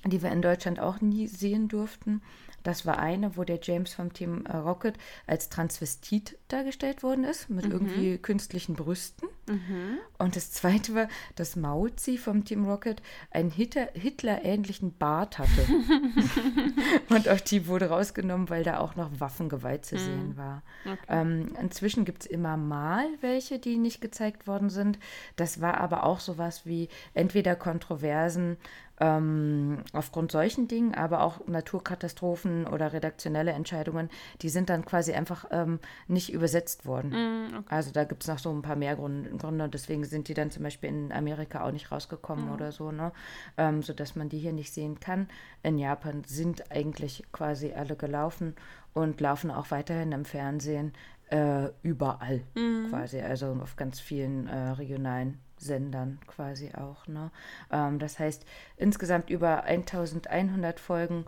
die 0.04 0.22
wir 0.22 0.30
in 0.30 0.42
Deutschland 0.42 0.80
auch 0.80 1.00
nie 1.00 1.26
sehen 1.26 1.68
durften. 1.68 2.22
Das 2.62 2.86
war 2.86 2.98
eine, 2.98 3.36
wo 3.36 3.44
der 3.44 3.58
James 3.60 3.92
vom 3.94 4.12
Team 4.12 4.46
äh, 4.46 4.56
Rocket 4.56 4.96
als 5.26 5.48
Transvestit 5.48 6.38
dargestellt 6.48 7.02
worden 7.02 7.24
ist, 7.24 7.50
mit 7.50 7.66
mhm. 7.66 7.72
irgendwie 7.72 8.18
künstlichen 8.18 8.74
Brüsten. 8.74 9.28
Mhm. 9.48 9.98
Und 10.18 10.36
das 10.36 10.52
zweite 10.52 10.94
war, 10.94 11.08
dass 11.34 11.56
Mauzi 11.56 12.18
vom 12.18 12.44
Team 12.44 12.64
Rocket 12.66 13.02
einen 13.30 13.50
Hitler-ähnlichen 13.50 14.96
Bart 14.96 15.38
hatte. 15.38 15.66
und 17.08 17.28
auch 17.28 17.40
die 17.40 17.66
wurde 17.66 17.88
rausgenommen, 17.88 18.48
weil 18.48 18.62
da 18.62 18.78
auch 18.78 18.94
noch 18.94 19.10
Waffengewalt 19.18 19.84
zu 19.84 19.98
sehen 19.98 20.30
mhm. 20.30 20.36
war. 20.36 20.62
Okay. 20.84 20.98
Ähm, 21.08 21.52
inzwischen 21.60 22.04
gibt 22.04 22.22
es 22.22 22.30
immer 22.30 22.56
mal 22.56 23.06
welche, 23.20 23.58
die 23.58 23.76
nicht 23.76 24.00
gezeigt 24.00 24.46
worden 24.46 24.70
sind. 24.70 24.98
Das 25.36 25.60
war 25.60 25.78
aber 25.78 26.04
auch 26.04 26.20
sowas 26.20 26.64
wie 26.64 26.88
entweder 27.14 27.56
Kontroversen 27.56 28.56
ähm, 29.00 29.78
aufgrund 29.92 30.32
solchen 30.32 30.68
Dingen, 30.68 30.94
aber 30.94 31.22
auch 31.22 31.46
Naturkatastrophen 31.46 32.66
oder 32.66 32.92
redaktionelle 32.92 33.52
Entscheidungen, 33.52 34.10
die 34.42 34.48
sind 34.48 34.70
dann 34.70 34.84
quasi 34.84 35.12
einfach 35.12 35.46
ähm, 35.50 35.80
nicht 36.08 36.32
übersetzt 36.32 36.86
worden. 36.86 37.10
Mm, 37.10 37.54
okay. 37.56 37.64
Also 37.68 37.90
da 37.92 38.04
gibt 38.04 38.22
es 38.22 38.28
noch 38.28 38.38
so 38.38 38.50
ein 38.50 38.62
paar 38.62 38.76
mehr 38.76 38.96
Gründe, 38.96 39.30
Gründe 39.36 39.64
und 39.64 39.74
deswegen 39.74 40.04
sind 40.04 40.28
die 40.28 40.34
dann 40.34 40.50
zum 40.50 40.62
Beispiel 40.62 40.90
in 40.90 41.12
Amerika 41.12 41.64
auch 41.64 41.72
nicht 41.72 41.90
rausgekommen 41.90 42.50
mm. 42.50 42.52
oder 42.52 42.72
so, 42.72 42.92
ne? 42.92 43.12
Ähm, 43.56 43.82
sodass 43.82 44.14
man 44.14 44.28
die 44.28 44.38
hier 44.38 44.52
nicht 44.52 44.72
sehen 44.72 45.00
kann. 45.00 45.28
In 45.62 45.78
Japan 45.78 46.22
sind 46.24 46.70
eigentlich 46.70 47.24
quasi 47.32 47.72
alle 47.72 47.96
gelaufen 47.96 48.54
und 48.92 49.20
laufen 49.20 49.50
auch 49.50 49.70
weiterhin 49.70 50.12
im 50.12 50.24
Fernsehen 50.24 50.92
äh, 51.30 51.70
überall 51.82 52.42
mm. 52.54 52.90
quasi, 52.90 53.20
also 53.20 53.56
auf 53.60 53.76
ganz 53.76 54.00
vielen 54.00 54.46
äh, 54.46 54.70
regionalen 54.72 55.40
Sendern 55.62 56.18
quasi 56.26 56.72
auch. 56.74 57.06
Ne? 57.06 57.30
Ähm, 57.70 57.98
das 57.98 58.18
heißt, 58.18 58.44
insgesamt 58.76 59.30
über 59.30 59.64
1100 59.64 60.80
Folgen, 60.80 61.24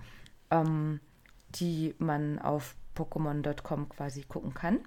ähm, 0.51 1.01
die 1.55 1.95
man 1.99 2.39
auf 2.39 2.75
Pokémon.com 2.97 3.89
quasi 3.89 4.23
gucken 4.23 4.55
kann. 4.55 4.81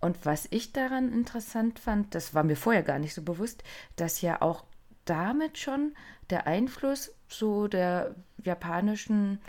Und 0.00 0.24
was 0.26 0.46
ich 0.50 0.72
daran 0.72 1.12
interessant 1.12 1.78
fand, 1.78 2.14
das 2.14 2.34
war 2.34 2.44
mir 2.44 2.56
vorher 2.56 2.82
gar 2.82 2.98
nicht 2.98 3.14
so 3.14 3.22
bewusst, 3.22 3.64
dass 3.96 4.20
ja 4.20 4.42
auch 4.42 4.64
damit 5.04 5.58
schon 5.58 5.94
der 6.30 6.46
Einfluss 6.46 7.14
so 7.28 7.68
der 7.68 8.14
japanischen 8.42 9.40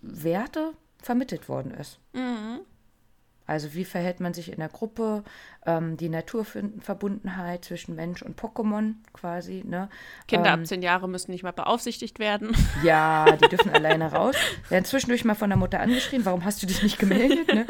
Werte 0.00 0.72
vermittelt 0.98 1.48
worden 1.48 1.72
ist. 1.72 1.98
Mhm. 2.12 2.60
Also 3.46 3.74
wie 3.74 3.84
verhält 3.84 4.20
man 4.20 4.34
sich 4.34 4.52
in 4.52 4.58
der 4.58 4.68
Gruppe, 4.68 5.24
ähm, 5.66 5.96
die 5.96 6.08
Naturverbundenheit 6.08 7.64
zwischen 7.64 7.94
Mensch 7.94 8.22
und 8.22 8.38
Pokémon 8.38 8.94
quasi. 9.12 9.62
Ne? 9.66 9.88
Kinder 10.28 10.52
ähm, 10.52 10.60
ab 10.60 10.66
zehn 10.66 10.82
Jahre 10.82 11.08
müssen 11.08 11.30
nicht 11.30 11.42
mal 11.42 11.52
beaufsichtigt 11.52 12.18
werden. 12.18 12.56
Ja, 12.82 13.26
die 13.36 13.48
dürfen 13.48 13.70
alleine 13.70 14.10
raus. 14.10 14.34
Werden 14.68 14.84
zwischendurch 14.84 15.24
mal 15.24 15.34
von 15.34 15.50
der 15.50 15.58
Mutter 15.58 15.78
angeschrien, 15.78 16.24
warum 16.24 16.44
hast 16.44 16.62
du 16.62 16.66
dich 16.66 16.82
nicht 16.82 16.98
gemeldet? 16.98 17.52
Ne? 17.54 17.66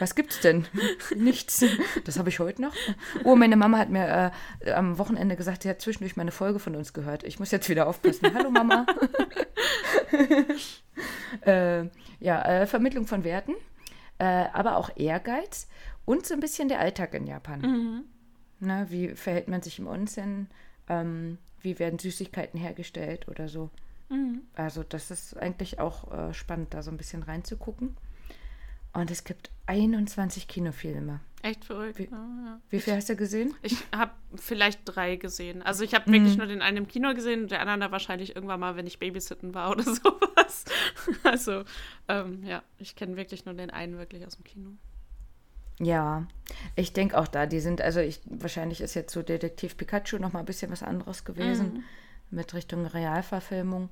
Was 0.00 0.14
gibt's 0.14 0.40
denn? 0.40 0.66
Nichts. 1.14 1.64
Das 2.04 2.18
habe 2.18 2.30
ich 2.30 2.40
heute 2.40 2.62
noch. 2.62 2.72
Oh, 3.22 3.36
meine 3.36 3.56
Mama 3.56 3.78
hat 3.78 3.90
mir 3.90 4.32
äh, 4.60 4.72
am 4.72 4.98
Wochenende 4.98 5.36
gesagt, 5.36 5.62
sie 5.62 5.68
hat 5.68 5.80
zwischendurch 5.80 6.16
mal 6.16 6.22
eine 6.22 6.32
Folge 6.32 6.58
von 6.58 6.74
uns 6.74 6.92
gehört. 6.92 7.22
Ich 7.22 7.38
muss 7.38 7.50
jetzt 7.50 7.68
wieder 7.68 7.86
aufpassen. 7.86 8.34
Hallo 8.34 8.50
Mama. 8.50 8.86
äh, 11.42 11.84
ja, 12.18 12.42
äh, 12.42 12.66
Vermittlung 12.66 13.06
von 13.06 13.22
Werten 13.22 13.54
äh, 14.18 14.24
aber 14.52 14.76
auch 14.76 14.90
Ehrgeiz 14.96 15.68
und 16.04 16.26
so 16.26 16.34
ein 16.34 16.40
bisschen 16.40 16.68
der 16.68 16.80
Alltag 16.80 17.14
in 17.14 17.26
Japan. 17.26 17.60
Mhm. 17.60 18.04
Na, 18.60 18.90
wie 18.90 19.08
verhält 19.08 19.48
man 19.48 19.62
sich 19.62 19.78
im 19.78 19.86
Onsen? 19.86 20.48
Ähm, 20.88 21.38
wie 21.60 21.78
werden 21.78 21.98
Süßigkeiten 21.98 22.58
hergestellt 22.58 23.28
oder 23.28 23.48
so? 23.48 23.70
Mhm. 24.08 24.42
Also 24.54 24.82
das 24.82 25.10
ist 25.10 25.36
eigentlich 25.36 25.78
auch 25.78 26.10
äh, 26.12 26.32
spannend, 26.32 26.74
da 26.74 26.82
so 26.82 26.90
ein 26.90 26.96
bisschen 26.96 27.22
reinzugucken. 27.22 27.96
Und 28.92 29.10
es 29.10 29.24
gibt 29.24 29.50
21 29.66 30.48
Kinofilme. 30.48 31.20
Echt 31.42 31.64
verrückt. 31.64 31.98
Wie, 31.98 32.08
oh, 32.10 32.46
ja. 32.46 32.60
wie 32.70 32.80
viel 32.80 32.94
hast 32.94 33.08
du 33.08 33.16
gesehen? 33.16 33.54
Ich 33.62 33.76
habe 33.94 34.12
vielleicht 34.34 34.80
drei 34.84 35.16
gesehen. 35.16 35.62
Also 35.62 35.84
ich 35.84 35.94
habe 35.94 36.08
mhm. 36.08 36.14
wirklich 36.14 36.36
nur 36.36 36.46
den 36.46 36.62
einen 36.62 36.78
im 36.78 36.88
Kino 36.88 37.14
gesehen 37.14 37.42
und 37.42 37.50
der 37.50 37.60
andere 37.60 37.78
da 37.78 37.90
wahrscheinlich 37.92 38.34
irgendwann 38.34 38.60
mal, 38.60 38.76
wenn 38.76 38.86
ich 38.86 38.98
Babysitten 38.98 39.54
war 39.54 39.70
oder 39.70 39.84
sowas. 39.84 40.64
Also 41.22 41.64
ähm, 42.08 42.42
ja, 42.42 42.62
ich 42.78 42.96
kenne 42.96 43.16
wirklich 43.16 43.44
nur 43.44 43.54
den 43.54 43.70
einen 43.70 43.98
wirklich 43.98 44.26
aus 44.26 44.36
dem 44.36 44.44
Kino. 44.44 44.70
Ja, 45.78 46.26
ich 46.74 46.94
denke 46.94 47.18
auch 47.18 47.28
da, 47.28 47.44
die 47.46 47.60
sind, 47.60 47.82
also 47.82 48.00
ich, 48.00 48.20
wahrscheinlich 48.24 48.80
ist 48.80 48.94
jetzt 48.94 49.12
so 49.12 49.22
Detektiv 49.22 49.76
Pikachu 49.76 50.18
noch 50.18 50.32
mal 50.32 50.40
ein 50.40 50.46
bisschen 50.46 50.72
was 50.72 50.82
anderes 50.82 51.24
gewesen 51.24 51.74
mhm. 51.74 51.84
mit 52.30 52.54
Richtung 52.54 52.86
Realverfilmung. 52.86 53.90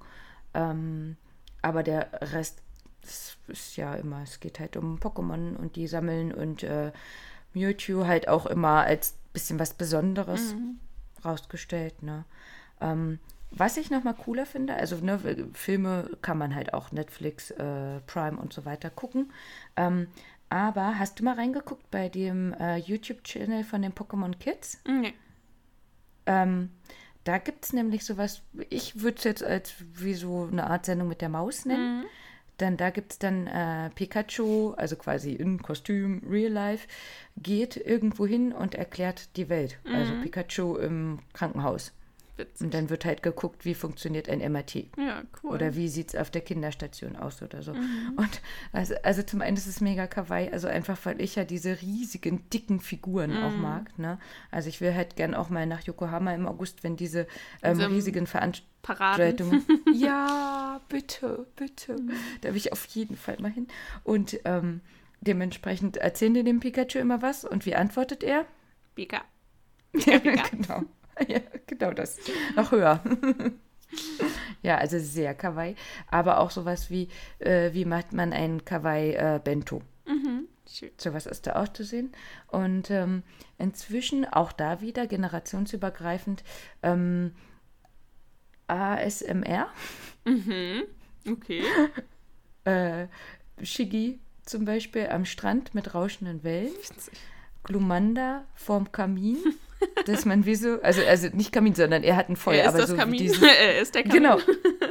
Ähm, 0.55 1.17
aber 1.61 1.83
der 1.83 2.09
Rest 2.21 2.63
es 3.07 3.37
ist 3.49 3.77
ja 3.77 3.95
immer, 3.95 4.23
es 4.23 4.41
geht 4.41 4.61
halt 4.61 4.77
um 4.77 4.99
Pokémon 4.99 5.57
und 5.57 5.77
die 5.77 5.87
sammeln 5.87 6.33
und 6.33 6.63
äh, 6.63 6.93
Mewtwo 7.55 8.07
halt 8.07 8.29
auch 8.29 8.47
immer 8.47 8.83
als 8.83 9.15
bisschen 9.33 9.59
was 9.59 9.75
Besonderes 9.75 10.55
mhm. 10.55 10.79
rausgestellt. 11.25 12.03
Ne? 12.03 12.25
Ähm, 12.81 13.19
was 13.51 13.77
ich 13.77 13.91
nochmal 13.91 14.15
cooler 14.15 14.47
finde, 14.47 14.75
also 14.75 14.97
ne, 14.97 15.21
Filme 15.53 16.11
kann 16.23 16.39
man 16.39 16.55
halt 16.55 16.75
auch 16.75 16.91
Netflix, 16.93 17.51
äh, 17.53 18.01
Prime 18.07 18.37
und 18.37 18.53
so 18.53 18.65
weiter 18.65 18.91
gucken. 18.91 19.33
Ähm, 19.77 20.09
aber 20.51 20.99
hast 20.99 21.19
du 21.19 21.25
mal 21.25 21.35
reingeguckt 21.35 21.91
bei 21.91 22.09
dem 22.09 22.53
äh, 22.55 22.77
YouTube-Channel 22.77 23.65
von 23.65 23.83
den 23.83 23.93
Pokémon 23.93 24.37
Kids? 24.37 24.81
Nee. 24.87 25.15
Ähm, 26.27 26.71
da 27.25 27.39
gibt 27.39 27.65
es 27.65 27.73
nämlich 27.73 28.05
sowas, 28.05 28.43
ich 28.71 29.01
würde 29.01 29.19
es 29.19 29.25
jetzt 29.25 29.43
als 29.43 29.75
wie 29.95 30.15
so 30.15 30.49
eine 30.51 30.69
Art 30.69 30.87
Sendung 30.87 31.09
mit 31.09 31.21
der 31.21 31.29
Maus 31.29 31.65
nennen. 31.65 32.01
Mhm. 32.01 32.05
Dann 32.59 32.77
da 32.77 32.91
gibt 32.91 33.13
es 33.13 33.19
dann 33.19 33.47
äh, 33.47 33.91
Pikachu, 33.91 34.75
also 34.77 34.97
quasi 34.97 35.33
in 35.33 35.61
Kostüm, 35.61 36.23
Real 36.29 36.53
Life, 36.53 36.87
geht 37.37 37.77
irgendwo 37.77 38.27
hin 38.27 38.53
und 38.53 38.75
erklärt 38.75 39.37
die 39.37 39.49
Welt. 39.49 39.79
Also 39.93 40.13
Pikachu 40.23 40.77
im 40.77 41.19
Krankenhaus. 41.33 41.93
Witzig. 42.37 42.65
Und 42.65 42.75
dann 42.75 42.91
wird 42.91 43.05
halt 43.05 43.23
geguckt, 43.23 43.65
wie 43.65 43.75
funktioniert 43.75 44.29
ein 44.29 44.41
MRT. 44.41 44.87
Ja, 44.97 45.23
cool. 45.43 45.53
Oder 45.53 45.77
wie 45.77 45.89
sieht 45.89 46.09
es 46.09 46.21
auf 46.21 46.31
der 46.31 46.41
Kinderstation 46.41 47.15
aus 47.15 47.43
oder 47.43 47.63
so. 47.63 47.73
Und 47.73 48.43
also, 48.73 48.95
also 49.05 49.23
zum 49.23 49.41
einen 49.41 49.57
ist 49.57 49.69
es 49.69 49.81
mega 49.81 50.09
kawaii, 50.09 50.51
also 50.51 50.67
einfach, 50.67 50.99
weil 51.05 51.21
ich 51.21 51.37
ja 51.37 51.45
diese 51.45 51.81
riesigen, 51.81 52.49
dicken 52.51 52.81
Figuren 52.81 53.37
auch 53.37 53.57
mag. 53.57 53.97
Ne? 53.99 54.19
Also 54.51 54.69
ich 54.69 54.81
will 54.81 54.95
halt 54.95 55.15
gern 55.15 55.35
auch 55.35 55.49
mal 55.49 55.67
nach 55.67 55.83
Yokohama 55.83 56.35
im 56.35 56.47
August, 56.47 56.83
wenn 56.83 56.97
diese 56.97 57.29
ähm, 57.63 57.79
Diesem 57.79 57.93
riesigen 57.93 58.25
Paraden. 58.25 58.63
Veranstaltungen. 58.83 59.65
ja, 59.95 60.81
bitte, 60.89 61.47
bitte. 61.57 61.97
Da 62.41 62.51
will 62.51 62.57
ich 62.57 62.73
auf 62.73 62.85
jeden 62.87 63.17
Fall 63.17 63.37
mal 63.41 63.51
hin. 63.51 63.69
Und 64.03 64.41
ähm, 64.45 64.81
dementsprechend 65.21 65.97
erzählen 65.99 66.35
die 66.35 66.45
dem 66.45 66.61
Pikachu 66.61 66.99
immer 66.99 67.23
was. 67.23 67.45
Und 67.45 67.65
wie 67.65 67.77
antwortet 67.77 68.23
er? 68.23 68.45
Pika. 68.95 69.23
Ja, 70.07 70.19
genau. 70.19 70.83
Ja, 71.29 71.41
genau 71.67 71.93
das. 71.93 72.19
Noch 72.57 72.73
höher. 72.73 73.03
ja, 74.63 74.79
also 74.79 74.99
sehr 74.99 75.35
kawaii. 75.35 75.77
Aber 76.11 76.41
auch 76.41 76.51
sowas 76.51 76.91
wie, 76.91 77.09
äh, 77.39 77.73
wie 77.73 77.85
macht 77.85 78.13
man 78.13 78.33
ein 78.33 78.65
Kawaii-Bento? 78.65 79.83
Mhm. 80.07 80.49
Schön. 80.69 80.91
Sowas 80.97 81.27
ist 81.27 81.47
da 81.47 81.57
auch 81.57 81.69
zu 81.69 81.85
sehen. 81.85 82.13
Und 82.49 82.91
ähm, 82.91 83.23
inzwischen 83.59 84.25
auch 84.25 84.53
da 84.53 84.81
wieder 84.81 85.07
generationsübergreifend 85.07 86.43
ähm, 86.83 87.33
ASMR. 88.67 89.69
Mhm. 90.25 90.83
Okay. 91.31 91.63
Äh, 92.67 93.09
Shiggy 93.63 94.21
zum 94.47 94.65
Beispiel 94.65 95.09
am 95.09 95.27
Strand 95.27 95.75
mit 95.75 95.95
rauschenden 95.95 96.45
Wellen. 96.45 96.73
Glumanda 97.63 98.45
vorm 98.55 98.91
Kamin, 98.91 99.37
dass 100.07 100.25
man 100.25 100.45
wie 100.47 100.55
so, 100.55 100.81
also, 100.83 101.03
also 101.03 101.29
nicht 101.33 101.53
Kamin, 101.53 101.75
sondern 101.75 102.03
er 102.03 102.17
hat 102.17 102.29
ein 102.29 102.37
Feuer, 102.37 102.57
er 102.57 102.65
ist 102.65 102.69
aber 102.71 102.79
das 102.79 102.91
so 102.91 102.97
Kamin. 102.97 103.19
dieses, 103.19 103.43
er 103.43 103.79
ist 103.81 103.95
der 103.95 104.03
Kamin. 104.03 104.23
Genau, 104.23 104.39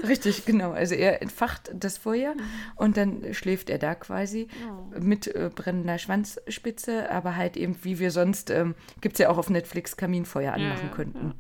richtig, 0.08 0.46
genau. 0.46 0.72
Also 0.72 0.96
er 0.96 1.22
entfacht 1.22 1.72
das 1.74 1.98
Feuer 1.98 2.34
und 2.76 2.98
dann 2.98 3.34
schläft 3.34 3.70
er 3.70 3.78
da 3.78 3.96
quasi 3.96 4.48
Oh. 4.68 5.00
mit 5.00 5.28
äh, 5.28 5.50
brennender 5.54 5.98
Schwanzspitze, 5.98 7.10
aber 7.10 7.36
halt 7.36 7.58
eben 7.58 7.76
wie 7.84 8.00
wir 8.00 8.12
sonst, 8.12 8.50
ähm, 8.50 8.76
gibt 9.02 9.16
es 9.16 9.20
ja 9.20 9.30
auch 9.30 9.38
auf 9.38 9.50
Netflix 9.50 9.98
Kaminfeuer 9.98 10.54
anmachen 10.54 10.90
ja, 10.90 10.96
könnten. 10.96 11.34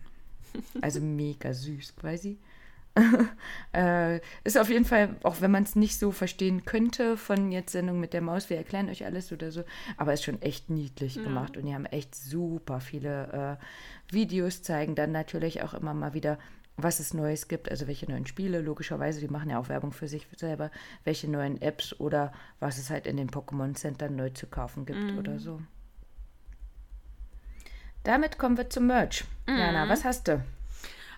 Also 0.82 1.00
mega 1.00 1.54
süß 1.54 1.96
quasi. 1.96 2.38
äh, 3.74 4.20
ist 4.44 4.58
auf 4.58 4.70
jeden 4.70 4.86
Fall, 4.86 5.16
auch 5.24 5.42
wenn 5.42 5.52
man 5.52 5.64
es 5.64 5.76
nicht 5.76 5.98
so 5.98 6.12
verstehen 6.12 6.64
könnte 6.66 7.18
von 7.18 7.52
jetzt 7.52 7.72
Sendung 7.72 8.00
mit 8.00 8.14
der 8.14 8.22
Maus, 8.22 8.50
wir 8.50 8.58
erklären 8.58 8.90
euch 8.90 9.06
alles 9.06 9.32
oder 9.32 9.52
so, 9.52 9.64
aber 9.98 10.14
ist 10.14 10.24
schon 10.24 10.42
echt 10.42 10.70
niedlich 10.70 11.16
gemacht 11.16 11.58
und 11.58 11.66
die 11.66 11.74
haben 11.74 11.86
echt 11.86 12.14
super 12.14 12.80
viele 12.80 13.58
äh, 13.60 14.14
Videos, 14.14 14.62
zeigen 14.62 14.96
dann 14.96 15.12
natürlich 15.12 15.64
auch 15.64 15.74
immer 15.74 15.94
mal 15.94 16.14
wieder, 16.14 16.38
was 16.78 17.00
es 17.00 17.14
Neues 17.14 17.48
gibt, 17.48 17.70
also 17.70 17.88
welche 17.88 18.10
neuen 18.10 18.26
Spiele, 18.26 18.62
logischerweise, 18.62 19.20
die 19.20 19.28
machen 19.28 19.50
ja 19.50 19.60
auch 19.60 19.70
Werbung 19.70 19.92
für 19.92 20.08
sich 20.08 20.28
selber, 20.36 20.72
welche 21.04 21.30
neuen 21.30 21.62
Apps 21.62 22.00
oder 22.00 22.32
was 22.60 22.78
es 22.78 22.90
halt 22.90 23.08
in 23.08 23.18
den 23.18 23.30
Pokémon 23.30 23.76
Centern 23.76 24.16
neu 24.16 24.30
zu 24.30 24.48
kaufen 24.48 24.86
gibt 24.86 25.18
oder 25.18 25.40
so. 25.40 25.62
Damit 28.04 28.38
kommen 28.38 28.58
wir 28.58 28.70
zum 28.70 28.88
Merch. 28.88 29.24
Jana, 29.48 29.88
was 29.88 30.04
hast 30.04 30.28
du? 30.28 30.44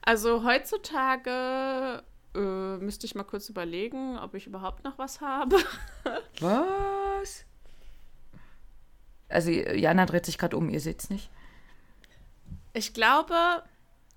Also 0.06 0.43
heutzutage 0.43 2.03
äh, 2.36 2.78
müsste 2.78 3.08
ich 3.08 3.16
mal 3.16 3.24
kurz 3.24 3.49
überlegen, 3.49 4.18
ob 4.20 4.36
ich 4.36 4.45
überhaupt 4.45 4.84
noch 4.84 4.97
was 4.97 5.20
habe. 5.22 5.58
Was? 6.39 7.45
Also 9.28 9.49
Jana 9.49 10.06
dreht 10.06 10.26
sich 10.26 10.38
gerade 10.38 10.56
um, 10.56 10.70
ihr 10.70 10.80
seht's 10.80 11.10
nicht. 11.10 11.32
Ich 12.74 12.93
glaube, 12.93 13.64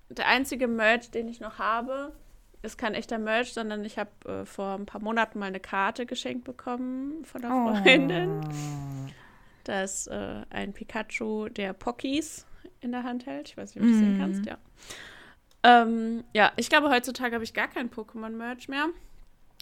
der 0.09 0.27
einzige 0.27 0.67
Merch, 0.67 1.09
den 1.09 1.27
ich 1.27 1.39
noch 1.39 1.57
habe, 1.57 2.13
ist 2.61 2.77
kein 2.77 2.93
echter 2.93 3.17
Merch, 3.17 3.53
sondern 3.53 3.83
ich 3.85 3.97
habe 3.97 4.11
äh, 4.41 4.45
vor 4.45 4.75
ein 4.75 4.85
paar 4.85 5.01
Monaten 5.01 5.39
mal 5.39 5.45
eine 5.45 5.59
Karte 5.59 6.05
geschenkt 6.05 6.43
bekommen 6.43 7.23
von 7.25 7.43
einer 7.43 7.81
Freundin. 7.81 8.41
Da 9.63 9.83
ist 9.83 10.07
äh, 10.07 10.43
ein 10.49 10.73
Pikachu, 10.73 11.49
der 11.49 11.73
Pockies 11.73 12.45
in 12.81 12.91
der 12.91 13.03
Hand 13.03 13.25
hält. 13.25 13.49
Ich 13.49 13.57
weiß 13.57 13.73
nicht, 13.73 13.83
ob 13.83 13.87
du 13.87 13.91
das 13.91 13.99
sehen 13.99 14.17
kannst, 14.19 14.45
ja. 14.45 14.57
Ähm, 15.63 16.23
ja, 16.33 16.51
ich 16.55 16.69
glaube, 16.69 16.89
heutzutage 16.89 17.33
habe 17.33 17.43
ich 17.43 17.53
gar 17.53 17.67
kein 17.67 17.89
Pokémon-Merch 17.89 18.67
mehr. 18.67 18.87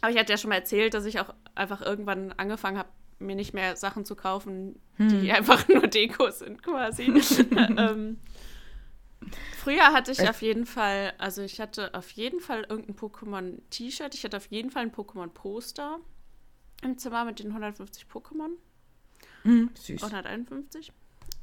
Aber 0.01 0.11
ich 0.11 0.17
hatte 0.19 0.31
ja 0.31 0.37
schon 0.37 0.49
mal 0.49 0.57
erzählt, 0.57 0.93
dass 0.93 1.05
ich 1.05 1.19
auch 1.19 1.33
einfach 1.55 1.81
irgendwann 1.81 2.31
angefangen 2.33 2.77
habe, 2.77 2.89
mir 3.19 3.35
nicht 3.35 3.53
mehr 3.53 3.75
Sachen 3.75 4.05
zu 4.05 4.15
kaufen, 4.15 4.79
die 4.99 5.31
einfach 5.31 5.67
nur 5.69 5.87
Deko 5.87 6.29
sind, 6.29 6.61
quasi. 6.61 7.05
ähm, 7.77 8.19
früher 9.57 9.87
hatte 9.93 10.11
ich 10.11 10.29
auf 10.29 10.43
jeden 10.43 10.67
Fall, 10.67 11.13
also 11.17 11.41
ich 11.41 11.59
hatte 11.59 11.95
auf 11.95 12.11
jeden 12.11 12.41
Fall 12.41 12.65
irgendein 12.69 12.95
Pokémon-T-Shirt, 12.95 14.13
ich 14.13 14.23
hatte 14.23 14.37
auf 14.37 14.45
jeden 14.47 14.69
Fall 14.69 14.83
ein 14.83 14.91
Pokémon-Poster 14.91 15.99
im 16.83 16.97
Zimmer 16.99 17.25
mit 17.25 17.39
den 17.39 17.47
150 17.47 18.05
Pokémon. 18.05 18.51
Hm, 19.41 19.71
süß. 19.73 20.03
151. 20.03 20.91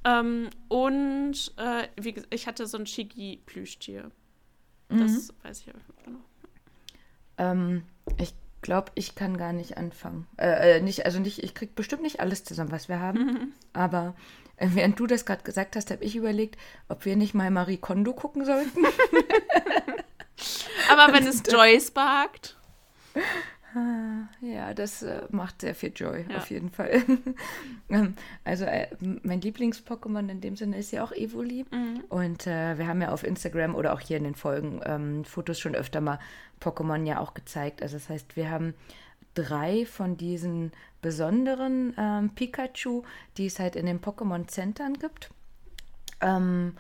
Ähm, 0.05 0.51
und 0.69 1.53
äh, 1.57 1.89
wie 2.01 2.15
ich 2.31 2.47
hatte 2.47 2.67
so 2.67 2.79
ein 2.79 2.87
Shiggy-Plüschtier. 4.91 5.15
Das 5.17 5.35
weiß 5.43 5.61
ich 5.61 5.75
auch 5.75 6.11
noch. 6.11 6.21
Ähm, 7.39 7.83
ich 8.19 8.35
glaube, 8.63 8.93
ich 8.95 9.15
kann 9.15 9.37
gar 9.37 9.53
nicht 9.53 9.77
anfangen. 9.77 10.27
Äh, 10.39 10.77
äh, 10.77 10.81
nicht, 10.81 11.05
also 11.07 11.19
nicht, 11.19 11.43
ich 11.43 11.55
krieg 11.55 11.75
bestimmt 11.75 12.03
nicht 12.03 12.21
alles 12.21 12.45
zusammen, 12.45 12.73
was 12.73 12.89
wir 12.89 13.01
haben. 13.01 13.53
Aber 13.73 14.15
äh, 14.57 14.69
während 14.73 14.99
du 14.99 15.07
das 15.07 15.27
gerade 15.27 15.43
gesagt 15.43 15.77
hast, 15.77 15.91
habe 15.91 16.05
ich 16.05 16.17
überlegt, 16.17 16.57
ob 16.89 17.05
wir 17.05 17.17
nicht 17.17 17.35
mal 17.35 17.51
Marie 17.51 17.77
Kondo 17.77 18.13
gucken 18.15 18.45
sollten. 18.45 18.85
Aber 20.91 21.13
wenn 21.13 21.27
es 21.29 21.43
Joy 21.51 21.81
sparkt. 21.81 22.57
Ja, 24.41 24.73
das 24.75 25.03
äh, 25.03 25.23
macht 25.31 25.61
sehr 25.63 25.75
viel 25.75 25.93
Joy, 25.95 26.25
Ja. 26.29 26.37
auf 26.39 26.51
jeden 26.51 26.71
Fall. 26.71 27.03
Ähm, 27.91 28.15
also 28.45 28.65
äh, 28.65 28.87
mein 29.23 29.43
Lieblings-Pokémon 29.43 30.31
in 30.31 30.41
dem 30.41 30.57
Sinne 30.57 30.79
ist 30.79 30.91
ja 30.91 31.05
auch 31.05 31.13
Evoli. 31.13 31.67
Und 32.09 32.47
äh, 32.47 32.79
wir 32.79 32.87
haben 32.89 33.03
ja 33.03 33.11
auf 33.13 33.23
Instagram 33.25 33.75
oder 33.75 33.93
auch 33.93 34.01
hier 34.01 34.17
in 34.17 34.25
den 34.25 34.35
Folgen 34.35 34.81
ähm, 34.87 35.25
Fotos 35.25 35.61
schon 35.61 35.75
öfter 35.75 36.01
mal 36.01 36.19
Pokémon 36.63 37.05
ja 37.05 37.21
auch 37.21 37.35
gezeigt. 37.35 37.83
Also 37.83 37.97
das 37.97 38.09
heißt, 38.09 38.37
wir 38.37 38.51
haben 38.51 38.73
drei 39.35 39.85
von 39.85 40.17
diesen 40.17 40.73
besonderen 41.03 41.95
ähm, 41.99 42.31
Pikachu, 42.35 43.03
die 43.37 43.47
es 43.47 43.59
halt 43.59 43.77
in 43.77 43.85
den 43.87 44.01
Pokémon-Centern 44.01 44.95
gibt. 44.95 45.31
Ähm, 46.23 46.73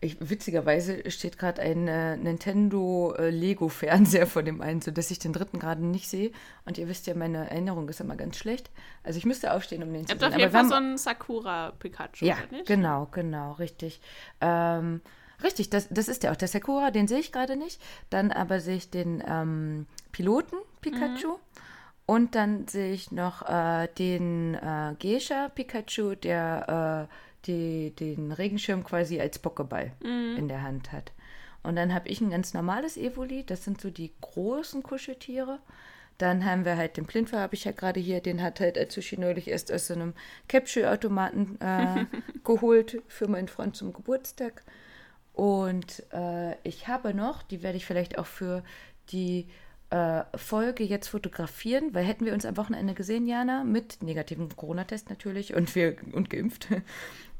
ich, 0.00 0.16
witzigerweise 0.20 1.10
steht 1.10 1.38
gerade 1.38 1.60
ein 1.62 1.88
äh, 1.88 2.16
Nintendo 2.16 3.14
äh, 3.18 3.30
Lego-Fernseher 3.30 4.26
vor 4.26 4.42
dem 4.42 4.60
einen, 4.60 4.80
sodass 4.80 5.10
ich 5.10 5.18
den 5.18 5.32
dritten 5.32 5.58
gerade 5.58 5.84
nicht 5.84 6.08
sehe. 6.08 6.30
Und 6.64 6.78
ihr 6.78 6.88
wisst 6.88 7.06
ja, 7.06 7.14
meine 7.14 7.50
Erinnerung 7.50 7.88
ist 7.88 8.00
immer 8.00 8.16
ganz 8.16 8.36
schlecht. 8.36 8.70
Also 9.02 9.18
ich 9.18 9.26
müsste 9.26 9.52
aufstehen, 9.52 9.82
um 9.82 9.92
den 9.92 10.06
zu 10.06 10.16
sehen. 10.16 10.24
auf 10.24 10.36
jeden 10.38 10.50
Fall 10.52 10.60
haben- 10.60 10.68
so 10.68 10.74
ein 10.76 10.98
Sakura-Pikachu, 10.98 12.24
ja, 12.24 12.36
oder 12.36 12.56
nicht? 12.58 12.66
genau, 12.66 13.08
genau, 13.10 13.52
richtig. 13.52 14.00
Ähm, 14.40 15.00
richtig, 15.42 15.70
das, 15.70 15.88
das 15.90 16.08
ist 16.08 16.22
ja 16.22 16.30
auch 16.32 16.36
der 16.36 16.48
Sakura, 16.48 16.90
den 16.90 17.08
sehe 17.08 17.18
ich 17.18 17.32
gerade 17.32 17.56
nicht. 17.56 17.80
Dann 18.10 18.30
aber 18.30 18.60
sehe 18.60 18.76
ich 18.76 18.90
den 18.90 19.22
ähm, 19.26 19.86
Piloten 20.12 20.56
Pikachu. 20.80 21.38
Und 22.06 22.34
dann 22.34 22.66
sehe 22.68 22.92
ich 22.92 23.12
noch 23.12 23.46
äh, 23.48 23.86
den 23.98 24.54
äh, 24.54 24.94
Geisha 24.98 25.48
Pikachu, 25.50 26.14
der 26.14 27.08
äh, 27.10 27.14
die, 27.48 27.90
den 27.98 28.30
Regenschirm 28.30 28.84
quasi 28.84 29.20
als 29.20 29.42
Pokéball 29.42 29.90
in 30.36 30.48
der 30.48 30.62
Hand 30.62 30.92
hat. 30.92 31.12
Und 31.62 31.76
dann 31.76 31.92
habe 31.92 32.08
ich 32.08 32.20
ein 32.20 32.30
ganz 32.30 32.54
normales 32.54 32.96
Evoli, 32.96 33.44
das 33.44 33.64
sind 33.64 33.80
so 33.80 33.90
die 33.90 34.12
großen 34.20 34.82
Kuscheltiere. 34.82 35.58
Dann 36.16 36.44
haben 36.44 36.64
wir 36.64 36.76
halt 36.76 36.96
den 36.96 37.06
Plinfer, 37.06 37.40
habe 37.40 37.54
ich 37.54 37.64
ja 37.64 37.72
gerade 37.72 38.00
hier, 38.00 38.20
den 38.20 38.42
hat 38.42 38.60
halt 38.60 38.76
als 38.76 38.94
Sushi 38.94 39.18
neulich 39.18 39.48
erst 39.48 39.72
aus 39.72 39.86
so 39.86 39.94
einem 39.94 40.14
Capsule-Automaten 40.48 41.60
äh, 41.60 42.06
geholt 42.44 43.02
für 43.06 43.28
meinen 43.28 43.48
Freund 43.48 43.76
zum 43.76 43.92
Geburtstag. 43.92 44.62
Und 45.32 46.02
äh, 46.12 46.56
ich 46.62 46.88
habe 46.88 47.14
noch, 47.14 47.42
die 47.42 47.62
werde 47.62 47.76
ich 47.76 47.86
vielleicht 47.86 48.18
auch 48.18 48.26
für 48.26 48.64
die 49.10 49.46
äh, 49.90 50.24
Folge 50.34 50.84
jetzt 50.84 51.08
fotografieren, 51.08 51.94
weil 51.94 52.04
hätten 52.04 52.24
wir 52.24 52.34
uns 52.34 52.44
am 52.44 52.56
Wochenende 52.56 52.94
gesehen, 52.94 53.26
Jana, 53.26 53.62
mit 53.62 54.02
negativem 54.02 54.54
Corona-Test 54.54 55.08
natürlich 55.10 55.54
und 55.54 55.74
wir 55.74 55.96
und 56.12 56.28
geimpft, 56.30 56.68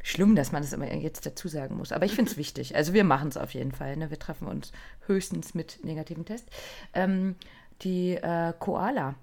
Schlimm, 0.02 0.36
dass 0.36 0.52
man 0.52 0.62
das 0.62 0.72
immer 0.72 0.92
jetzt 0.92 1.26
dazu 1.26 1.48
sagen 1.48 1.76
muss. 1.76 1.92
Aber 1.92 2.06
ich 2.06 2.14
finde 2.14 2.30
es 2.30 2.36
wichtig. 2.38 2.76
Also 2.76 2.92
wir 2.92 3.04
machen 3.04 3.28
es 3.28 3.36
auf 3.36 3.54
jeden 3.54 3.72
Fall. 3.72 3.96
Ne? 3.96 4.10
Wir 4.10 4.18
treffen 4.18 4.46
uns 4.46 4.72
höchstens 5.06 5.54
mit 5.54 5.84
negativen 5.84 6.24
Test. 6.24 6.48
Ähm, 6.94 7.36
die 7.82 8.14
äh, 8.14 8.52
Koala 8.58 9.14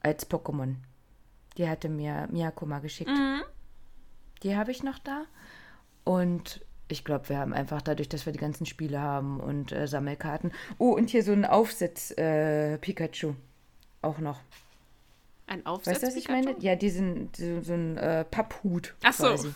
als 0.00 0.30
Pokémon, 0.30 0.76
die 1.56 1.68
hatte 1.68 1.88
mir 1.88 2.28
Miyako 2.30 2.66
mal 2.66 2.80
geschickt. 2.80 3.10
Mhm. 3.10 3.42
Die 4.42 4.56
habe 4.56 4.70
ich 4.70 4.82
noch 4.82 4.98
da. 4.98 5.24
Und 6.04 6.64
ich 6.88 7.04
glaube, 7.04 7.28
wir 7.28 7.38
haben 7.38 7.52
einfach 7.52 7.82
dadurch, 7.82 8.08
dass 8.08 8.24
wir 8.24 8.32
die 8.32 8.38
ganzen 8.38 8.64
Spiele 8.64 9.00
haben 9.00 9.40
und 9.40 9.72
äh, 9.72 9.86
Sammelkarten. 9.86 10.52
Oh, 10.78 10.92
und 10.92 11.10
hier 11.10 11.22
so 11.22 11.32
ein 11.32 11.44
Aufsatz 11.44 12.12
äh, 12.12 12.78
Pikachu 12.78 13.34
auch 14.00 14.18
noch. 14.18 14.40
Ein 15.48 15.64
Aufsatz. 15.64 15.94
Weißt 15.94 16.02
du, 16.02 16.06
was 16.08 16.16
ich 16.16 16.28
meine? 16.28 16.54
Ja, 16.60 16.76
diesen, 16.76 17.30
so, 17.34 17.62
so 17.62 17.72
ein 17.72 17.96
äh, 17.96 18.24
Papphut. 18.24 18.94
Ach 19.02 19.14
so. 19.14 19.34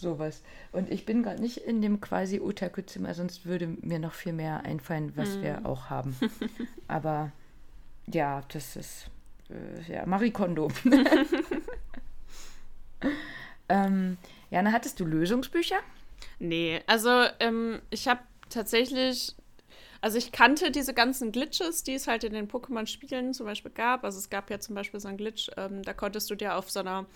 Sowas. 0.00 0.42
Und 0.72 0.90
ich 0.90 1.04
bin 1.04 1.22
gerade 1.22 1.40
nicht 1.40 1.58
in 1.58 1.82
dem 1.82 2.00
quasi 2.00 2.40
Otaku-Zimmer, 2.40 3.12
sonst 3.14 3.44
würde 3.44 3.66
mir 3.66 3.98
noch 3.98 4.14
viel 4.14 4.32
mehr 4.32 4.64
einfallen, 4.64 5.12
was 5.16 5.40
wir 5.42 5.66
auch 5.66 5.90
haben. 5.90 6.16
Aber 6.88 7.30
ja, 8.06 8.42
das 8.52 8.76
ist 8.76 9.10
äh, 9.50 9.92
ja 9.92 10.06
Marie 10.06 10.30
Kondo. 10.30 10.70
ähm, 13.68 14.16
Jana, 14.50 14.72
hattest 14.72 14.98
du 14.98 15.04
Lösungsbücher? 15.04 15.80
Nee, 16.38 16.80
also 16.86 17.10
ähm, 17.40 17.80
ich 17.90 18.08
habe 18.08 18.20
tatsächlich, 18.48 19.34
also 20.00 20.18
ich 20.18 20.32
kannte 20.32 20.70
diese 20.70 20.94
ganzen 20.94 21.32
Glitches, 21.32 21.82
die 21.82 21.94
es 21.94 22.06
halt 22.06 22.24
in 22.24 22.32
den 22.32 22.48
Pokémon-Spielen 22.48 23.34
zum 23.34 23.46
Beispiel 23.46 23.70
gab. 23.70 24.04
Also 24.04 24.18
es 24.18 24.30
gab 24.30 24.50
ja 24.50 24.58
zum 24.58 24.74
Beispiel 24.74 25.00
so 25.00 25.08
einen 25.08 25.16
Glitch, 25.16 25.50
ähm, 25.56 25.82
da 25.82 25.92
konntest 25.92 26.30
du 26.30 26.34
dir 26.34 26.56
auf 26.56 26.70
so 26.70 26.80
einer 26.80 27.06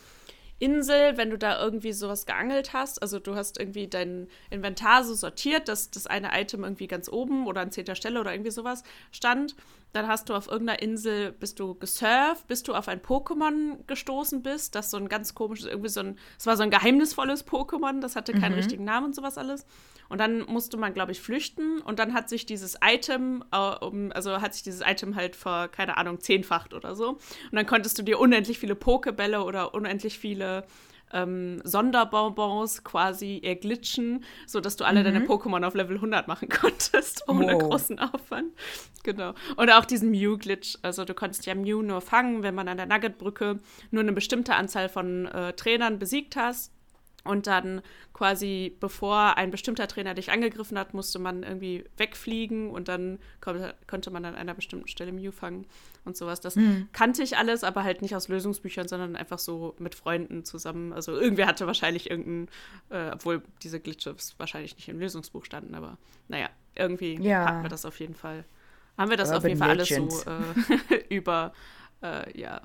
Insel, 0.61 1.17
wenn 1.17 1.31
du 1.31 1.39
da 1.39 1.59
irgendwie 1.59 1.93
sowas 1.93 2.27
geangelt 2.27 2.75
hast, 2.75 3.01
also 3.01 3.19
du 3.19 3.35
hast 3.35 3.59
irgendwie 3.59 3.89
dein 3.89 4.29
Inventar 4.51 5.05
so 5.05 5.15
sortiert, 5.15 5.69
dass 5.69 5.91
das 5.91 6.07
eine 6.07 6.39
Item 6.39 6.65
irgendwie 6.65 6.87
ganz 6.87 7.09
oben 7.09 7.47
oder 7.47 7.63
an 7.63 7.73
zehnter 7.73 7.95
Stelle 7.95 8.21
oder 8.21 8.33
irgendwie 8.33 8.51
sowas 8.51 8.85
stand, 9.11 9.57
dann 9.93 10.07
hast 10.07 10.29
du 10.29 10.35
auf 10.35 10.49
irgendeiner 10.49 10.81
Insel, 10.83 11.33
bist 11.33 11.59
du 11.59 11.75
gesurft, 11.75 12.47
bis 12.47 12.63
du 12.63 12.75
auf 12.75 12.89
ein 12.89 13.01
Pokémon 13.01 13.85
gestoßen 13.87 14.43
bist, 14.43 14.75
das 14.75 14.91
so 14.91 14.97
ein 14.97 15.09
ganz 15.09 15.35
komisches, 15.35 15.67
irgendwie 15.67 15.89
so 15.89 16.01
ein, 16.01 16.19
es 16.39 16.47
war 16.47 16.57
so 16.57 16.63
ein 16.63 16.71
geheimnisvolles 16.71 17.47
Pokémon, 17.47 18.01
das 18.01 18.17
hatte 18.17 18.33
keinen 18.33 18.55
richtigen 18.55 18.85
Namen 18.85 19.07
und 19.07 19.15
sowas 19.15 19.39
alles. 19.39 19.67
Und 20.09 20.19
dann 20.19 20.41
musste 20.41 20.77
man, 20.77 20.93
glaube 20.93 21.13
ich, 21.13 21.21
flüchten 21.21 21.81
und 21.81 21.99
dann 22.01 22.15
hat 22.15 22.29
sich 22.29 22.45
dieses 22.45 22.77
Item, 22.85 23.45
äh, 23.53 23.85
um, 23.85 24.11
also 24.13 24.41
hat 24.41 24.55
sich 24.55 24.63
dieses 24.63 24.81
Item 24.85 25.15
halt 25.15 25.37
vor, 25.37 25.69
keine 25.69 25.97
Ahnung, 25.97 26.21
zehnfacht 26.21 26.75
oder 26.75 26.97
so. 26.97 27.11
Und 27.11 27.21
dann 27.53 27.67
konntest 27.67 27.99
du 27.99 28.03
dir 28.03 28.19
unendlich 28.19 28.59
viele 28.59 28.75
Pokebälle 28.75 29.45
oder 29.45 29.73
unendlich 29.73 30.19
viele 30.19 30.65
ähm, 31.13 31.61
Sonderbonbons 31.65 32.85
quasi 32.85 33.41
erglitschen, 33.43 34.25
sodass 34.47 34.77
du 34.77 34.85
alle 34.85 35.03
deine 35.03 35.21
Pokémon 35.21 35.65
auf 35.67 35.75
Level 35.75 35.97
100 35.97 36.29
machen 36.29 36.49
konntest, 36.61 37.25
ohne 37.29 37.55
Wow. 37.55 37.63
großen 37.63 37.99
Aufwand. 37.99 38.53
Genau. 39.03 39.35
Oder 39.57 39.79
auch 39.79 39.85
diesen 39.85 40.11
Mew-Glitch. 40.11 40.79
Also 40.83 41.05
du 41.05 41.15
konntest 41.15 41.47
ja 41.47 41.55
Mew 41.55 41.83
nur 41.83 42.01
fangen, 42.01 42.43
wenn 42.43 42.55
man 42.55 42.69
an 42.69 42.77
der 42.77 42.87
Nugget-Brücke 42.87 43.59
nur 43.91 44.03
eine 44.03 44.13
bestimmte 44.13 44.55
Anzahl 44.55 44.89
von 44.89 45.27
äh, 45.27 45.53
Trainern 45.55 45.99
besiegt 45.99 46.37
hast. 46.37 46.73
Und 47.23 47.47
dann 47.47 47.83
quasi, 48.15 48.75
bevor 48.81 49.37
ein 49.37 49.51
bestimmter 49.51 49.87
Trainer 49.89 50.15
dich 50.15 50.33
angegriffen 50.33 50.79
hat, 50.79 50.95
musste 50.95 51.19
man 51.19 51.43
irgendwie 51.43 51.85
wegfliegen 51.99 52.71
und 52.71 52.89
dann 52.89 53.19
kon 53.43 53.63
konnte 53.87 54.11
man 54.11 54.25
an 54.25 54.35
einer 54.35 54.55
bestimmten 54.55 54.89
Stelle 54.89 55.13
Mew 55.13 55.31
fangen 55.31 55.67
und 56.05 56.17
sowas. 56.17 56.41
Das 56.41 56.57
kannte 56.93 57.23
ich 57.23 57.37
alles, 57.37 57.63
aber 57.65 57.85
halt 57.85 58.03
nicht 58.03 58.15
aus 58.17 58.29
Lösungsbüchern, 58.29 58.89
sondern 58.89 59.17
einfach 59.17 59.39
so 59.39 59.75
mit 59.79 59.95
Freunden 59.95 60.45
zusammen. 60.45 60.93
Also 60.93 61.13
irgendwer 61.19 61.47
hatte 61.47 61.67
wahrscheinlich 61.67 62.11
irgendein, 62.11 62.49
äh, 62.91 63.11
obwohl 63.13 63.43
diese 63.63 63.81
Glitches 63.81 64.35
wahrscheinlich 64.39 64.77
nicht 64.77 64.89
im 64.89 64.99
Lösungsbuch 64.99 65.45
standen, 65.45 65.75
aber 65.75 65.99
naja, 66.29 66.49
irgendwie 66.75 67.21
Ja. 67.21 67.45
hatten 67.47 67.63
wir 67.63 67.69
das 67.71 67.85
auf 67.85 67.99
jeden 68.01 68.15
Fall. 68.15 68.45
Haben 68.99 69.11
wir 69.11 69.17
das 69.17 69.31
auf 69.31 69.37
Urban 69.37 69.49
jeden 69.51 69.59
Fall 69.61 69.71
alles 69.71 69.91
Legends. 69.91 70.23
so 70.25 70.31
äh, 70.31 71.05
über, 71.15 71.53
äh, 72.03 72.39
ja, 72.39 72.61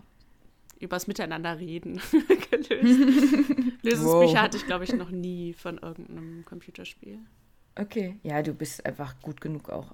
übers 0.80 1.08
Miteinander 1.08 1.58
reden 1.60 2.02
gelöst. 2.52 3.00
Lösungsbücher 3.84 4.34
Wow. 4.34 4.42
hatte 4.42 4.58
ich, 4.58 4.66
glaube 4.66 4.84
ich, 4.84 4.94
noch 4.94 5.10
nie 5.12 5.54
von 5.54 5.78
irgendeinem 5.78 6.44
Computerspiel. 6.46 7.20
Okay. 7.78 8.18
Ja, 8.24 8.42
du 8.42 8.54
bist 8.54 8.86
einfach 8.86 9.16
gut 9.22 9.42
genug 9.42 9.70
auch. 9.70 9.88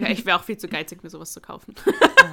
Ja, 0.00 0.08
ich 0.08 0.26
wäre 0.26 0.38
auch 0.38 0.44
viel 0.44 0.58
zu 0.58 0.68
geizig, 0.68 1.02
mir 1.02 1.10
sowas 1.10 1.32
zu 1.32 1.40
kaufen. 1.40 1.74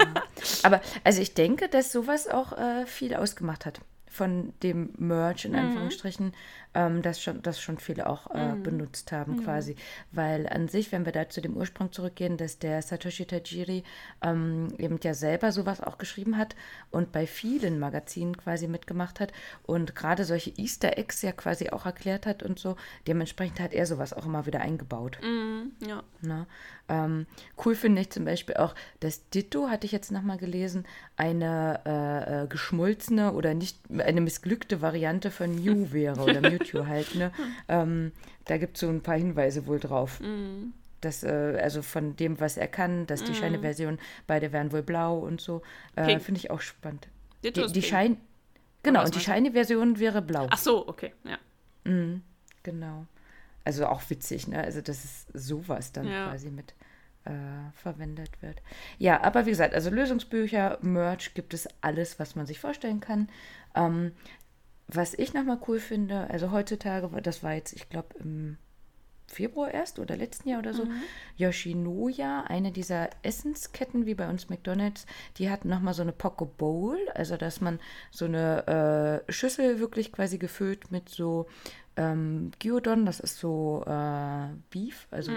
Aber 0.63 0.81
also 1.03 1.21
ich 1.21 1.33
denke, 1.33 1.69
dass 1.69 1.91
sowas 1.91 2.27
auch 2.27 2.57
äh, 2.57 2.85
viel 2.85 3.15
ausgemacht 3.15 3.65
hat 3.65 3.79
von 4.09 4.53
dem 4.63 4.89
Merch 4.97 5.45
in 5.45 5.55
Anführungsstrichen, 5.55 6.33
ähm, 6.73 7.01
das 7.01 7.21
schon, 7.21 7.41
das 7.41 7.59
schon 7.59 7.77
viele 7.77 8.07
auch 8.07 8.29
äh, 8.33 8.55
benutzt 8.61 9.11
haben 9.11 9.43
quasi. 9.43 9.75
Weil 10.11 10.47
an 10.47 10.67
sich, 10.67 10.91
wenn 10.91 11.05
wir 11.05 11.11
da 11.11 11.29
zu 11.29 11.41
dem 11.41 11.57
Ursprung 11.57 11.91
zurückgehen, 11.91 12.37
dass 12.37 12.59
der 12.59 12.81
Satoshi 12.81 13.25
Tajiri 13.25 13.83
ähm, 14.21 14.67
eben 14.77 14.99
ja 15.03 15.13
selber 15.13 15.51
sowas 15.51 15.81
auch 15.81 15.97
geschrieben 15.97 16.37
hat 16.37 16.55
und 16.91 17.11
bei 17.11 17.25
vielen 17.25 17.79
Magazinen 17.79 18.37
quasi 18.37 18.67
mitgemacht 18.67 19.19
hat 19.19 19.31
und 19.63 19.95
gerade 19.95 20.25
solche 20.25 20.51
Easter 20.57 20.97
Eggs 20.97 21.21
ja 21.21 21.31
quasi 21.31 21.69
auch 21.69 21.85
erklärt 21.85 22.25
hat 22.25 22.43
und 22.43 22.59
so. 22.59 22.75
Dementsprechend 23.07 23.59
hat 23.59 23.73
er 23.73 23.85
sowas 23.85 24.13
auch 24.13 24.25
immer 24.25 24.45
wieder 24.45 24.61
eingebaut. 24.61 25.19
ja. 25.87 26.03
Ne? 26.21 26.45
Ähm, 26.89 27.27
cool 27.63 27.75
finde 27.75 28.01
ich 28.01 28.09
zum 28.09 28.25
Beispiel 28.25 28.57
auch, 28.57 28.73
dass 28.99 29.29
Ditto, 29.29 29.69
hatte 29.69 29.85
ich 29.85 29.91
jetzt 29.91 30.11
nochmal 30.11 30.37
gelesen, 30.37 30.85
eine 31.15 31.81
äh, 31.85 32.43
äh, 32.43 32.47
geschmolzene 32.47 33.33
oder 33.33 33.53
nicht 33.53 33.77
eine 33.95 34.21
missglückte 34.21 34.81
Variante 34.81 35.29
von 35.29 35.55
Mew 35.55 35.91
wäre 35.91 36.19
oder 36.21 36.41
Mewtwo 36.59 36.85
halt. 36.85 37.15
Ne? 37.15 37.31
Ähm, 37.67 38.11
da 38.45 38.57
gibt 38.57 38.77
es 38.77 38.81
so 38.81 38.89
ein 38.89 39.01
paar 39.01 39.17
Hinweise 39.17 39.65
wohl 39.67 39.79
drauf. 39.79 40.21
Das, 41.01 41.23
äh, 41.23 41.57
also 41.61 41.81
von 41.81 42.15
dem, 42.15 42.39
was 42.39 42.57
er 42.57 42.67
kann, 42.67 43.07
dass 43.07 43.23
die 43.23 43.33
Shiny-Version, 43.33 43.99
beide 44.27 44.51
wären 44.51 44.71
wohl 44.71 44.83
blau 44.83 45.17
und 45.19 45.39
so. 45.41 45.61
Äh, 45.95 46.19
finde 46.19 46.39
ich 46.39 46.51
auch 46.51 46.61
spannend. 46.61 47.07
Die, 47.43 47.51
die. 47.51 47.81
Shine, 47.81 48.17
genau, 48.83 49.03
und 49.05 49.15
die? 49.15 49.19
Shiny-Version 49.19 49.97
wäre 49.99 50.21
blau. 50.21 50.47
Ach 50.49 50.57
so, 50.57 50.87
okay, 50.87 51.13
ja. 51.23 51.37
Genau. 52.63 53.05
Also 53.63 53.85
auch 53.87 54.01
witzig, 54.09 54.47
ne? 54.47 54.59
Also, 54.63 54.81
dass 54.81 55.03
es 55.03 55.27
sowas 55.33 55.91
dann 55.91 56.07
Ja. 56.07 56.27
quasi 56.29 56.49
mit 56.49 56.73
äh, 57.25 57.31
verwendet 57.75 58.41
wird. 58.41 58.61
Ja, 58.97 59.21
aber 59.23 59.45
wie 59.45 59.51
gesagt, 59.51 59.73
also 59.73 59.89
Lösungsbücher, 59.89 60.79
Merch 60.81 61.33
gibt 61.33 61.53
es 61.53 61.67
alles, 61.81 62.19
was 62.19 62.35
man 62.35 62.45
sich 62.45 62.59
vorstellen 62.59 62.99
kann. 62.99 63.29
Ähm, 63.75 64.13
was 64.91 65.13
ich 65.13 65.33
nochmal 65.33 65.59
cool 65.67 65.79
finde, 65.79 66.29
also 66.29 66.51
heutzutage, 66.51 67.09
das 67.21 67.43
war 67.43 67.53
jetzt, 67.53 67.73
ich 67.73 67.89
glaube, 67.89 68.15
im 68.19 68.57
Februar 69.27 69.71
erst 69.71 69.99
oder 69.99 70.17
letzten 70.17 70.49
Jahr 70.49 70.59
oder 70.59 70.73
so, 70.73 70.87
Yoshinoya, 71.37 72.45
eine 72.47 72.71
dieser 72.71 73.09
Essensketten 73.21 74.07
wie 74.07 74.15
bei 74.15 74.27
uns 74.27 74.49
McDonalds, 74.49 75.05
die 75.37 75.49
hat 75.51 75.65
nochmal 75.65 75.93
so 75.93 76.01
eine 76.01 76.11
Poke 76.11 76.45
Bowl, 76.45 76.97
also 77.13 77.37
dass 77.37 77.61
man 77.61 77.79
so 78.09 78.25
eine 78.25 79.23
äh, 79.27 79.31
Schüssel 79.31 79.79
wirklich 79.79 80.11
quasi 80.11 80.39
gefüllt 80.39 80.91
mit 80.91 81.09
so 81.09 81.45
ähm, 81.95 82.51
Gyudon, 82.59 83.05
das 83.05 83.19
ist 83.19 83.37
so 83.37 83.83
äh, 83.85 84.47
Beef, 84.71 85.07
also 85.11 85.31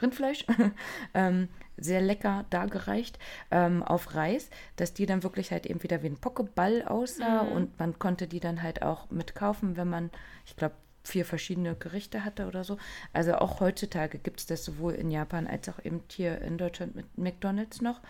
Rindfleisch, 0.00 0.44
ähm, 1.14 1.48
sehr 1.76 2.00
lecker 2.00 2.44
dargereicht, 2.50 3.18
ähm, 3.50 3.82
auf 3.82 4.14
Reis, 4.14 4.50
dass 4.76 4.94
die 4.94 5.06
dann 5.06 5.22
wirklich 5.22 5.52
halt 5.52 5.66
eben 5.66 5.82
wieder 5.82 6.02
wie 6.02 6.08
ein 6.08 6.16
Pokeball 6.16 6.84
aussah 6.84 7.40
und 7.42 7.78
man 7.78 7.98
konnte 7.98 8.26
die 8.26 8.40
dann 8.40 8.62
halt 8.62 8.82
auch 8.82 9.10
mitkaufen, 9.10 9.76
wenn 9.76 9.88
man, 9.88 10.10
ich 10.46 10.56
glaube, 10.56 10.74
vier 11.04 11.24
verschiedene 11.24 11.74
Gerichte 11.74 12.24
hatte 12.24 12.46
oder 12.48 12.64
so. 12.64 12.76
Also 13.12 13.34
auch 13.36 13.60
heutzutage 13.60 14.18
gibt 14.18 14.40
es 14.40 14.46
das 14.46 14.64
sowohl 14.64 14.92
in 14.94 15.10
Japan 15.10 15.46
als 15.46 15.68
auch 15.68 15.82
eben 15.84 16.02
hier 16.10 16.40
in 16.42 16.58
Deutschland 16.58 16.94
mit 16.96 17.16
McDonalds 17.16 17.80
noch. 17.80 18.00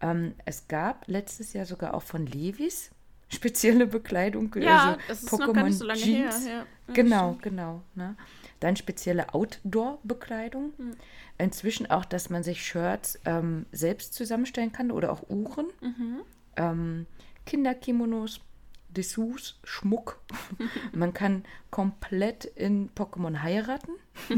Ähm, 0.00 0.34
es 0.44 0.68
gab 0.68 1.06
letztes 1.08 1.52
Jahr 1.52 1.66
sogar 1.66 1.94
auch 1.94 2.02
von 2.02 2.26
Levis 2.26 2.90
spezielle 3.28 3.86
Bekleidung. 3.86 4.54
Ja, 4.58 4.84
also 4.84 4.98
das 5.08 5.22
ist 5.24 5.32
noch 5.38 5.52
gar 5.52 5.64
nicht 5.64 5.78
so 5.78 5.84
lange 5.84 6.00
her. 6.00 6.30
Jeans. 6.30 6.46
Ja, 6.46 6.52
Ja, 6.52 6.66
Genau, 6.94 7.28
stimmt. 7.30 7.42
genau. 7.42 7.82
Ne? 7.94 8.14
Dann 8.60 8.76
spezielle 8.76 9.34
Outdoor-Bekleidung. 9.34 10.72
Hm. 10.76 10.96
Inzwischen 11.38 11.90
auch, 11.90 12.04
dass 12.04 12.30
man 12.30 12.42
sich 12.42 12.64
Shirts 12.64 13.18
ähm, 13.24 13.66
selbst 13.72 14.14
zusammenstellen 14.14 14.72
kann 14.72 14.90
oder 14.90 15.12
auch 15.12 15.28
Uhren. 15.28 15.66
Mhm. 15.80 16.22
Ähm, 16.56 17.06
Kinderkimonos, 17.44 18.40
Dessous, 18.88 19.58
Schmuck. 19.64 20.20
man 20.92 21.12
kann 21.12 21.44
komplett 21.70 22.44
in 22.44 22.90
Pokémon 22.90 23.42
heiraten. 23.42 23.92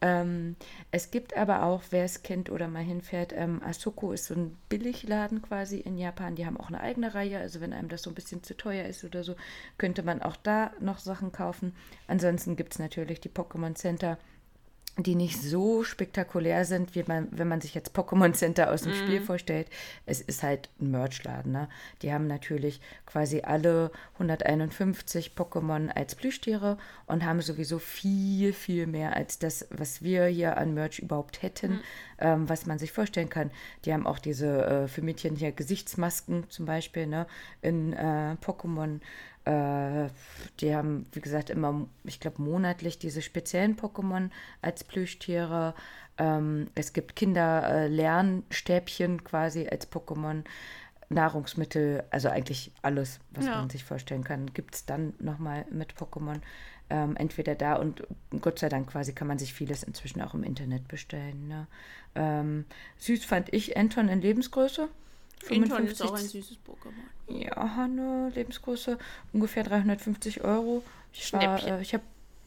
Ähm, 0.00 0.56
es 0.92 1.10
gibt 1.10 1.36
aber 1.36 1.64
auch, 1.64 1.82
wer 1.90 2.04
es 2.04 2.22
kennt 2.22 2.50
oder 2.50 2.68
mal 2.68 2.82
hinfährt, 2.82 3.32
ähm, 3.32 3.62
Asoko 3.64 4.12
ist 4.12 4.26
so 4.26 4.34
ein 4.34 4.56
Billigladen 4.68 5.42
quasi 5.42 5.78
in 5.78 5.98
Japan. 5.98 6.36
Die 6.36 6.46
haben 6.46 6.56
auch 6.56 6.68
eine 6.68 6.80
eigene 6.80 7.14
Reihe. 7.14 7.38
Also 7.38 7.60
wenn 7.60 7.72
einem 7.72 7.88
das 7.88 8.02
so 8.02 8.10
ein 8.10 8.14
bisschen 8.14 8.42
zu 8.42 8.56
teuer 8.56 8.86
ist 8.86 9.04
oder 9.04 9.24
so, 9.24 9.34
könnte 9.76 10.02
man 10.02 10.22
auch 10.22 10.36
da 10.36 10.72
noch 10.80 10.98
Sachen 10.98 11.32
kaufen. 11.32 11.74
Ansonsten 12.06 12.54
gibt 12.54 12.74
es 12.74 12.78
natürlich 12.78 13.20
die 13.20 13.30
Pokémon 13.30 13.74
Center 13.74 14.18
die 14.98 15.14
nicht 15.14 15.40
so 15.40 15.84
spektakulär 15.84 16.64
sind, 16.64 16.94
wie 16.94 17.04
man, 17.06 17.28
wenn 17.30 17.46
man 17.48 17.60
sich 17.60 17.74
jetzt 17.74 17.96
Pokémon 17.96 18.32
Center 18.32 18.72
aus 18.72 18.82
dem 18.82 18.92
Mhm. 18.92 18.96
Spiel 18.96 19.20
vorstellt. 19.20 19.68
Es 20.06 20.20
ist 20.20 20.42
halt 20.42 20.68
ein 20.80 20.90
Merchladen. 20.90 21.52
Ne? 21.52 21.68
Die 22.02 22.12
haben 22.12 22.26
natürlich 22.26 22.80
quasi 23.06 23.42
alle 23.42 23.90
151 24.14 25.32
Pokémon 25.36 25.88
als 25.90 26.14
Plüschtiere 26.14 26.78
und 27.06 27.24
haben 27.24 27.40
sowieso 27.40 27.78
viel, 27.78 28.52
viel 28.52 28.86
mehr 28.86 29.14
als 29.16 29.38
das, 29.38 29.66
was 29.70 30.02
wir 30.02 30.26
hier 30.26 30.56
an 30.56 30.74
Merch 30.74 30.98
überhaupt 30.98 31.42
hätten, 31.42 31.72
Mhm. 31.74 31.80
ähm, 32.18 32.48
was 32.48 32.66
man 32.66 32.78
sich 32.78 32.92
vorstellen 32.92 33.28
kann. 33.28 33.50
Die 33.84 33.92
haben 33.92 34.06
auch 34.06 34.18
diese 34.18 34.64
äh, 34.66 34.88
für 34.88 35.02
Mädchen 35.02 35.36
hier 35.36 35.52
Gesichtsmasken 35.52 36.50
zum 36.50 36.66
Beispiel 36.66 37.06
ne? 37.06 37.26
in 37.62 37.92
äh, 37.92 38.36
Pokémon. 38.44 39.00
Äh, 39.48 40.08
die 40.60 40.76
haben, 40.76 41.06
wie 41.12 41.20
gesagt, 41.20 41.48
immer, 41.48 41.86
ich 42.04 42.20
glaube, 42.20 42.42
monatlich 42.42 42.98
diese 42.98 43.22
speziellen 43.22 43.76
Pokémon 43.76 44.28
als 44.60 44.84
Plüschtiere. 44.84 45.74
Ähm, 46.18 46.66
es 46.74 46.92
gibt 46.92 47.16
Kinder-Lernstäbchen 47.16 49.24
quasi 49.24 49.66
als 49.66 49.90
Pokémon. 49.90 50.44
Nahrungsmittel, 51.10 52.04
also 52.10 52.28
eigentlich 52.28 52.70
alles, 52.82 53.18
was 53.30 53.46
Ja. 53.46 53.56
man 53.56 53.70
sich 53.70 53.82
vorstellen 53.82 54.24
kann, 54.24 54.52
gibt 54.52 54.74
es 54.74 54.84
dann 54.84 55.14
nochmal 55.18 55.64
mit 55.70 55.94
Pokémon. 55.94 56.42
Ähm, 56.90 57.16
entweder 57.16 57.54
da 57.54 57.76
und 57.76 58.06
Gott 58.42 58.58
sei 58.58 58.68
Dank 58.68 58.90
quasi 58.90 59.14
kann 59.14 59.26
man 59.26 59.38
sich 59.38 59.54
vieles 59.54 59.82
inzwischen 59.82 60.20
auch 60.20 60.34
im 60.34 60.42
Internet 60.42 60.86
bestellen. 60.86 61.48
Ne? 61.48 61.66
Ähm, 62.14 62.66
süß 62.98 63.24
fand 63.24 63.50
ich 63.54 63.78
Anton 63.78 64.10
in 64.10 64.20
Lebensgröße. 64.20 64.90
Inton 65.48 65.86
ist 65.86 65.98
55 65.98 66.06
auch 66.06 66.14
ein 66.14 66.24
süßes 66.24 66.58
Pokémon. 66.66 67.40
ja, 67.40 67.76
Hanne, 67.76 68.30
Lebensgröße, 68.34 68.98
ungefähr 69.32 69.64
350 69.64 70.42
Euro. 70.42 70.82
Ich, 71.12 71.32
war, 71.32 71.66
äh, 71.66 71.82
ich 71.82 71.94
habe 71.94 72.04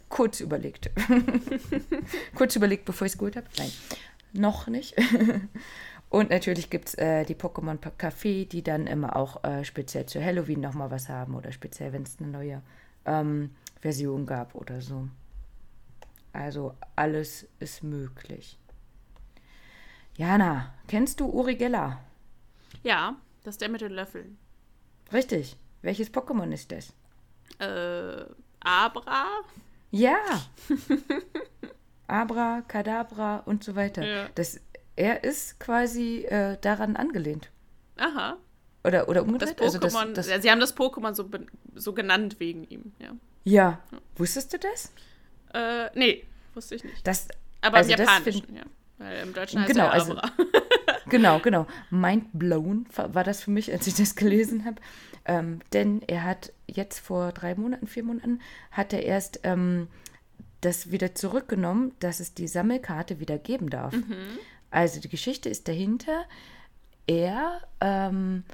kurz 0.10 0.40
überlegt. 0.40 0.92
kurz 2.36 2.56
überlegt, 2.56 2.86
bevor 2.86 3.08
ich 3.08 3.14
es 3.14 3.18
geholt 3.18 3.36
habe. 3.36 3.48
Nein, 3.58 3.72
noch 4.34 4.68
nicht. 4.68 4.96
Und 6.10 6.30
natürlich 6.30 6.70
gibt 6.70 6.90
es 6.90 6.96
äh, 6.96 7.24
die 7.24 7.36
Pokémon 7.36 7.78
Café, 7.80 8.46
die 8.46 8.62
dann 8.62 8.86
immer 8.86 9.16
auch 9.16 9.46
äh, 9.46 9.64
speziell 9.64 10.06
zu 10.06 10.24
Halloween 10.24 10.60
nochmal 10.60 10.92
was 10.92 11.08
haben 11.08 11.36
oder 11.36 11.54
speziell, 11.54 11.94
wenn 11.94 12.04
es 12.04 12.18
eine 12.20 12.28
neue 12.28 12.62
ähm, 13.06 13.52
Version 13.80 14.26
gab 14.26 14.54
oder 14.54 14.82
so. 14.82 15.08
Also 16.34 16.76
alles 16.98 17.48
ist 17.60 17.84
möglich. 17.84 18.58
Jana, 20.18 20.74
kennst 20.88 21.22
du 21.22 21.28
Uri 21.28 21.56
Geller? 21.56 22.00
Ja, 22.84 23.16
das 23.44 23.56
ist 23.56 23.62
der 23.62 23.70
mit 23.70 23.82
den 23.82 23.92
Löffeln. 23.94 24.38
Richtig. 25.14 25.56
Welches 25.82 26.12
Pokémon 26.14 26.52
ist 26.52 26.72
das? 26.72 26.94
Äh, 27.60 28.26
Abra? 28.60 29.26
Ja. 29.92 30.18
Abra, 32.08 32.62
Kadabra 32.68 33.38
und 33.46 33.64
so 33.64 33.76
weiter. 33.76 34.06
Ja. 34.06 34.30
Das, 34.36 34.60
er 34.96 35.24
ist 35.24 35.60
quasi 35.60 36.26
äh, 36.26 36.58
daran 36.62 36.96
angelehnt. 36.96 37.50
Aha. 37.98 38.38
Oder, 38.84 39.08
oder 39.08 39.22
Das 39.22 39.28
umgedreht? 39.30 39.60
Pokémon, 39.60 39.64
Also 39.64 39.80
das, 39.80 39.94
das, 40.16 40.28
ja, 40.30 40.42
sie 40.42 40.52
haben 40.52 40.60
das 40.60 40.76
Pokémon 40.76 41.14
so, 41.14 41.30
so 41.76 41.94
genannt 41.94 42.40
wegen 42.40 42.64
ihm, 42.66 42.92
ja. 43.00 43.12
ja. 43.44 43.80
Wusstest 44.16 44.54
du 44.54 44.58
das? 44.60 44.92
Äh, 45.54 45.90
nee, 45.98 46.24
wusste 46.54 46.76
ich 46.76 46.84
nicht. 46.84 47.06
das 47.06 47.28
Aber 47.62 47.78
also 47.78 47.92
im 47.92 47.98
das 47.98 48.08
Japanischen, 48.08 48.46
find- 48.46 48.58
ja. 48.58 48.64
Weil 48.98 49.24
im 49.24 49.34
Deutschen 49.34 49.62
heißt 49.62 49.72
Genau, 49.72 49.86
er 49.86 49.92
also- 49.94 50.18
Abra. 50.18 50.32
Genau, 51.12 51.40
genau. 51.40 51.68
Mind 51.90 52.30
blown 52.32 52.86
war 52.96 53.26
das 53.26 53.44
für 53.44 53.52
mich, 53.52 53.70
als 53.72 53.86
ich 53.86 53.96
das 53.96 54.16
gelesen 54.16 54.64
habe. 54.64 54.78
Ähm, 55.26 55.60
denn 55.74 56.02
er 56.08 56.24
hat 56.24 56.54
jetzt 56.68 57.00
vor 57.00 57.34
drei 57.34 57.54
Monaten, 57.54 57.86
vier 57.86 58.04
Monaten, 58.04 58.40
hat 58.72 58.94
er 58.94 59.04
erst 59.04 59.42
ähm, 59.44 59.88
das 60.62 60.90
wieder 60.90 61.14
zurückgenommen, 61.14 61.92
dass 62.00 62.22
es 62.22 62.34
die 62.34 62.48
Sammelkarte 62.48 63.20
wieder 63.20 63.38
geben 63.38 63.70
darf. 63.70 63.94
Also 64.72 65.02
die 65.02 65.10
Geschichte 65.10 65.50
ist 65.50 65.68
dahinter, 65.68 66.24
er 67.08 67.60
ähm, 67.82 68.46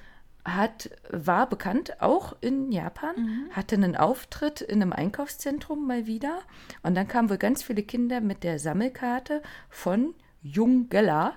hat, 0.43 0.89
war 1.11 1.47
bekannt, 1.47 2.01
auch 2.01 2.35
in 2.41 2.71
Japan, 2.71 3.15
hatte 3.51 3.75
einen 3.75 3.95
Auftritt 3.95 4.61
in 4.61 4.81
einem 4.81 4.93
Einkaufszentrum 4.93 5.85
mal 5.85 6.07
wieder. 6.07 6.39
Und 6.81 6.95
dann 6.95 7.07
kamen 7.07 7.29
wohl 7.29 7.37
ganz 7.37 7.61
viele 7.61 7.83
Kinder 7.83 8.19
mit 8.19 8.43
der 8.43 8.57
Sammelkarte 8.57 9.43
von 9.69 10.15
Jungela, 10.43 11.33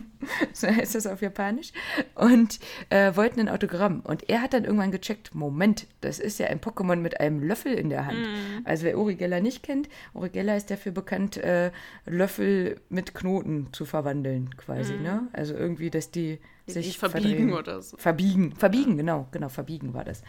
so 0.52 0.66
heißt 0.68 0.94
das 0.94 1.06
auf 1.06 1.22
Japanisch, 1.22 1.72
und 2.14 2.58
äh, 2.90 3.14
wollten 3.16 3.40
ein 3.40 3.48
Autogramm. 3.48 4.00
Und 4.00 4.28
er 4.28 4.42
hat 4.42 4.52
dann 4.52 4.64
irgendwann 4.64 4.90
gecheckt, 4.90 5.34
Moment, 5.34 5.86
das 6.00 6.18
ist 6.18 6.38
ja 6.38 6.48
ein 6.48 6.60
Pokémon 6.60 6.96
mit 6.96 7.20
einem 7.20 7.42
Löffel 7.42 7.72
in 7.74 7.88
der 7.88 8.06
Hand. 8.06 8.26
Also 8.64 8.84
wer 8.84 8.98
Origella 8.98 9.40
nicht 9.40 9.62
kennt, 9.62 9.88
Origella 10.14 10.56
ist 10.56 10.70
dafür 10.70 10.92
bekannt, 10.92 11.36
äh, 11.38 11.70
Löffel 12.06 12.80
mit 12.88 13.14
Knoten 13.14 13.68
zu 13.72 13.84
verwandeln, 13.84 14.54
quasi, 14.56 14.94
ne? 14.94 15.28
Also 15.32 15.54
irgendwie, 15.54 15.90
dass 15.90 16.10
die 16.10 16.38
Die 16.66 16.72
sich 16.72 16.98
verbiegen 16.98 17.48
verdrehen. 17.48 17.52
oder 17.52 17.82
so. 17.82 17.96
Verbiegen, 17.96 18.54
verbiegen, 18.54 18.96
genau, 18.96 19.28
genau, 19.32 19.48
verbiegen 19.48 19.94
war 19.94 20.04
das. 20.04 20.22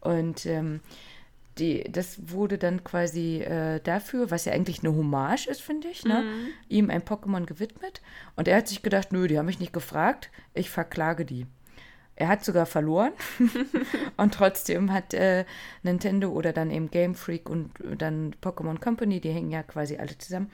Und 0.00 0.46
ähm, 0.46 0.80
die, 1.58 1.84
das 1.90 2.30
wurde 2.30 2.58
dann 2.58 2.82
quasi 2.82 3.40
äh, 3.40 3.80
dafür, 3.80 4.30
was 4.30 4.44
ja 4.44 4.52
eigentlich 4.52 4.80
eine 4.80 4.94
Hommage 4.94 5.46
ist, 5.46 5.62
finde 5.62 5.88
ich, 5.88 6.04
ne? 6.04 6.24
ihm 6.68 6.90
ein 6.90 7.02
Pokémon 7.02 7.46
gewidmet. 7.46 8.02
Und 8.36 8.48
er 8.48 8.56
hat 8.58 8.68
sich 8.68 8.82
gedacht, 8.82 9.12
nö, 9.12 9.28
die 9.28 9.38
haben 9.38 9.46
mich 9.46 9.60
nicht 9.60 9.72
gefragt, 9.72 10.30
ich 10.52 10.70
verklage 10.70 11.24
die. 11.24 11.46
Er 12.16 12.28
hat 12.28 12.44
sogar 12.44 12.66
verloren 12.66 13.12
und 14.16 14.34
trotzdem 14.34 14.92
hat 14.92 15.14
äh, 15.14 15.44
Nintendo 15.82 16.30
oder 16.30 16.52
dann 16.52 16.70
eben 16.70 16.90
Game 16.90 17.16
Freak 17.16 17.50
und 17.50 17.72
dann 17.98 18.36
Pokémon 18.40 18.80
Company, 18.80 19.20
die 19.20 19.30
hängen 19.30 19.50
ja 19.50 19.64
quasi 19.64 19.96
alle 19.96 20.16
zusammen, 20.16 20.50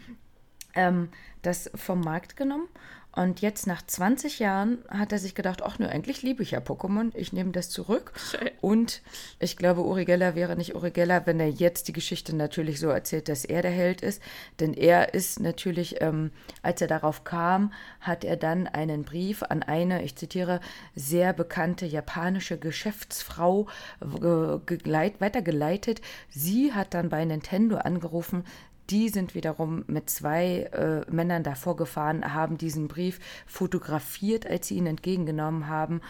ähm, 0.74 1.10
das 1.42 1.70
vom 1.74 2.00
Markt 2.00 2.36
genommen. 2.36 2.68
Und 3.12 3.40
jetzt 3.40 3.66
nach 3.66 3.84
20 3.84 4.38
Jahren 4.38 4.78
hat 4.88 5.10
er 5.10 5.18
sich 5.18 5.34
gedacht, 5.34 5.62
ach 5.62 5.80
nö, 5.80 5.86
eigentlich 5.86 6.22
liebe 6.22 6.44
ich 6.44 6.52
ja 6.52 6.60
Pokémon, 6.60 7.10
ich 7.14 7.32
nehme 7.32 7.50
das 7.50 7.68
zurück. 7.68 8.12
Schön. 8.16 8.50
Und 8.60 9.02
ich 9.40 9.56
glaube, 9.56 9.82
Uri 9.82 10.04
Geller 10.04 10.36
wäre 10.36 10.54
nicht 10.54 10.76
Uri 10.76 10.92
Geller, 10.92 11.26
wenn 11.26 11.40
er 11.40 11.48
jetzt 11.48 11.88
die 11.88 11.92
Geschichte 11.92 12.36
natürlich 12.36 12.78
so 12.78 12.88
erzählt, 12.88 13.28
dass 13.28 13.44
er 13.44 13.62
der 13.62 13.72
Held 13.72 14.00
ist. 14.00 14.22
Denn 14.60 14.74
er 14.74 15.12
ist 15.12 15.40
natürlich, 15.40 16.00
ähm, 16.00 16.30
als 16.62 16.80
er 16.80 16.86
darauf 16.86 17.24
kam, 17.24 17.72
hat 18.00 18.24
er 18.24 18.36
dann 18.36 18.68
einen 18.68 19.02
Brief 19.02 19.42
an 19.42 19.64
eine, 19.64 20.04
ich 20.04 20.14
zitiere, 20.14 20.60
sehr 20.94 21.32
bekannte 21.32 21.86
japanische 21.86 22.58
Geschäftsfrau 22.58 23.66
äh, 24.00 25.20
weitergeleitet. 25.20 26.00
Sie 26.28 26.72
hat 26.72 26.94
dann 26.94 27.08
bei 27.08 27.24
Nintendo 27.24 27.76
angerufen, 27.78 28.44
die 28.90 29.08
sind 29.08 29.34
wiederum 29.34 29.84
mit 29.86 30.10
zwei 30.10 30.68
äh, 30.72 31.10
Männern 31.10 31.42
davor 31.42 31.76
gefahren, 31.76 32.34
haben 32.34 32.58
diesen 32.58 32.88
Brief 32.88 33.20
fotografiert, 33.46 34.46
als 34.46 34.68
sie 34.68 34.76
ihn 34.76 34.86
entgegengenommen 34.86 35.68
haben, 35.68 36.00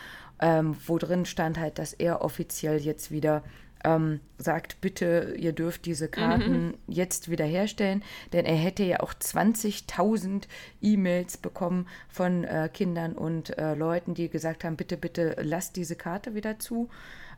ähm, 0.41 0.77
wo 0.87 0.99
drin 0.99 1.27
stand 1.27 1.59
halt, 1.59 1.79
dass 1.79 1.93
er 1.93 2.23
offiziell 2.23 2.79
jetzt 2.79 3.11
wieder 3.11 3.43
ähm, 3.85 4.21
sagt, 4.39 4.81
bitte, 4.81 5.35
ihr 5.39 5.53
dürft 5.53 5.87
diese 5.87 6.09
Karten 6.09 6.75
jetzt 6.87 7.31
wieder 7.31 7.45
herstellen, 7.45 8.03
denn 8.33 8.45
er 8.45 8.57
hätte 8.57 8.85
ja 8.85 9.01
auch 9.01 9.15
20.000 9.15 10.45
E-Mails 10.83 11.39
bekommen 11.39 11.87
von 12.09 12.45
äh, 12.45 12.69
Kindern 12.73 13.15
und 13.15 13.57
äh, 13.59 13.75
Leuten, 13.75 14.15
die 14.15 14.29
gesagt 14.29 14.65
haben, 14.65 14.77
bitte, 14.77 14.97
bitte, 14.97 15.37
lasst 15.41 15.77
diese 15.77 15.97
Karte 15.97 16.35
wieder 16.35 16.59
zu. 16.59 16.91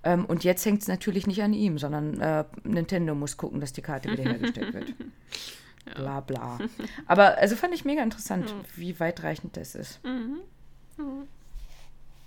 Ähm, 0.05 0.25
und 0.25 0.43
jetzt 0.45 0.65
hängt 0.67 0.83
es 0.83 0.89
natürlich 0.89 1.27
nicht 1.27 1.43
an 1.43 1.53
ihm, 1.53 1.79
sondern 1.79 2.21
äh, 2.21 2.45
Nintendo 2.65 3.15
muss 3.15 3.37
gucken, 3.37 3.61
dass 3.61 3.73
die 3.73 3.83
Karte 3.83 4.11
wiederhergestellt 4.11 4.73
wird. 4.75 4.95
Bla 5.97 6.21
bla. 6.21 6.59
Aber 7.07 7.39
also 7.39 7.57
fand 7.57 7.75
ich 7.75 7.85
mega 7.85 8.03
interessant, 8.05 8.55
wie 8.77 8.99
weitreichend 9.01 9.57
das 9.57 9.75
ist. 9.75 10.01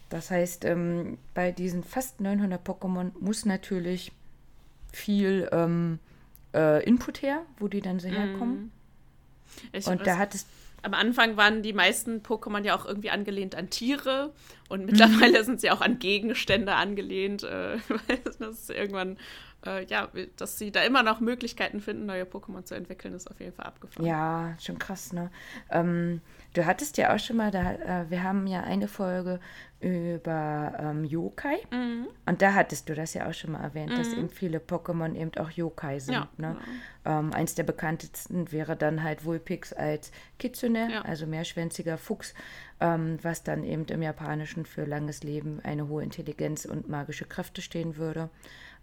Das 0.09 0.29
heißt, 0.31 0.65
ähm, 0.65 1.17
bei 1.33 1.51
diesen 1.51 1.83
fast 1.83 2.19
900 2.21 2.65
Pokémon 2.67 3.11
muss 3.19 3.45
natürlich 3.45 4.11
viel 4.91 5.49
ähm, 5.51 5.99
äh, 6.53 6.83
Input 6.83 7.21
her, 7.21 7.41
wo 7.59 7.67
die 7.67 7.81
dann 7.81 7.99
so 7.99 8.07
herkommen. 8.07 8.71
Ich 9.71 9.87
Und 9.87 10.01
weiß- 10.01 10.05
da 10.05 10.17
hat 10.17 10.35
es 10.35 10.45
am 10.85 10.93
Anfang 10.93 11.35
waren 11.37 11.61
die 11.63 11.73
meisten 11.73 12.21
Pokémon 12.21 12.63
ja 12.63 12.75
auch 12.75 12.85
irgendwie 12.85 13.09
angelehnt 13.09 13.55
an 13.55 13.69
Tiere 13.69 14.33
und 14.69 14.81
Mhm. 14.81 14.85
mittlerweile 14.85 15.43
sind 15.43 15.59
sie 15.61 15.71
auch 15.71 15.81
an 15.81 15.99
Gegenstände 15.99 16.73
angelehnt. 16.75 17.43
Äh, 17.43 17.77
weil 17.89 18.17
das 18.23 18.37
ist 18.39 18.69
irgendwann, 18.69 19.17
äh, 19.65 19.85
ja, 19.87 20.09
dass 20.37 20.57
sie 20.57 20.71
da 20.71 20.81
immer 20.83 21.03
noch 21.03 21.19
Möglichkeiten 21.19 21.81
finden, 21.81 22.05
neue 22.05 22.23
Pokémon 22.23 22.63
zu 22.65 22.75
entwickeln, 22.75 23.13
ist 23.13 23.29
auf 23.29 23.39
jeden 23.39 23.53
Fall 23.53 23.65
abgefahren. 23.65 24.05
Ja, 24.05 24.55
schon 24.59 24.77
krass, 24.77 25.13
ne? 25.13 25.31
Ähm, 25.69 26.21
du 26.53 26.65
hattest 26.65 26.97
ja 26.97 27.13
auch 27.15 27.19
schon 27.19 27.37
mal, 27.37 27.49
da, 27.51 27.71
äh, 28.03 28.09
wir 28.09 28.23
haben 28.23 28.45
ja 28.45 28.61
eine 28.63 28.89
Folge 28.89 29.39
über 29.89 30.73
ähm, 30.79 31.03
Yokai 31.03 31.57
Mhm. 31.71 32.07
und 32.25 32.41
da 32.41 32.53
hattest 32.53 32.89
du 32.89 32.95
das 32.95 33.13
ja 33.13 33.27
auch 33.29 33.33
schon 33.33 33.51
mal 33.51 33.61
erwähnt, 33.63 33.95
dass 33.97 34.13
eben 34.13 34.29
viele 34.29 34.57
Pokémon 34.59 35.15
eben 35.15 35.31
auch 35.37 35.51
Yokai 35.51 35.99
sind. 35.99 36.15
Ja, 36.15 36.27
ne? 36.37 36.57
ähm, 37.05 37.31
eins 37.33 37.53
der 37.55 37.63
bekanntesten 37.63 38.51
wäre 38.51 38.75
dann 38.75 39.03
halt 39.03 39.25
Vulpix 39.25 39.73
als 39.73 40.11
Kitsune, 40.39 40.89
Ja. 40.91 41.01
also 41.03 41.27
mehrschwänziger 41.27 41.97
Fuchs, 41.97 42.33
ähm, 42.79 43.19
was 43.21 43.43
dann 43.43 43.63
eben 43.63 43.85
im 43.85 44.01
Japanischen 44.01 44.65
für 44.65 44.85
langes 44.85 45.23
Leben, 45.23 45.59
eine 45.63 45.87
hohe 45.87 46.03
Intelligenz 46.03 46.65
und 46.65 46.89
magische 46.89 47.25
Kräfte 47.25 47.61
stehen 47.61 47.97
würde. 47.97 48.29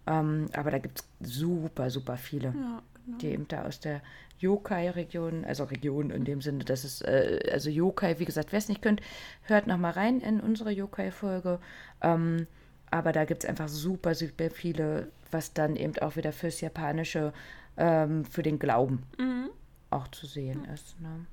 Ähm, 0.07 0.47
aber 0.55 0.71
da 0.71 0.77
gibt 0.79 0.99
es 0.99 1.07
super, 1.37 1.89
super 1.89 2.17
viele. 2.17 2.47
Ja, 2.47 2.81
genau. 3.05 3.17
die 3.19 3.27
eben 3.29 3.47
da 3.49 3.63
aus 3.65 3.79
der 3.81 4.01
Yokai-Region, 4.39 5.45
also 5.45 5.63
Region 5.65 6.09
in 6.09 6.25
dem 6.25 6.41
Sinne, 6.41 6.63
dass 6.63 6.83
es, 6.83 7.01
äh, 7.01 7.39
also 7.51 7.69
Yokai, 7.69 8.19
wie 8.19 8.25
gesagt, 8.25 8.51
wer 8.51 8.59
es 8.59 8.69
nicht 8.69 8.81
könnt, 8.81 9.01
hört 9.43 9.67
nochmal 9.67 9.91
rein 9.91 10.19
in 10.19 10.39
unsere 10.39 10.71
Yokai-Folge. 10.71 11.59
Ähm, 12.01 12.47
aber 12.91 13.11
da 13.11 13.25
gibt 13.25 13.43
es 13.43 13.49
einfach 13.49 13.69
super, 13.69 14.13
super 14.15 14.49
viele, 14.49 15.11
was 15.31 15.53
dann 15.53 15.75
eben 15.75 15.97
auch 15.99 16.15
wieder 16.15 16.31
fürs 16.31 16.61
Japanische, 16.61 17.33
ähm, 17.77 18.25
für 18.25 18.43
den 18.43 18.59
Glauben 18.59 19.03
Mhm. 19.17 19.49
auch 19.89 20.07
zu 20.09 20.27
sehen 20.27 20.65
ist. 20.65 20.99
Ne? 20.99 21.25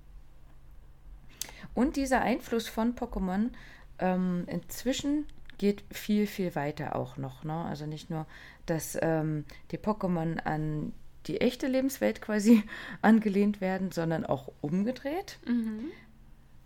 Und 1.74 1.96
dieser 1.96 2.22
Einfluss 2.22 2.68
von 2.68 2.94
Pokémon 2.94 3.50
ähm, 3.98 4.44
inzwischen 4.46 5.26
geht 5.58 5.84
viel, 5.90 6.26
viel 6.26 6.54
weiter 6.54 6.96
auch 6.96 7.18
noch. 7.18 7.44
Ne? 7.44 7.52
Also 7.52 7.84
nicht 7.84 8.08
nur, 8.08 8.26
dass 8.64 8.96
ähm, 9.02 9.44
die 9.70 9.78
Pokémon 9.78 10.38
an 10.38 10.92
die 11.26 11.40
echte 11.40 11.66
Lebenswelt 11.66 12.20
quasi 12.20 12.62
angelehnt 13.02 13.60
werden, 13.60 13.92
sondern 13.92 14.24
auch 14.24 14.52
umgedreht. 14.60 15.38
Mhm. 15.46 15.90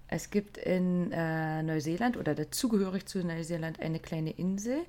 Es 0.09 0.30
gibt 0.30 0.59
in 0.59 1.11
äh, 1.12 1.62
Neuseeland 1.62 2.16
oder 2.16 2.34
dazugehörig 2.34 3.07
zu 3.07 3.24
Neuseeland 3.24 3.80
eine 3.80 3.98
kleine 3.98 4.30
Insel. 4.30 4.84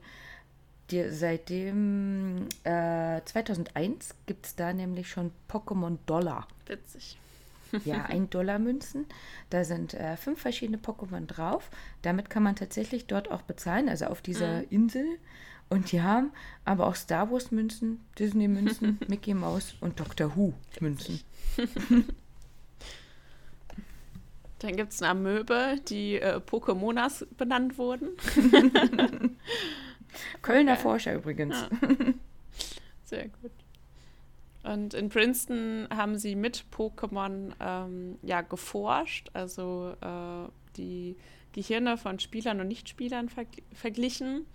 Die, 0.92 1.10
seitdem 1.10 2.48
äh, 2.64 3.22
2001 3.26 4.14
gibt 4.28 4.46
es 4.46 4.56
da 4.56 4.72
nämlich 4.72 5.10
schon 5.10 5.32
Pokémon 5.50 5.98
Dollar. 6.06 6.48
Witzig. 6.68 7.18
Ja, 7.84 8.06
1 8.10 8.30
Dollar 8.30 8.60
Münzen. 8.60 9.06
Da 9.50 9.64
sind 9.64 9.94
äh, 9.94 10.16
fünf 10.18 10.40
verschiedene 10.42 10.78
Pokémon 10.78 11.26
drauf. 11.26 11.70
Damit 12.02 12.30
kann 12.30 12.44
man 12.44 12.56
tatsächlich 12.56 13.08
dort 13.08 13.30
auch 13.32 13.42
bezahlen, 13.42 13.90
also 13.90 14.06
auf 14.06 14.22
dieser 14.22 14.72
Insel. 14.72 15.06
Und 15.70 15.92
die 15.92 16.02
haben 16.02 16.32
aber 16.64 16.86
auch 16.88 16.96
Star 16.96 17.32
Wars 17.32 17.52
Münzen, 17.52 18.06
Disney 18.20 18.48
Münzen, 18.48 19.00
Mickey 19.08 19.34
Mouse 19.34 19.76
und 19.82 20.00
Doctor 20.00 20.36
Who 20.36 20.54
Münzen. 20.80 21.22
Dann 24.60 24.78
gibt 24.78 24.94
es 24.94 25.02
eine 25.02 25.12
Amöbe, 25.12 25.76
die 25.90 26.16
äh, 26.16 26.38
Pokémonas 26.40 27.26
benannt 27.36 27.78
wurden. 27.78 28.10
Kölner 30.42 30.74
Okay. 30.74 30.82
Forscher 30.82 31.16
übrigens. 31.16 31.56
Ja. 31.56 31.70
Sehr 33.04 33.28
gut. 33.28 33.52
Und 34.66 34.96
in 34.96 35.10
Princeton 35.10 35.88
haben 35.96 36.18
sie 36.18 36.36
mit 36.36 36.66
Pokémon 36.76 37.54
ähm, 37.60 38.18
ja 38.24 38.42
geforscht, 38.42 39.30
also 39.34 39.94
äh, 40.02 40.50
die 40.76 41.18
Gehirne 41.54 41.98
von 41.98 42.20
Spielern 42.20 42.60
und 42.60 42.68
Nichtspielern 42.68 43.30
verg 43.30 43.48
verglichen 43.74 44.46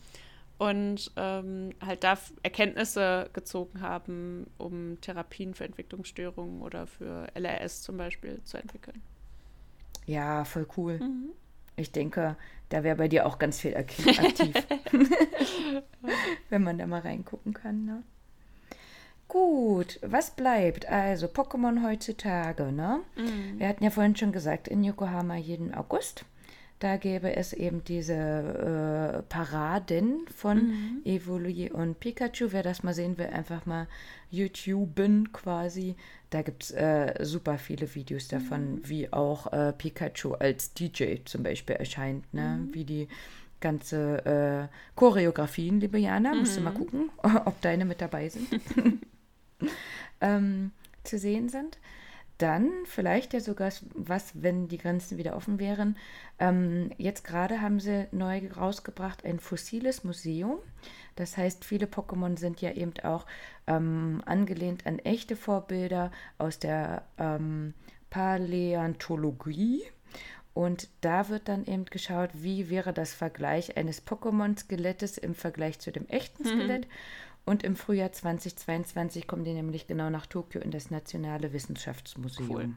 und 0.59 1.13
ähm, 1.17 1.71
halt 1.81 2.05
da 2.05 2.19
Erkenntnisse 2.43 3.31
gezogen 3.33 3.81
haben, 3.81 4.47
um 4.59 5.01
Therapien 5.01 5.55
für 5.55 5.65
Entwicklungsstörungen 5.65 6.61
oder 6.61 6.87
für 6.87 7.29
LRS 7.35 7.83
zum 7.83 7.97
Beispiel 7.97 8.43
zu 8.45 8.59
entwickeln. 8.59 9.01
Ja, 10.07 10.45
voll 10.45 10.67
cool. 10.77 10.99
Mhm. 10.99 11.31
Ich 11.77 11.93
denke, 11.93 12.37
da 12.69 12.83
wäre 12.83 12.97
bei 12.97 13.09
dir 13.09 13.27
auch 13.27 13.39
ganz 13.39 13.61
viel 13.61 13.77
ak- 13.77 13.95
aktiv. 14.19 14.55
Wenn 16.51 16.63
man 16.63 16.79
da 16.79 16.87
mal 16.87 17.01
reingucken 17.01 17.55
kann, 17.55 17.85
ne? 17.85 18.03
Gut, 19.31 20.01
was 20.03 20.33
bleibt? 20.33 20.89
Also 20.91 21.29
Pokémon 21.29 21.85
heutzutage, 21.85 22.73
ne? 22.73 22.99
Wir 23.59 23.69
hatten 23.69 23.85
ja 23.85 23.91
vorhin 23.91 24.17
schon 24.17 24.33
gesagt, 24.33 24.67
in 24.67 24.83
Yokohama 24.83 25.37
jeden 25.37 25.73
August. 25.73 26.25
Da 26.81 26.97
gäbe 26.97 27.37
es 27.37 27.53
eben 27.53 27.85
diese 27.85 28.15
äh, 28.15 29.23
Paraden 29.29 30.27
von 30.35 30.59
Evoli 31.05 31.71
und 31.71 32.01
Pikachu. 32.01 32.49
Wer 32.51 32.65
das 32.65 32.83
mal 32.83 32.93
sehen 32.93 33.19
will, 33.19 33.27
einfach 33.27 33.67
mal 33.67 33.87
YouTuben 34.31 35.31
quasi. 35.33 35.95
Da 36.31 36.43
gibt 36.43 36.65
es 36.65 36.71
äh, 36.73 37.15
super 37.21 37.57
viele 37.59 37.95
Videos 37.95 38.27
davon, 38.27 38.81
wie 38.83 39.13
auch 39.13 39.53
äh, 39.53 39.73
Pikachu 39.73 40.33
als 40.33 40.75
DJ 40.75 41.19
zum 41.25 41.45
Beispiel 41.45 41.77
erscheint, 41.77 42.35
ne? 42.35 42.67
Wie 42.73 42.85
die 42.85 43.07
ganze 43.61 44.25
äh, 44.25 44.75
Choreografien, 44.97 45.79
liebe 45.79 45.99
Jana, 45.99 46.35
musst 46.35 46.57
du 46.57 46.63
mal 46.63 46.73
gucken, 46.73 47.11
ob 47.45 47.61
deine 47.61 47.85
mit 47.85 48.01
dabei 48.01 48.29
sind 48.29 48.49
ähm, 50.21 50.73
zu 51.05 51.19
sehen 51.19 51.49
sind. 51.49 51.79
Dann 52.39 52.71
vielleicht 52.87 53.35
ja 53.35 53.41
sogar 53.41 53.71
was, 53.95 54.43
wenn 54.43 54.67
die 54.67 54.79
Grenzen 54.79 55.19
wieder 55.19 55.37
offen 55.37 55.59
wären. 55.59 55.99
Ähm, 56.39 56.91
jetzt 56.97 57.23
gerade 57.23 57.61
haben 57.61 57.81
sie 57.81 58.07
neu 58.13 58.41
rausgebracht 58.57 59.27
ein 59.27 59.41
fossiles 59.41 60.05
Museum. 60.05 60.59
Das 61.17 61.37
heißt, 61.37 61.67
viele 61.67 61.85
Pokémon 61.85 62.39
sind 62.39 62.63
ja 62.63 62.73
eben 62.73 62.95
auch 63.03 63.27
ähm, 63.67 64.23
angelehnt 64.25 64.87
an 64.87 64.99
echte 65.01 65.37
Vorbilder 65.37 66.13
aus 66.39 66.59
der 66.59 67.03
ähm, 67.19 67.75
Paläontologie. 68.09 69.83
Und 70.55 70.89
da 71.03 71.29
wird 71.29 71.49
dann 71.49 71.65
eben 71.67 71.85
geschaut, 71.85 72.31
wie 72.33 72.71
wäre 72.71 72.93
das 72.93 73.13
Vergleich 73.13 73.77
eines 73.77 74.07
Pokémon-Skelettes 74.07 75.19
im 75.19 75.35
Vergleich 75.35 75.79
zu 75.79 75.93
dem 75.93 76.09
echten 76.09 76.45
Skelett. 76.45 76.87
Und 77.51 77.65
im 77.65 77.75
Frühjahr 77.75 78.13
2022 78.13 79.27
kommen 79.27 79.43
die 79.43 79.53
nämlich 79.53 79.89
genau 79.89 80.09
nach 80.09 80.27
Tokio 80.27 80.61
in 80.61 80.71
das 80.71 80.93
Nationale 80.93 81.53
Wissenschaftsmuseum. 81.53 82.49
Cool. 82.49 82.75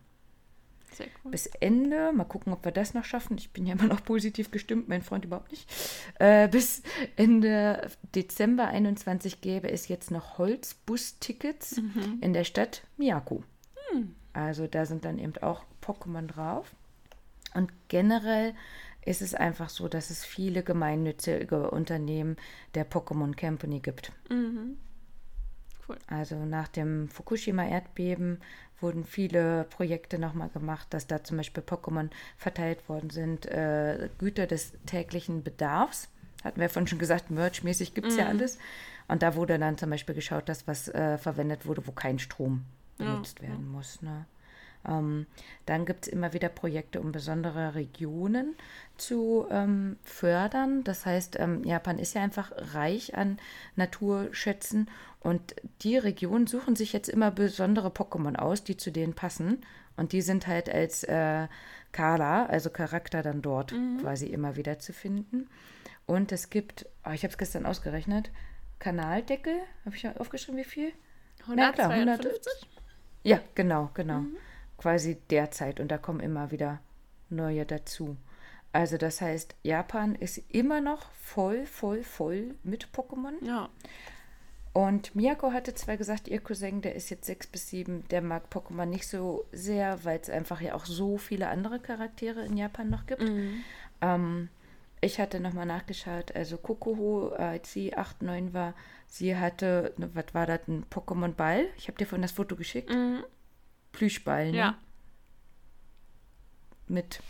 Sehr 0.92 1.06
cool. 1.24 1.30
Bis 1.30 1.46
Ende, 1.46 2.12
mal 2.12 2.24
gucken, 2.24 2.52
ob 2.54 2.66
wir 2.66 2.72
das 2.72 2.96
noch 2.96 3.06
schaffen. 3.06 3.38
Ich 3.38 3.52
bin 3.52 3.68
ja 3.68 3.76
immer 3.76 3.86
noch 3.86 4.04
positiv 4.04 4.50
gestimmt, 4.50 4.90
mein 4.90 5.04
Freund 5.04 5.26
überhaupt 5.26 5.52
nicht. 5.52 5.72
Äh, 6.18 6.48
bis 6.48 6.82
Ende 7.18 7.88
Dezember 8.16 8.68
21 8.68 9.42
gäbe 9.42 9.70
es 9.70 9.90
jetzt 9.90 10.10
noch 10.10 10.40
Holzbus-Tickets 10.40 11.80
in 12.22 12.34
der 12.34 12.44
Stadt 12.44 12.82
Miyako. 12.98 13.44
Also 14.34 14.66
da 14.66 14.88
sind 14.88 15.06
dann 15.06 15.20
eben 15.20 15.38
auch 15.44 15.66
Pokémon 15.84 16.26
drauf. 16.26 16.74
Und 17.54 17.72
generell 17.90 18.56
ist 19.06 19.22
es 19.22 19.34
einfach 19.36 19.70
so, 19.70 19.88
dass 19.88 20.10
es 20.10 20.24
viele 20.26 20.64
gemeinnützige 20.64 21.70
Unternehmen 21.72 22.38
der 22.76 22.90
Pokémon 22.90 23.40
Company 23.40 23.80
gibt. 23.80 24.12
Mhm. 24.30 24.78
Cool. 25.88 25.98
Also 26.08 26.36
nach 26.46 26.70
dem 26.70 27.10
Fukushima-Erdbeben 27.10 28.40
wurden 28.80 29.04
viele 29.04 29.66
Projekte 29.66 30.18
nochmal 30.20 30.50
gemacht, 30.50 30.88
dass 30.92 31.08
da 31.08 31.24
zum 31.24 31.38
Beispiel 31.38 31.64
Pokémon 31.64 32.10
verteilt 32.38 32.88
worden 32.88 33.10
sind, 33.10 33.46
äh, 33.46 34.10
Güter 34.18 34.48
des 34.48 34.74
täglichen 34.86 35.44
Bedarfs. 35.44 36.10
Hatten 36.44 36.60
wir 36.60 36.70
vorhin 36.70 36.88
schon 36.88 37.00
gesagt, 37.00 37.32
Merch-mäßig 37.32 37.94
gibt 37.94 38.08
es 38.08 38.18
ja 38.18 38.28
alles. 38.28 38.58
Und 39.08 39.24
da 39.24 39.36
wurde 39.36 39.58
dann 39.58 39.78
zum 39.78 39.90
Beispiel 39.90 40.16
geschaut, 40.16 40.50
dass 40.50 40.68
was 40.68 40.90
äh, 40.90 41.18
verwendet 41.18 41.66
wurde, 41.66 41.86
wo 41.88 41.92
kein 41.92 42.20
Strom 42.20 42.66
benutzt 42.98 43.40
Ja, 43.42 43.50
werden 43.50 43.70
muss. 43.72 44.02
Ne? 44.02 44.26
Ähm, 44.88 45.28
dann 45.66 45.86
gibt 45.86 46.08
es 46.08 46.14
immer 46.14 46.34
wieder 46.34 46.50
Projekte, 46.50 47.00
um 47.00 47.12
besondere 47.12 47.76
Regionen 47.76 48.56
zu 48.98 49.48
ähm, 49.50 49.98
fördern. 50.04 50.84
Das 50.84 51.06
heißt, 51.06 51.40
ähm, 51.40 51.64
Japan 51.64 52.00
ist 52.00 52.16
ja 52.16 52.22
einfach 52.22 52.52
reich 52.74 53.16
an 53.16 53.38
Naturschätzen 53.76 54.90
und 55.20 55.56
die 55.82 55.98
Regionen 55.98 56.48
suchen 56.48 56.76
sich 56.76 56.94
jetzt 56.94 57.10
immer 57.10 57.32
besondere 57.32 57.90
Pokémon 57.90 58.36
aus, 58.36 58.64
die 58.64 58.78
zu 58.78 58.92
denen 58.92 59.14
passen. 59.14 59.62
Und 59.96 60.12
die 60.12 60.22
sind 60.22 60.48
halt 60.48 60.70
als 60.70 61.04
äh, 61.04 61.48
Kara, 61.92 62.46
also 62.48 62.70
Charakter, 62.70 63.22
dann 63.22 63.42
dort 63.42 63.74
quasi 64.02 64.26
immer 64.26 64.56
wieder 64.56 64.80
zu 64.80 64.92
finden. 64.92 65.48
Und 66.06 66.32
es 66.32 66.50
gibt, 66.50 66.88
oh, 67.06 67.12
ich 67.12 67.24
habe 67.24 67.32
es 67.32 67.38
gestern 67.38 67.66
ausgerechnet, 67.66 68.32
Kanaldeckel, 68.80 69.54
habe 69.86 69.96
ich 69.96 70.04
ja 70.04 70.16
aufgeschrieben, 70.18 70.60
wie 70.60 70.66
viel? 70.66 70.92
Na 71.48 71.72
klar, 71.72 71.92
152? 71.92 72.68
Ja, 73.24 73.40
genau, 73.56 73.90
genau. 73.94 74.24
Quasi 74.84 75.18
derzeit. 75.30 75.80
Und 75.80 75.92
da 75.92 75.98
kommen 75.98 76.20
immer 76.20 76.52
wieder 76.52 76.82
neue 77.30 77.66
dazu. 77.66 78.18
Also 78.74 78.98
das 78.98 79.22
heißt, 79.22 79.56
Japan 79.64 80.14
ist 80.14 80.42
immer 80.50 80.82
noch 80.82 81.10
voll, 81.14 81.66
voll, 81.66 82.04
voll 82.04 82.56
mit 82.64 82.90
Pokémon. 82.94 83.34
Ja. 83.42 83.70
Und 84.74 85.16
Miyako 85.16 85.54
hatte 85.54 85.74
zwar 85.74 85.96
gesagt, 85.96 86.28
ihr 86.28 86.42
Cousin, 86.42 86.82
der 86.82 86.96
ist 86.96 87.10
jetzt 87.10 87.26
sechs 87.26 87.48
bis 87.48 87.70
sieben, 87.70 88.06
der 88.10 88.22
mag 88.22 88.44
Pokémon 88.52 88.86
nicht 88.86 89.08
so 89.08 89.46
sehr, 89.54 90.04
weil 90.04 90.20
es 90.20 90.30
einfach 90.30 90.60
ja 90.60 90.74
auch 90.74 90.86
so 90.86 91.18
viele 91.18 91.48
andere 91.48 91.80
Charaktere 91.80 92.44
in 92.44 92.58
Japan 92.58 92.90
noch 92.90 93.06
gibt. 93.06 93.22
Ähm, 94.02 94.50
ich 95.00 95.20
hatte 95.20 95.40
nochmal 95.40 95.66
nachgeschaut, 95.66 96.36
also 96.36 96.58
Kokoho, 96.58 97.30
als 97.30 97.72
sie 97.72 97.96
8, 97.96 98.22
9 98.22 98.54
war, 98.54 98.74
sie 99.08 99.38
hatte, 99.38 99.94
ne, 99.98 100.10
was 100.14 100.34
war 100.34 100.46
das, 100.46 100.68
ein 100.68 100.86
Pokémon-Ball. 100.90 101.68
Ich 101.78 101.88
habe 101.88 101.98
dir 101.98 102.06
vorhin 102.06 102.24
das 102.24 102.34
Foto 102.34 102.58
geschickt. 102.58 102.90
Mhm. 102.90 103.24
Plüschball, 103.94 104.52
ne? 104.52 104.58
Ja. 104.58 104.78
Mit 106.88 107.22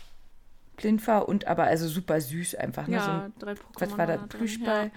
Plinfer 0.76 1.28
und 1.28 1.46
aber 1.46 1.64
also 1.64 1.86
super 1.88 2.20
süß 2.20 2.56
einfach. 2.56 2.88
Ne? 2.88 2.98
so 3.00 3.06
Ja, 3.06 3.24
ein, 3.26 3.32
drei 3.38 3.52
Pokémon. 3.52 3.80
was 3.80 3.98
war 3.98 4.06
da 4.08 4.16
Plüschball, 4.16 4.90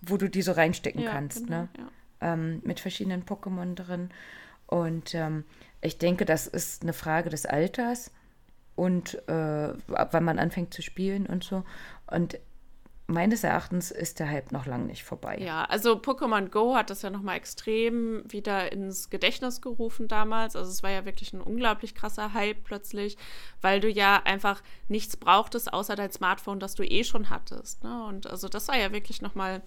wo 0.00 0.16
du 0.16 0.30
die 0.30 0.42
so 0.42 0.52
reinstecken 0.52 1.02
Ja, 1.02 1.10
kannst, 1.10 1.44
genau, 1.46 1.62
ne? 1.62 1.68
Ja. 1.78 2.32
ähm, 2.34 2.60
mit 2.64 2.78
verschiedenen 2.78 3.24
Pokémon 3.24 3.74
drin. 3.74 4.10
Und 4.66 5.14
ähm, 5.14 5.44
ich 5.80 5.98
denke, 5.98 6.24
das 6.24 6.46
ist 6.46 6.82
eine 6.82 6.92
Frage 6.92 7.28
des 7.30 7.44
Alters 7.46 8.12
und 8.76 9.14
äh, 9.28 9.74
wann 9.88 10.24
man 10.24 10.38
anfängt 10.38 10.72
zu 10.72 10.82
spielen 10.82 11.26
und 11.26 11.42
so. 11.44 11.64
Und 12.06 12.38
meines 13.06 13.44
Erachtens 13.44 13.90
ist 13.90 14.18
der 14.18 14.30
Hype 14.30 14.50
noch 14.52 14.66
lange 14.66 14.86
nicht 14.86 15.04
vorbei. 15.04 15.38
Ja, 15.38 15.64
also 15.64 15.92
Pokémon 15.94 16.48
Go 16.48 16.74
hat 16.74 16.88
das 16.88 17.02
ja 17.02 17.10
nochmal 17.10 17.36
extrem 17.36 18.22
wieder 18.30 18.72
ins 18.72 19.10
Gedächtnis 19.10 19.60
gerufen 19.60 20.08
damals. 20.08 20.56
Also 20.56 20.70
es 20.70 20.82
war 20.82 20.90
ja 20.90 21.04
wirklich 21.04 21.32
ein 21.32 21.42
unglaublich 21.42 21.94
krasser 21.94 22.32
Hype 22.32 22.64
plötzlich, 22.64 23.18
weil 23.60 23.80
du 23.80 23.90
ja 23.90 24.22
einfach 24.24 24.62
nichts 24.88 25.16
brauchtest, 25.16 25.72
außer 25.72 25.96
dein 25.96 26.12
Smartphone, 26.12 26.60
das 26.60 26.74
du 26.74 26.82
eh 26.82 27.04
schon 27.04 27.28
hattest. 27.28 27.84
Ne? 27.84 28.04
Und 28.06 28.26
also 28.26 28.48
das 28.48 28.68
war 28.68 28.78
ja 28.78 28.92
wirklich 28.92 29.20
nochmal 29.20 29.62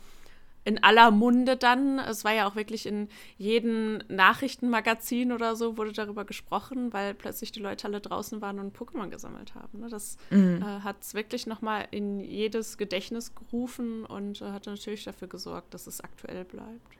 in 0.68 0.84
aller 0.84 1.12
Munde 1.12 1.56
dann. 1.56 1.98
Es 1.98 2.26
war 2.26 2.34
ja 2.34 2.46
auch 2.46 2.58
wirklich 2.58 2.86
in 2.86 3.08
jedem 3.38 4.00
Nachrichtenmagazin 4.10 5.32
oder 5.32 5.56
so 5.56 5.78
wurde 5.78 5.94
darüber 5.94 6.26
gesprochen, 6.26 6.92
weil 6.92 7.14
plötzlich 7.14 7.54
die 7.54 7.62
Leute 7.62 7.88
alle 7.88 8.02
draußen 8.02 8.42
waren 8.42 8.60
und 8.60 8.78
Pokémon 8.78 9.08
gesammelt 9.08 9.56
haben. 9.56 9.80
Ne? 9.80 9.88
Das 9.88 10.18
mhm. 10.30 10.62
äh, 10.62 10.82
hat 10.82 10.98
es 11.02 11.14
wirklich 11.14 11.48
nochmal 11.48 11.88
in 11.92 12.20
jedes 12.20 12.78
Gedächtnis 12.78 13.34
gerufen 13.34 14.04
und 14.04 14.42
äh, 14.42 14.52
hat 14.52 14.66
natürlich 14.66 15.06
dafür 15.06 15.30
gesorgt, 15.30 15.74
dass 15.74 15.88
es 15.88 16.02
aktuell 16.02 16.44
bleibt. 16.44 16.98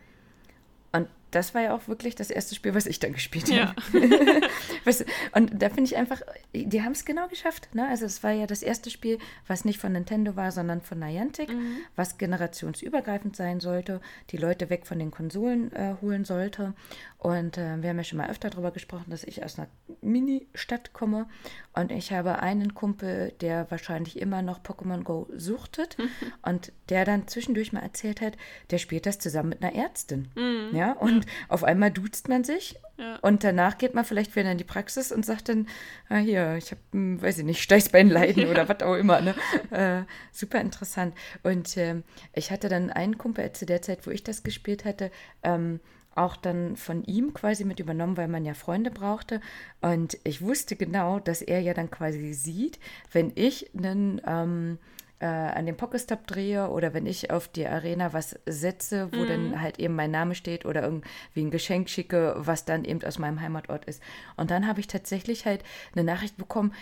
Und 0.94 1.10
das 1.32 1.54
war 1.54 1.62
ja 1.62 1.76
auch 1.76 1.88
wirklich 1.88 2.16
das 2.16 2.30
erste 2.30 2.56
Spiel, 2.56 2.74
was 2.74 2.86
ich 2.86 3.00
dann 3.00 3.14
gespielt 3.14 3.52
habe. 3.52 3.76
Ja. 4.88 4.94
und 5.34 5.62
da 5.62 5.70
finde 5.70 5.84
ich 5.84 5.98
einfach, 5.98 6.22
die 6.54 6.82
haben 6.82 6.94
es 6.94 7.04
genau 7.04 7.28
geschafft. 7.28 7.74
Ne? 7.76 7.88
Also 7.88 8.06
es 8.06 8.24
war 8.24 8.32
ja 8.32 8.48
das 8.48 8.62
erste 8.62 8.90
Spiel, 8.90 9.18
was 9.48 9.66
nicht 9.66 9.80
von 9.80 9.92
Nintendo 9.92 10.36
war, 10.36 10.52
sondern 10.52 10.82
von 10.82 11.00
Niantic, 11.00 11.50
mhm. 11.50 11.78
was 11.96 12.18
generationsübergreifend 12.18 13.36
sein 13.36 13.60
sollte, 13.60 14.00
die 14.30 14.38
Leute 14.38 14.70
weg 14.70 14.86
von 14.86 15.00
den 15.00 15.12
Konsolen 15.12 15.72
äh, 15.74 15.96
holen 16.02 16.24
sollte. 16.24 16.74
Und 17.18 17.58
äh, 17.58 17.82
wir 17.82 17.90
haben 17.90 17.98
ja 17.98 18.04
schon 18.04 18.20
mal 18.20 18.30
öfter 18.30 18.50
darüber 18.50 18.72
gesprochen, 18.72 19.10
dass 19.10 19.24
ich 19.24 19.44
aus 19.44 19.58
einer 19.58 19.68
Mini-Stadt 20.02 20.94
komme 20.94 21.28
und 21.74 21.92
ich 21.92 22.12
habe 22.12 22.40
einen 22.40 22.74
Kumpel, 22.74 23.34
der 23.42 23.70
wahrscheinlich 23.72 24.20
immer 24.20 24.42
noch 24.42 24.60
Pokémon 24.60 25.04
Go 25.04 25.28
suchtet 25.36 25.98
mhm. 25.98 26.10
und 26.44 26.72
der 26.90 27.06
dann 27.06 27.28
zwischendurch 27.28 27.74
mal 27.74 27.82
erzählt 27.82 28.22
hat, 28.22 28.38
der 28.70 28.78
spielt 28.78 29.06
das 29.06 29.20
zusammen 29.20 29.50
mit 29.50 29.64
einer 29.64 29.76
Ärztin. 29.76 30.28
Mhm. 30.36 30.76
Ja, 30.76 30.94
und 30.94 31.17
auf 31.48 31.64
einmal 31.64 31.92
duzt 31.92 32.30
man 32.30 32.44
sich 32.44 32.80
ja. 32.98 33.18
und 33.22 33.44
danach 33.44 33.78
geht 33.78 33.94
man 33.94 34.06
vielleicht 34.06 34.36
wieder 34.36 34.52
in 34.52 34.58
die 34.58 34.64
Praxis 34.64 35.12
und 35.12 35.26
sagt 35.26 35.50
dann, 35.50 35.68
ah, 36.10 36.18
hier, 36.18 36.56
ich 36.56 36.72
habe, 36.72 36.82
hm, 36.92 37.22
weiß 37.22 37.40
ich 37.40 37.46
nicht, 37.46 37.62
Steißbeinleiden 37.62 38.44
ja. 38.44 38.50
oder 38.50 38.70
was 38.70 38.82
auch 38.82 38.96
immer. 38.96 39.22
Ne? 39.22 39.36
Äh, 39.72 40.04
super 40.32 40.62
interessant. 40.62 41.14
Und 41.44 41.78
äh, 41.78 42.02
ich 42.34 42.52
hatte 42.52 42.70
dann 42.70 42.90
einen 42.90 43.18
Kumpel 43.18 43.52
zu 43.52 43.66
der 43.66 43.82
Zeit, 43.82 44.08
wo 44.08 44.12
ich 44.12 44.24
das 44.24 44.44
gespielt 44.44 44.86
hatte, 44.86 45.12
ähm, 45.44 45.80
auch 46.16 46.36
dann 46.36 46.76
von 46.76 47.04
ihm 47.04 47.34
quasi 47.34 47.64
mit 47.64 47.80
übernommen, 47.80 48.18
weil 48.18 48.28
man 48.28 48.46
ja 48.46 48.54
Freunde 48.54 48.92
brauchte. 48.92 49.40
Und 49.82 50.18
ich 50.24 50.42
wusste 50.42 50.76
genau, 50.76 51.20
dass 51.20 51.42
er 51.42 51.60
ja 51.60 51.74
dann 51.74 51.92
quasi 51.92 52.34
sieht, 52.34 52.80
wenn 53.12 53.32
ich 53.36 53.70
einen 53.76 54.22
ähm, 54.26 54.80
äh, 54.82 54.98
an 55.26 55.66
dem 55.66 55.78
Pokestop 55.78 56.28
drehe 56.28 56.70
oder 56.70 56.94
wenn 56.94 57.06
ich 57.06 57.32
auf 57.32 57.48
die 57.48 57.66
Arena 57.66 58.14
was 58.14 58.40
setze, 58.46 59.12
wo 59.12 59.18
mhm. 59.22 59.28
dann 59.28 59.62
halt 59.62 59.80
eben 59.80 59.96
mein 59.96 60.12
Name 60.12 60.36
steht 60.36 60.66
oder 60.66 60.84
irgendwie 60.84 61.42
ein 61.42 61.52
Geschenk 61.52 61.90
schicke, 61.90 62.36
was 62.38 62.66
dann 62.66 62.86
eben 62.86 63.04
aus 63.04 63.18
meinem 63.18 63.42
Heimatort 63.42 63.86
ist. 63.86 64.02
Und 64.36 64.52
dann 64.52 64.68
habe 64.68 64.80
ich 64.80 64.88
tatsächlich 64.88 65.46
halt 65.46 65.64
eine 65.94 66.04
Nachricht 66.04 66.38
bekommen 66.38 66.74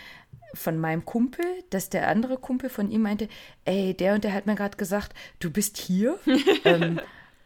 von 0.54 0.78
meinem 0.78 1.04
Kumpel, 1.04 1.44
dass 1.70 1.88
der 1.88 2.08
andere 2.08 2.36
Kumpel 2.36 2.70
von 2.70 2.90
ihm 2.90 3.02
meinte, 3.02 3.28
ey, 3.64 3.94
der 3.94 4.14
und 4.14 4.24
der 4.24 4.32
hat 4.32 4.46
mir 4.46 4.54
gerade 4.54 4.76
gesagt, 4.76 5.14
du 5.38 5.50
bist 5.50 5.76
hier. 5.78 6.18
ähm, 6.64 7.00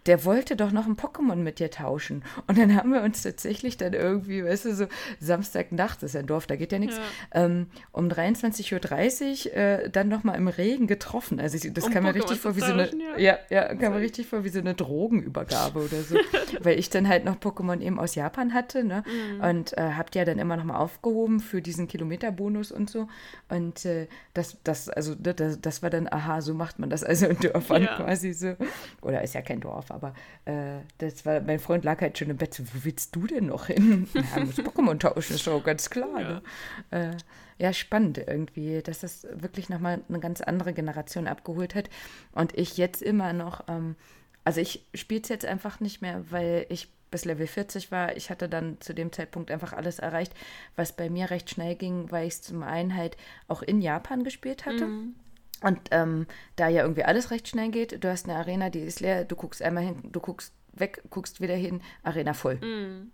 der 0.07 0.25
wollte 0.25 0.57
doch 0.57 0.73
noch 0.73 0.87
ein 0.87 0.97
Pokémon 0.97 1.37
mit 1.37 1.59
dir 1.59 1.71
tauschen. 1.71 2.25
Und 2.47 2.59
dann 2.59 2.75
haben 2.75 2.93
wir 2.93 3.03
uns 3.03 3.23
tatsächlich 3.23 3.77
dann 3.77 3.93
irgendwie, 3.93 4.45
weißt 4.45 4.65
du, 4.67 4.75
so 4.75 4.87
Samstagnacht, 5.21 6.03
das 6.03 6.11
ist 6.11 6.15
ja 6.15 6.21
ein 6.21 6.27
Dorf, 6.27 6.47
da 6.47 6.57
geht 6.57 6.73
ja 6.73 6.79
nichts, 6.79 6.97
ja. 6.97 7.45
ähm, 7.45 7.67
um 7.93 8.09
23.30 8.09 9.47
Uhr 9.47 9.57
äh, 9.57 9.91
dann 9.91 10.09
nochmal 10.09 10.37
im 10.37 10.49
Regen 10.49 10.87
getroffen. 10.87 11.41
Also 11.41 11.59
das 11.71 11.85
um 11.85 11.93
kam 11.93 12.05
mir 12.05 12.15
richtig 12.15 12.41
vor 12.41 12.57
wie 12.57 12.61
so 12.61 12.73
eine, 12.73 12.91
ja, 13.17 13.39
ja, 13.51 13.71
ja 13.71 13.75
kam 13.75 13.93
mir 13.93 14.01
richtig 14.01 14.27
vor 14.27 14.45
wie 14.45 14.49
so 14.49 14.59
eine 14.59 14.75
Drogenübergabe 14.75 15.81
oder 15.81 16.03
so. 16.03 16.17
Weil 16.61 16.79
ich 16.79 16.91
dann 16.91 17.09
halt 17.09 17.25
noch 17.25 17.37
Pokémon 17.37 17.81
eben 17.81 17.99
aus 17.99 18.15
Japan 18.15 18.55
hatte, 18.55 18.85
ne? 18.85 19.05
Mhm. 19.07 19.41
Und 19.41 19.79
äh, 19.79 19.93
habt 19.97 20.15
ja 20.15 20.25
dann 20.25 20.39
immer 20.39 20.57
nochmal 20.57 20.77
aufgehoben 20.77 21.41
für 21.41 21.63
diesen 21.63 21.89
Kilometerbonus 21.89 22.73
und 22.73 22.91
so. 22.91 23.09
Und 23.49 23.85
äh, 23.85 24.09
das, 24.35 24.57
das, 24.65 24.89
also 24.89 25.15
das, 25.15 25.61
das 25.61 25.83
war 25.83 25.91
dann, 25.91 26.09
aha, 26.11 26.41
so 26.41 26.55
macht 26.55 26.79
man 26.79 26.91
das 26.91 27.05
also 27.05 27.27
in 27.27 27.39
Dörfern 27.39 27.83
ja. 27.83 27.97
quasi 27.97 28.33
so. 28.33 28.57
Oder 29.03 29.23
ist 29.23 29.35
ja 29.35 29.43
kein 29.43 29.61
Dorf, 29.61 29.90
aber 29.91 30.15
äh, 30.45 30.81
das 30.99 31.25
war, 31.27 31.41
mein 31.41 31.59
Freund 31.59 31.85
lag 31.85 32.01
halt 32.01 32.19
schon 32.19 32.31
im 32.31 32.37
Bett, 32.37 32.55
so, 32.55 32.65
wo 32.65 32.85
willst 32.85 33.15
du 33.15 33.27
denn 33.27 33.47
noch 33.47 33.67
hin? 33.67 34.09
Ja, 34.15 34.45
muss 34.45 34.59
Pokémon 34.59 34.99
tauschen, 34.99 35.37
ist 35.37 35.47
doch 35.47 35.63
ganz 35.63 35.91
klar. 35.91 36.21
Ja. 36.21 36.29
Ne? 36.29 36.43
Äh, 36.91 37.17
ja, 37.59 37.73
spannend 37.73 38.19
irgendwie, 38.19 38.83
dass 38.83 39.01
das 39.01 39.27
wirklich 39.35 39.69
nochmal 39.69 40.01
eine 40.09 40.21
ganz 40.21 40.41
andere 40.41 40.73
Generation 40.73 41.27
abgeholt 41.27 41.75
hat. 41.75 41.91
Und 42.33 42.57
ich 42.57 42.77
jetzt 42.77 43.03
immer 43.03 43.33
noch, 43.33 43.65
ähm, 43.69 43.97
also 44.45 44.61
ich 44.61 44.87
spiele 44.95 45.21
es 45.23 45.29
jetzt 45.29 45.45
einfach 45.45 45.81
nicht 45.81 46.01
mehr, 46.01 46.25
weil 46.31 46.67
ich 46.71 46.89
bis 47.11 47.25
Level 47.25 47.47
40 47.47 47.91
war. 47.91 48.17
Ich 48.17 48.31
hatte 48.31 48.49
dann 48.49 48.81
zu 48.81 48.95
dem 48.95 49.13
Zeitpunkt 49.13 49.51
einfach 49.51 49.73
alles 49.73 49.99
erreicht, 49.99 50.33
was 50.77 50.93
bei 50.97 51.11
mir 51.11 51.31
recht 51.31 51.51
schnell 51.51 51.75
ging, 51.75 52.11
weil 52.11 52.27
ich 52.27 52.35
es 52.35 52.43
zum 52.43 52.63
einen 52.63 52.97
halt 52.97 53.17
auch 53.49 53.63
in 53.63 53.81
Japan 53.81 54.25
gespielt 54.25 54.65
hatte. 54.65 54.87
Mhm. 54.87 55.15
Und 55.63 55.81
ähm, 55.91 56.27
da 56.57 56.69
ja 56.69 56.83
irgendwie 56.83 57.05
alles 57.05 57.31
recht 57.31 57.49
schnell 57.49 57.71
geht, 57.71 58.03
du 58.03 58.09
hast 58.09 58.29
eine 58.29 58.39
Arena, 58.39 58.71
die 58.71 58.81
ist 58.81 59.01
leer, 59.01 59.25
du 59.25 59.37
guckst 59.37 59.63
einmal 59.63 59.85
hin, 59.85 59.97
du 60.11 60.21
guckst 60.21 60.55
weg, 60.73 61.03
guckst 61.11 61.41
wieder 61.41 61.55
hin, 61.55 61.83
Arena 62.03 62.33
voll. 62.33 62.57
Mm. 62.57 63.11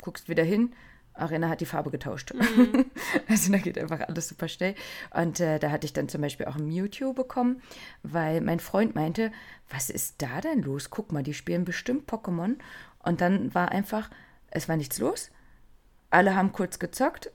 Guckst 0.00 0.28
wieder 0.28 0.44
hin, 0.44 0.72
Arena 1.14 1.48
hat 1.48 1.60
die 1.60 1.66
Farbe 1.66 1.90
getauscht. 1.90 2.32
Mm. 2.32 2.84
also 3.28 3.50
da 3.50 3.58
geht 3.58 3.78
einfach 3.78 4.00
alles 4.00 4.28
super 4.28 4.48
schnell. 4.48 4.74
Und 5.12 5.40
äh, 5.40 5.58
da 5.58 5.70
hatte 5.70 5.84
ich 5.84 5.92
dann 5.92 6.08
zum 6.08 6.20
Beispiel 6.20 6.46
auch 6.46 6.56
ein 6.56 6.68
Mewtwo 6.68 7.12
bekommen, 7.12 7.60
weil 8.02 8.40
mein 8.40 8.60
Freund 8.60 8.94
meinte, 8.94 9.32
was 9.68 9.90
ist 9.90 10.22
da 10.22 10.40
denn 10.40 10.62
los? 10.62 10.90
Guck 10.90 11.10
mal, 11.12 11.22
die 11.22 11.34
spielen 11.34 11.64
bestimmt 11.64 12.08
Pokémon. 12.08 12.56
Und 13.02 13.20
dann 13.20 13.52
war 13.54 13.72
einfach, 13.72 14.10
es 14.50 14.68
war 14.68 14.76
nichts 14.76 14.98
los 14.98 15.30
alle 16.10 16.36
haben 16.36 16.52
kurz 16.52 16.78
gezockt. 16.78 17.30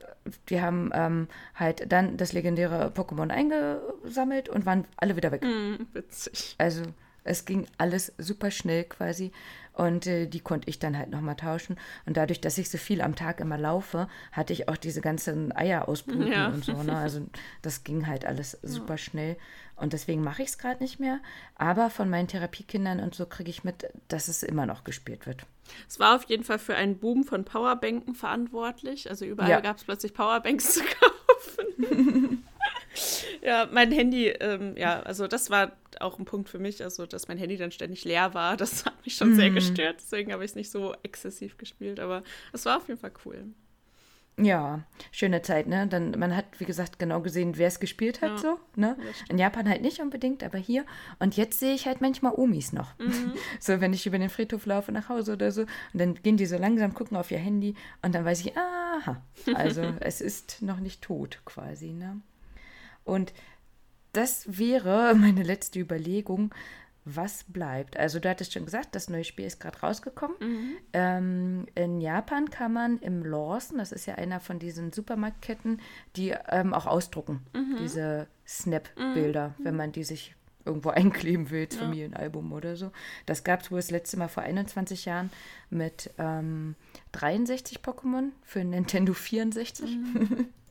Die 0.48 0.60
haben 0.60 0.90
ähm, 0.92 1.28
halt 1.54 1.90
dann 1.90 2.16
das 2.16 2.32
legendäre 2.32 2.92
Pokémon 2.94 3.30
eingesammelt 3.30 4.48
und 4.48 4.66
waren 4.66 4.86
alle 4.96 5.16
wieder 5.16 5.32
weg. 5.32 5.42
Mm, 5.42 5.86
witzig. 5.92 6.54
Also 6.58 6.82
es 7.24 7.44
ging 7.44 7.66
alles 7.78 8.12
super 8.18 8.50
schnell 8.50 8.84
quasi. 8.84 9.32
Und 9.72 10.06
äh, 10.06 10.26
die 10.26 10.40
konnte 10.40 10.70
ich 10.70 10.78
dann 10.78 10.96
halt 10.96 11.10
nochmal 11.10 11.36
tauschen. 11.36 11.76
Und 12.06 12.16
dadurch, 12.16 12.40
dass 12.40 12.56
ich 12.56 12.70
so 12.70 12.78
viel 12.78 13.02
am 13.02 13.14
Tag 13.14 13.40
immer 13.40 13.58
laufe, 13.58 14.08
hatte 14.32 14.52
ich 14.52 14.68
auch 14.68 14.76
diese 14.76 15.00
ganzen 15.02 15.54
Eier 15.54 15.88
ausbrüten 15.88 16.32
ja. 16.32 16.48
und 16.48 16.64
so. 16.64 16.82
Ne? 16.82 16.96
Also 16.96 17.26
das 17.62 17.84
ging 17.84 18.06
halt 18.06 18.24
alles 18.24 18.58
super 18.62 18.94
ja. 18.94 18.98
schnell. 18.98 19.36
Und 19.74 19.92
deswegen 19.92 20.22
mache 20.22 20.42
ich 20.42 20.48
es 20.48 20.58
gerade 20.58 20.82
nicht 20.82 20.98
mehr. 20.98 21.20
Aber 21.56 21.90
von 21.90 22.08
meinen 22.08 22.28
Therapiekindern 22.28 23.00
und 23.00 23.14
so 23.14 23.26
kriege 23.26 23.50
ich 23.50 23.64
mit, 23.64 23.86
dass 24.08 24.28
es 24.28 24.42
immer 24.42 24.64
noch 24.64 24.84
gespielt 24.84 25.26
wird. 25.26 25.46
Es 25.88 25.98
war 25.98 26.16
auf 26.16 26.24
jeden 26.24 26.44
Fall 26.44 26.58
für 26.58 26.74
einen 26.74 26.98
Boom 26.98 27.24
von 27.24 27.44
Powerbanken 27.44 28.14
verantwortlich. 28.14 29.08
Also 29.10 29.24
überall 29.24 29.50
ja. 29.50 29.60
gab 29.60 29.76
es 29.76 29.84
plötzlich 29.84 30.14
Powerbanks 30.14 30.74
zu 30.74 30.80
kaufen. 30.80 32.44
ja, 33.42 33.68
mein 33.70 33.92
Handy, 33.92 34.28
ähm, 34.28 34.76
ja, 34.76 35.00
also 35.00 35.26
das 35.26 35.50
war 35.50 35.72
auch 36.00 36.18
ein 36.18 36.24
Punkt 36.24 36.48
für 36.48 36.58
mich, 36.58 36.82
also 36.82 37.06
dass 37.06 37.28
mein 37.28 37.38
Handy 37.38 37.56
dann 37.56 37.70
ständig 37.70 38.04
leer 38.04 38.34
war. 38.34 38.56
Das 38.56 38.84
hat 38.84 38.94
mich 39.04 39.14
schon 39.14 39.32
mm. 39.32 39.36
sehr 39.36 39.50
mhm. 39.50 39.54
gestört. 39.54 39.96
Deswegen 40.00 40.32
habe 40.32 40.44
ich 40.44 40.50
es 40.50 40.54
nicht 40.54 40.70
so 40.70 40.94
exzessiv 41.02 41.56
gespielt. 41.56 42.00
Aber 42.00 42.22
es 42.52 42.64
war 42.64 42.76
auf 42.76 42.88
jeden 42.88 43.00
Fall 43.00 43.12
cool. 43.24 43.44
Ja, 44.38 44.82
schöne 45.12 45.40
Zeit, 45.40 45.66
ne? 45.66 45.86
Dann, 45.86 46.10
man 46.10 46.36
hat, 46.36 46.44
wie 46.58 46.66
gesagt, 46.66 46.98
genau 46.98 47.22
gesehen, 47.22 47.56
wer 47.56 47.68
es 47.68 47.80
gespielt 47.80 48.20
hat, 48.20 48.32
ja, 48.32 48.38
so, 48.38 48.60
ne? 48.74 48.98
In 49.30 49.38
Japan 49.38 49.66
halt 49.66 49.80
nicht 49.80 49.98
unbedingt, 49.98 50.44
aber 50.44 50.58
hier. 50.58 50.84
Und 51.18 51.38
jetzt 51.38 51.58
sehe 51.58 51.74
ich 51.74 51.86
halt 51.86 52.02
manchmal 52.02 52.34
Omis 52.36 52.74
noch. 52.74 52.98
Mhm. 52.98 53.32
so, 53.60 53.80
wenn 53.80 53.94
ich 53.94 54.06
über 54.06 54.18
den 54.18 54.28
Friedhof 54.28 54.66
laufe 54.66 54.92
nach 54.92 55.08
Hause 55.08 55.32
oder 55.32 55.52
so, 55.52 55.62
und 55.62 55.68
dann 55.94 56.14
gehen 56.16 56.36
die 56.36 56.44
so 56.44 56.58
langsam, 56.58 56.92
gucken 56.92 57.16
auf 57.16 57.30
ihr 57.30 57.38
Handy 57.38 57.76
und 58.02 58.14
dann 58.14 58.26
weiß 58.26 58.40
ich, 58.40 58.54
aha, 58.58 59.22
also 59.54 59.82
es 60.00 60.20
ist 60.20 60.60
noch 60.60 60.80
nicht 60.80 61.00
tot 61.00 61.40
quasi, 61.46 61.92
ne? 61.92 62.20
Und 63.04 63.32
das 64.12 64.58
wäre 64.58 65.14
meine 65.18 65.44
letzte 65.44 65.78
Überlegung, 65.78 66.54
was 67.06 67.44
bleibt. 67.44 67.96
Also 67.96 68.18
du 68.18 68.28
hattest 68.28 68.52
schon 68.52 68.64
gesagt, 68.64 68.94
das 68.96 69.08
neue 69.08 69.22
Spiel 69.22 69.46
ist 69.46 69.60
gerade 69.60 69.78
rausgekommen. 69.78 70.36
Mhm. 70.40 70.76
Ähm, 70.92 71.66
in 71.76 72.00
Japan 72.00 72.50
kann 72.50 72.72
man 72.72 72.98
im 72.98 73.24
Lawson, 73.24 73.78
das 73.78 73.92
ist 73.92 74.06
ja 74.06 74.16
einer 74.16 74.40
von 74.40 74.58
diesen 74.58 74.92
Supermarktketten, 74.92 75.80
die 76.16 76.34
ähm, 76.48 76.74
auch 76.74 76.86
ausdrucken, 76.86 77.46
mhm. 77.54 77.76
diese 77.80 78.26
Snap-Bilder, 78.46 79.54
mhm. 79.56 79.64
wenn 79.64 79.76
man 79.76 79.92
die 79.92 80.02
sich 80.02 80.34
irgendwo 80.64 80.90
einkleben 80.90 81.50
will, 81.50 81.68
ja. 81.70 81.78
Familienalbum 81.78 82.52
oder 82.52 82.74
so. 82.74 82.90
Das 83.24 83.44
gab 83.44 83.62
es 83.62 83.70
wohl 83.70 83.78
das 83.78 83.92
letzte 83.92 84.16
Mal 84.16 84.28
vor 84.28 84.42
21 84.42 85.04
Jahren 85.04 85.30
mit 85.70 86.10
ähm, 86.18 86.74
63 87.12 87.78
Pokémon 87.78 88.30
für 88.42 88.64
Nintendo 88.64 89.14
64. 89.14 89.96
Mhm. 89.96 90.48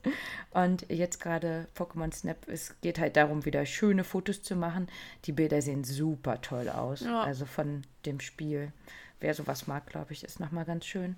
Und 0.50 0.86
jetzt 0.90 1.20
gerade 1.20 1.68
Pokémon 1.76 2.12
Snap, 2.12 2.48
es 2.48 2.80
geht 2.80 2.98
halt 2.98 3.16
darum, 3.16 3.44
wieder 3.44 3.64
schöne 3.66 4.04
Fotos 4.04 4.42
zu 4.42 4.56
machen. 4.56 4.88
Die 5.24 5.32
Bilder 5.32 5.62
sehen 5.62 5.84
super 5.84 6.40
toll 6.40 6.68
aus. 6.68 7.00
Ja. 7.00 7.22
Also 7.22 7.46
von 7.46 7.82
dem 8.04 8.20
Spiel. 8.20 8.72
Wer 9.20 9.34
sowas 9.34 9.66
mag, 9.66 9.86
glaube 9.86 10.12
ich, 10.12 10.24
ist 10.24 10.40
nochmal 10.40 10.64
ganz 10.64 10.86
schön. 10.86 11.16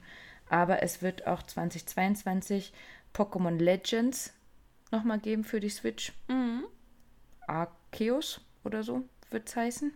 Aber 0.49 0.83
es 0.83 1.03
wird 1.03 1.27
auch 1.27 1.43
2022 1.43 2.73
Pokémon 3.15 3.59
Legends 3.59 4.33
nochmal 4.91 5.19
geben 5.19 5.45
für 5.45 5.61
die 5.61 5.69
Switch. 5.69 6.13
Mhm. 6.29 6.65
Arceus 7.47 8.41
oder 8.65 8.83
so 8.83 9.05
wird 9.31 9.49
es 9.49 9.57
heißen. 9.57 9.93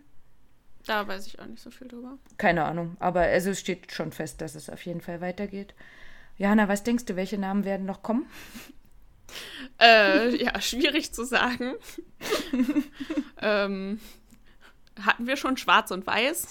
Da 0.85 1.07
weiß 1.07 1.27
ich 1.27 1.39
auch 1.39 1.45
nicht 1.45 1.61
so 1.61 1.71
viel 1.71 1.87
drüber. 1.87 2.17
Keine 2.37 2.65
Ahnung, 2.65 2.97
aber 2.99 3.21
also 3.21 3.51
es 3.51 3.59
steht 3.59 3.91
schon 3.91 4.11
fest, 4.11 4.41
dass 4.41 4.55
es 4.55 4.69
auf 4.69 4.85
jeden 4.85 5.01
Fall 5.01 5.21
weitergeht. 5.21 5.73
Jana, 6.37 6.67
was 6.67 6.83
denkst 6.83 7.05
du, 7.05 7.15
welche 7.15 7.37
Namen 7.37 7.63
werden 7.63 7.85
noch 7.85 8.03
kommen? 8.03 8.25
Äh, 9.81 10.35
ja, 10.43 10.59
schwierig 10.61 11.13
zu 11.13 11.23
sagen. 11.25 11.73
ähm, 13.41 13.99
hatten 15.01 15.27
wir 15.27 15.37
schon 15.37 15.57
Schwarz 15.57 15.91
und 15.91 16.05
Weiß? 16.05 16.47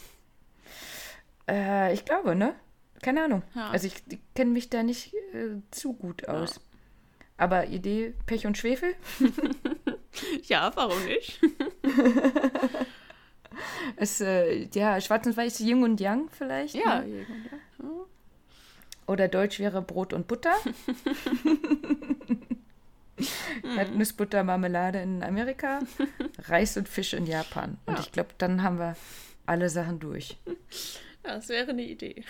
Äh, 1.48 1.94
ich 1.94 2.04
glaube, 2.04 2.34
ne? 2.34 2.54
Keine 3.02 3.24
Ahnung. 3.24 3.42
Ja. 3.54 3.70
Also 3.70 3.86
ich, 3.86 3.94
ich 4.08 4.18
kenne 4.34 4.50
mich 4.52 4.70
da 4.70 4.82
nicht 4.82 5.14
äh, 5.34 5.60
zu 5.70 5.92
gut 5.92 6.28
aus. 6.28 6.60
Aber 7.36 7.66
Idee 7.68 8.14
Pech 8.26 8.46
und 8.46 8.56
Schwefel? 8.58 8.94
Ja, 10.42 10.70
warum 10.74 11.02
nicht? 11.06 11.40
Es, 13.96 14.20
äh, 14.20 14.68
ja, 14.74 15.00
Schwarz 15.00 15.26
und 15.26 15.36
Weiß, 15.36 15.60
Yin 15.60 15.82
und 15.84 16.00
Yang 16.00 16.28
vielleicht. 16.30 16.74
Ja, 16.74 17.00
Ne? 17.00 17.08
irgend- 17.20 17.50
ja. 17.78 17.88
Oder 19.06 19.28
Deutsch 19.28 19.58
wäre 19.58 19.82
Brot 19.82 20.12
und 20.12 20.28
Butter. 20.28 20.54
Erdnussbutter, 23.76 24.42
Marmelade 24.42 25.00
in 25.00 25.22
Amerika, 25.22 25.80
Reis 26.48 26.76
und 26.76 26.88
Fisch 26.88 27.12
in 27.14 27.26
Japan. 27.26 27.78
Und 27.86 27.94
Ja. 27.94 28.00
ich 28.00 28.12
glaube, 28.12 28.30
dann 28.38 28.62
haben 28.62 28.78
wir 28.78 28.96
alle 29.46 29.68
Sachen 29.68 29.98
durch. 30.00 30.36
Das 31.24 31.48
wäre 31.50 31.70
eine 31.70 31.84
Idee. 31.84 32.24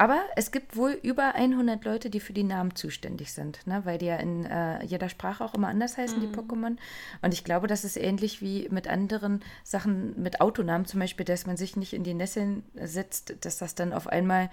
Aber 0.00 0.20
es 0.36 0.52
gibt 0.52 0.76
wohl 0.76 0.92
über 1.02 1.34
100 1.34 1.84
Leute, 1.84 2.08
die 2.08 2.20
für 2.20 2.32
die 2.32 2.44
Namen 2.44 2.76
zuständig 2.76 3.32
sind, 3.32 3.66
ne? 3.66 3.80
weil 3.84 3.98
die 3.98 4.06
ja 4.06 4.16
in 4.16 4.46
äh, 4.46 4.84
jeder 4.84 5.08
Sprache 5.08 5.44
auch 5.44 5.54
immer 5.54 5.66
anders 5.66 5.96
heißen, 5.96 6.20
die 6.20 6.28
Pokémon. 6.28 6.76
Und 7.20 7.34
ich 7.34 7.42
glaube, 7.42 7.66
das 7.66 7.84
ist 7.84 7.96
ähnlich 7.96 8.40
wie 8.40 8.68
mit 8.70 8.86
anderen 8.86 9.42
Sachen, 9.64 10.20
mit 10.22 10.40
Autonamen 10.40 10.86
zum 10.86 11.00
Beispiel, 11.00 11.26
dass 11.26 11.46
man 11.46 11.56
sich 11.56 11.74
nicht 11.74 11.92
in 11.94 12.04
die 12.04 12.14
Nesseln 12.14 12.62
setzt, 12.76 13.44
dass 13.44 13.58
das 13.58 13.74
dann 13.74 13.92
auf 13.92 14.06
einmal 14.06 14.50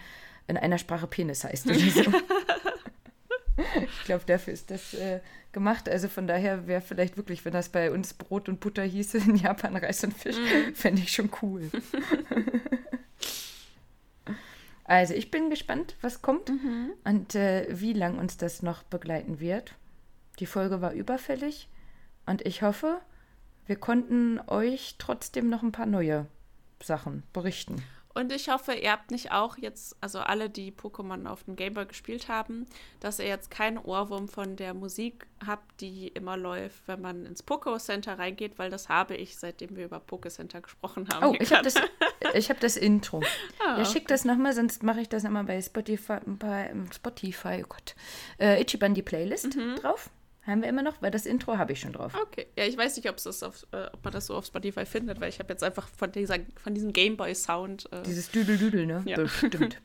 in 0.48 0.58
einer 0.58 0.80
Sprache 0.80 1.06
Penis 1.06 1.44
heißt 1.44 1.68
oder 1.68 1.78
so. 1.78 2.02
ich 3.84 4.04
glaube, 4.06 4.24
dafür 4.26 4.52
ist 4.54 4.72
das 4.72 4.96
äh, 4.96 5.20
gemacht. 5.52 5.88
Also 5.88 6.08
von 6.08 6.26
daher 6.26 6.66
wäre 6.66 6.82
vielleicht 6.82 7.18
wirklich, 7.18 7.46
wenn 7.46 7.54
das 7.54 7.70
bei 7.70 7.92
uns 7.92 8.16
Brot 8.16 8.50
und 8.50 8.60
Butter 8.60 8.84
hieße, 8.84 9.20
in 9.20 9.36
Japan 9.36 9.76
Reis 9.76 10.04
und 10.04 10.14
Fisch, 10.14 10.38
fände 10.74 11.04
ich 11.04 11.12
schon 11.12 11.30
cool. 11.44 11.70
Also 14.86 15.16
ich 15.16 15.32
bin 15.32 15.50
gespannt, 15.50 15.96
was 16.02 16.22
kommt 16.22 16.50
und 17.04 17.36
äh, 17.36 17.68
wie 17.70 17.94
lang 17.94 18.20
uns 18.20 18.38
das 18.38 18.62
noch 18.62 18.84
begleiten 18.84 19.40
wird. 19.40 19.74
Die 20.40 20.46
Folge 20.46 20.80
war 20.80 20.94
überfällig 20.94 21.68
und 22.26 22.46
ich 22.46 22.62
hoffe, 22.62 23.02
wir 23.66 23.78
konnten 23.78 24.40
euch 24.48 24.96
trotzdem 25.00 25.50
noch 25.50 25.64
ein 25.64 25.72
paar 25.72 25.88
neue 25.88 26.28
Sachen 26.82 27.24
berichten. 27.34 27.82
Und 28.16 28.32
ich 28.32 28.48
hoffe, 28.48 28.74
ihr 28.74 28.94
habt 28.94 29.12
nicht 29.12 29.34
auch 29.34 29.58
jetzt, 29.58 29.98
also 30.00 30.20
alle, 30.20 30.50
die 30.50 30.72
Pokémon 30.72 31.28
auf 31.28 31.44
dem 31.44 31.58
Gameboy 31.58 31.86
gespielt 31.86 32.30
haben, 32.30 32.66
dass 33.02 33.20
ihr 33.20 33.28
jetzt 33.28 33.52
keinen 33.52 33.78
Ohrwurm 33.78 34.30
von 34.30 34.56
der 34.56 34.74
Musik 34.74 35.28
habt, 35.46 35.82
die 35.82 36.08
immer 36.08 36.38
läuft, 36.38 36.88
wenn 36.88 37.02
man 37.02 37.26
ins 37.26 37.46
Poké 37.46 37.78
Center 37.78 38.18
reingeht, 38.18 38.58
weil 38.58 38.70
das 38.70 38.88
habe 38.88 39.16
ich, 39.16 39.36
seitdem 39.36 39.76
wir 39.76 39.84
über 39.84 39.98
Poké 39.98 40.30
Center 40.30 40.62
gesprochen 40.62 41.10
haben. 41.10 41.26
Oh, 41.26 41.36
ich 41.38 41.52
habe 41.52 41.64
das, 41.64 41.76
ich 42.34 42.50
hab 42.50 42.60
das 42.62 42.78
Intro. 42.78 43.22
Ah, 43.66 43.80
ja, 43.80 43.86
schick 43.86 44.08
das 44.08 44.26
nochmal, 44.26 44.54
sonst 44.54 44.84
mache 44.84 45.02
ich 45.02 45.10
das 45.10 45.24
nochmal 45.24 45.44
bei 45.44 45.60
Spotify, 45.62 46.18
bei 46.26 46.74
Spotify, 46.94 47.64
oh 47.64 47.68
Gott, 47.68 47.96
äh, 48.40 48.62
Ichiban 48.62 48.94
die 48.94 49.02
Playlist 49.02 49.58
drauf. 49.82 50.10
Haben 50.46 50.62
wir 50.62 50.70
immer 50.70 50.84
noch, 50.84 51.02
weil 51.02 51.10
das 51.10 51.26
Intro 51.26 51.58
habe 51.58 51.74
ich 51.74 51.80
schon 51.80 51.94
drauf. 51.94 52.14
Okay. 52.22 52.46
Ja, 52.56 52.66
ich 52.66 52.78
weiß 52.78 52.96
nicht, 52.98 53.10
ob's 53.10 53.24
das 53.24 53.42
auf, 53.42 53.66
äh, 53.72 53.88
ob 53.92 54.04
man 54.04 54.14
das 54.14 54.28
so 54.28 54.36
auf 54.36 54.46
Spotify 54.46 54.86
findet, 54.86 55.20
weil 55.20 55.30
ich 55.30 55.40
habe 55.40 55.52
jetzt 55.52 55.64
einfach 55.64 55.88
von, 55.88 56.12
dieser, 56.12 56.38
von 56.56 56.76
diesem 56.76 56.94
Gameboy-Sound. 56.94 57.92
Äh, 57.92 58.04
Dieses 58.04 58.30
Düdel-Düdel, 58.30 58.86
ne? 58.86 59.02
Ja. 59.06 59.16
Bestimmt. 59.24 59.82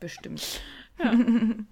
Bestimmt. 0.00 0.60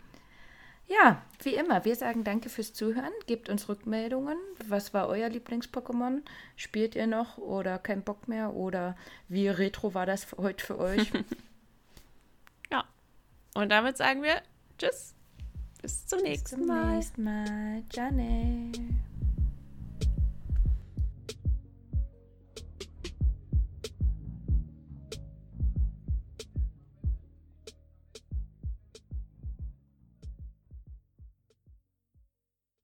Ja. 0.86 1.22
wie 1.42 1.54
immer, 1.54 1.84
wir 1.86 1.96
sagen 1.96 2.24
danke 2.24 2.50
fürs 2.50 2.74
Zuhören. 2.74 3.10
Gebt 3.26 3.48
uns 3.48 3.70
Rückmeldungen. 3.70 4.36
Was 4.68 4.92
war 4.92 5.08
euer 5.08 5.28
Lieblings-Pokémon? 5.28 6.20
Spielt 6.56 6.94
ihr 6.94 7.06
noch 7.06 7.38
oder 7.38 7.78
kein 7.78 8.02
Bock 8.02 8.28
mehr? 8.28 8.52
Oder 8.52 8.94
wie 9.28 9.48
retro 9.48 9.94
war 9.94 10.04
das 10.04 10.26
heute 10.36 10.64
für 10.64 10.78
euch? 10.78 11.10
ja. 12.70 12.84
Und 13.54 13.70
damit 13.70 13.96
sagen 13.96 14.22
wir 14.22 14.42
Tschüss. 14.78 15.13
Bis 15.84 16.06
zum 16.06 16.20
Bis 16.20 16.28
nächsten 16.30 16.60
zum 16.60 16.66
Mal. 16.66 16.96
nächsten 16.96 17.24
Mal. 17.24 17.82
Janne. 17.92 18.72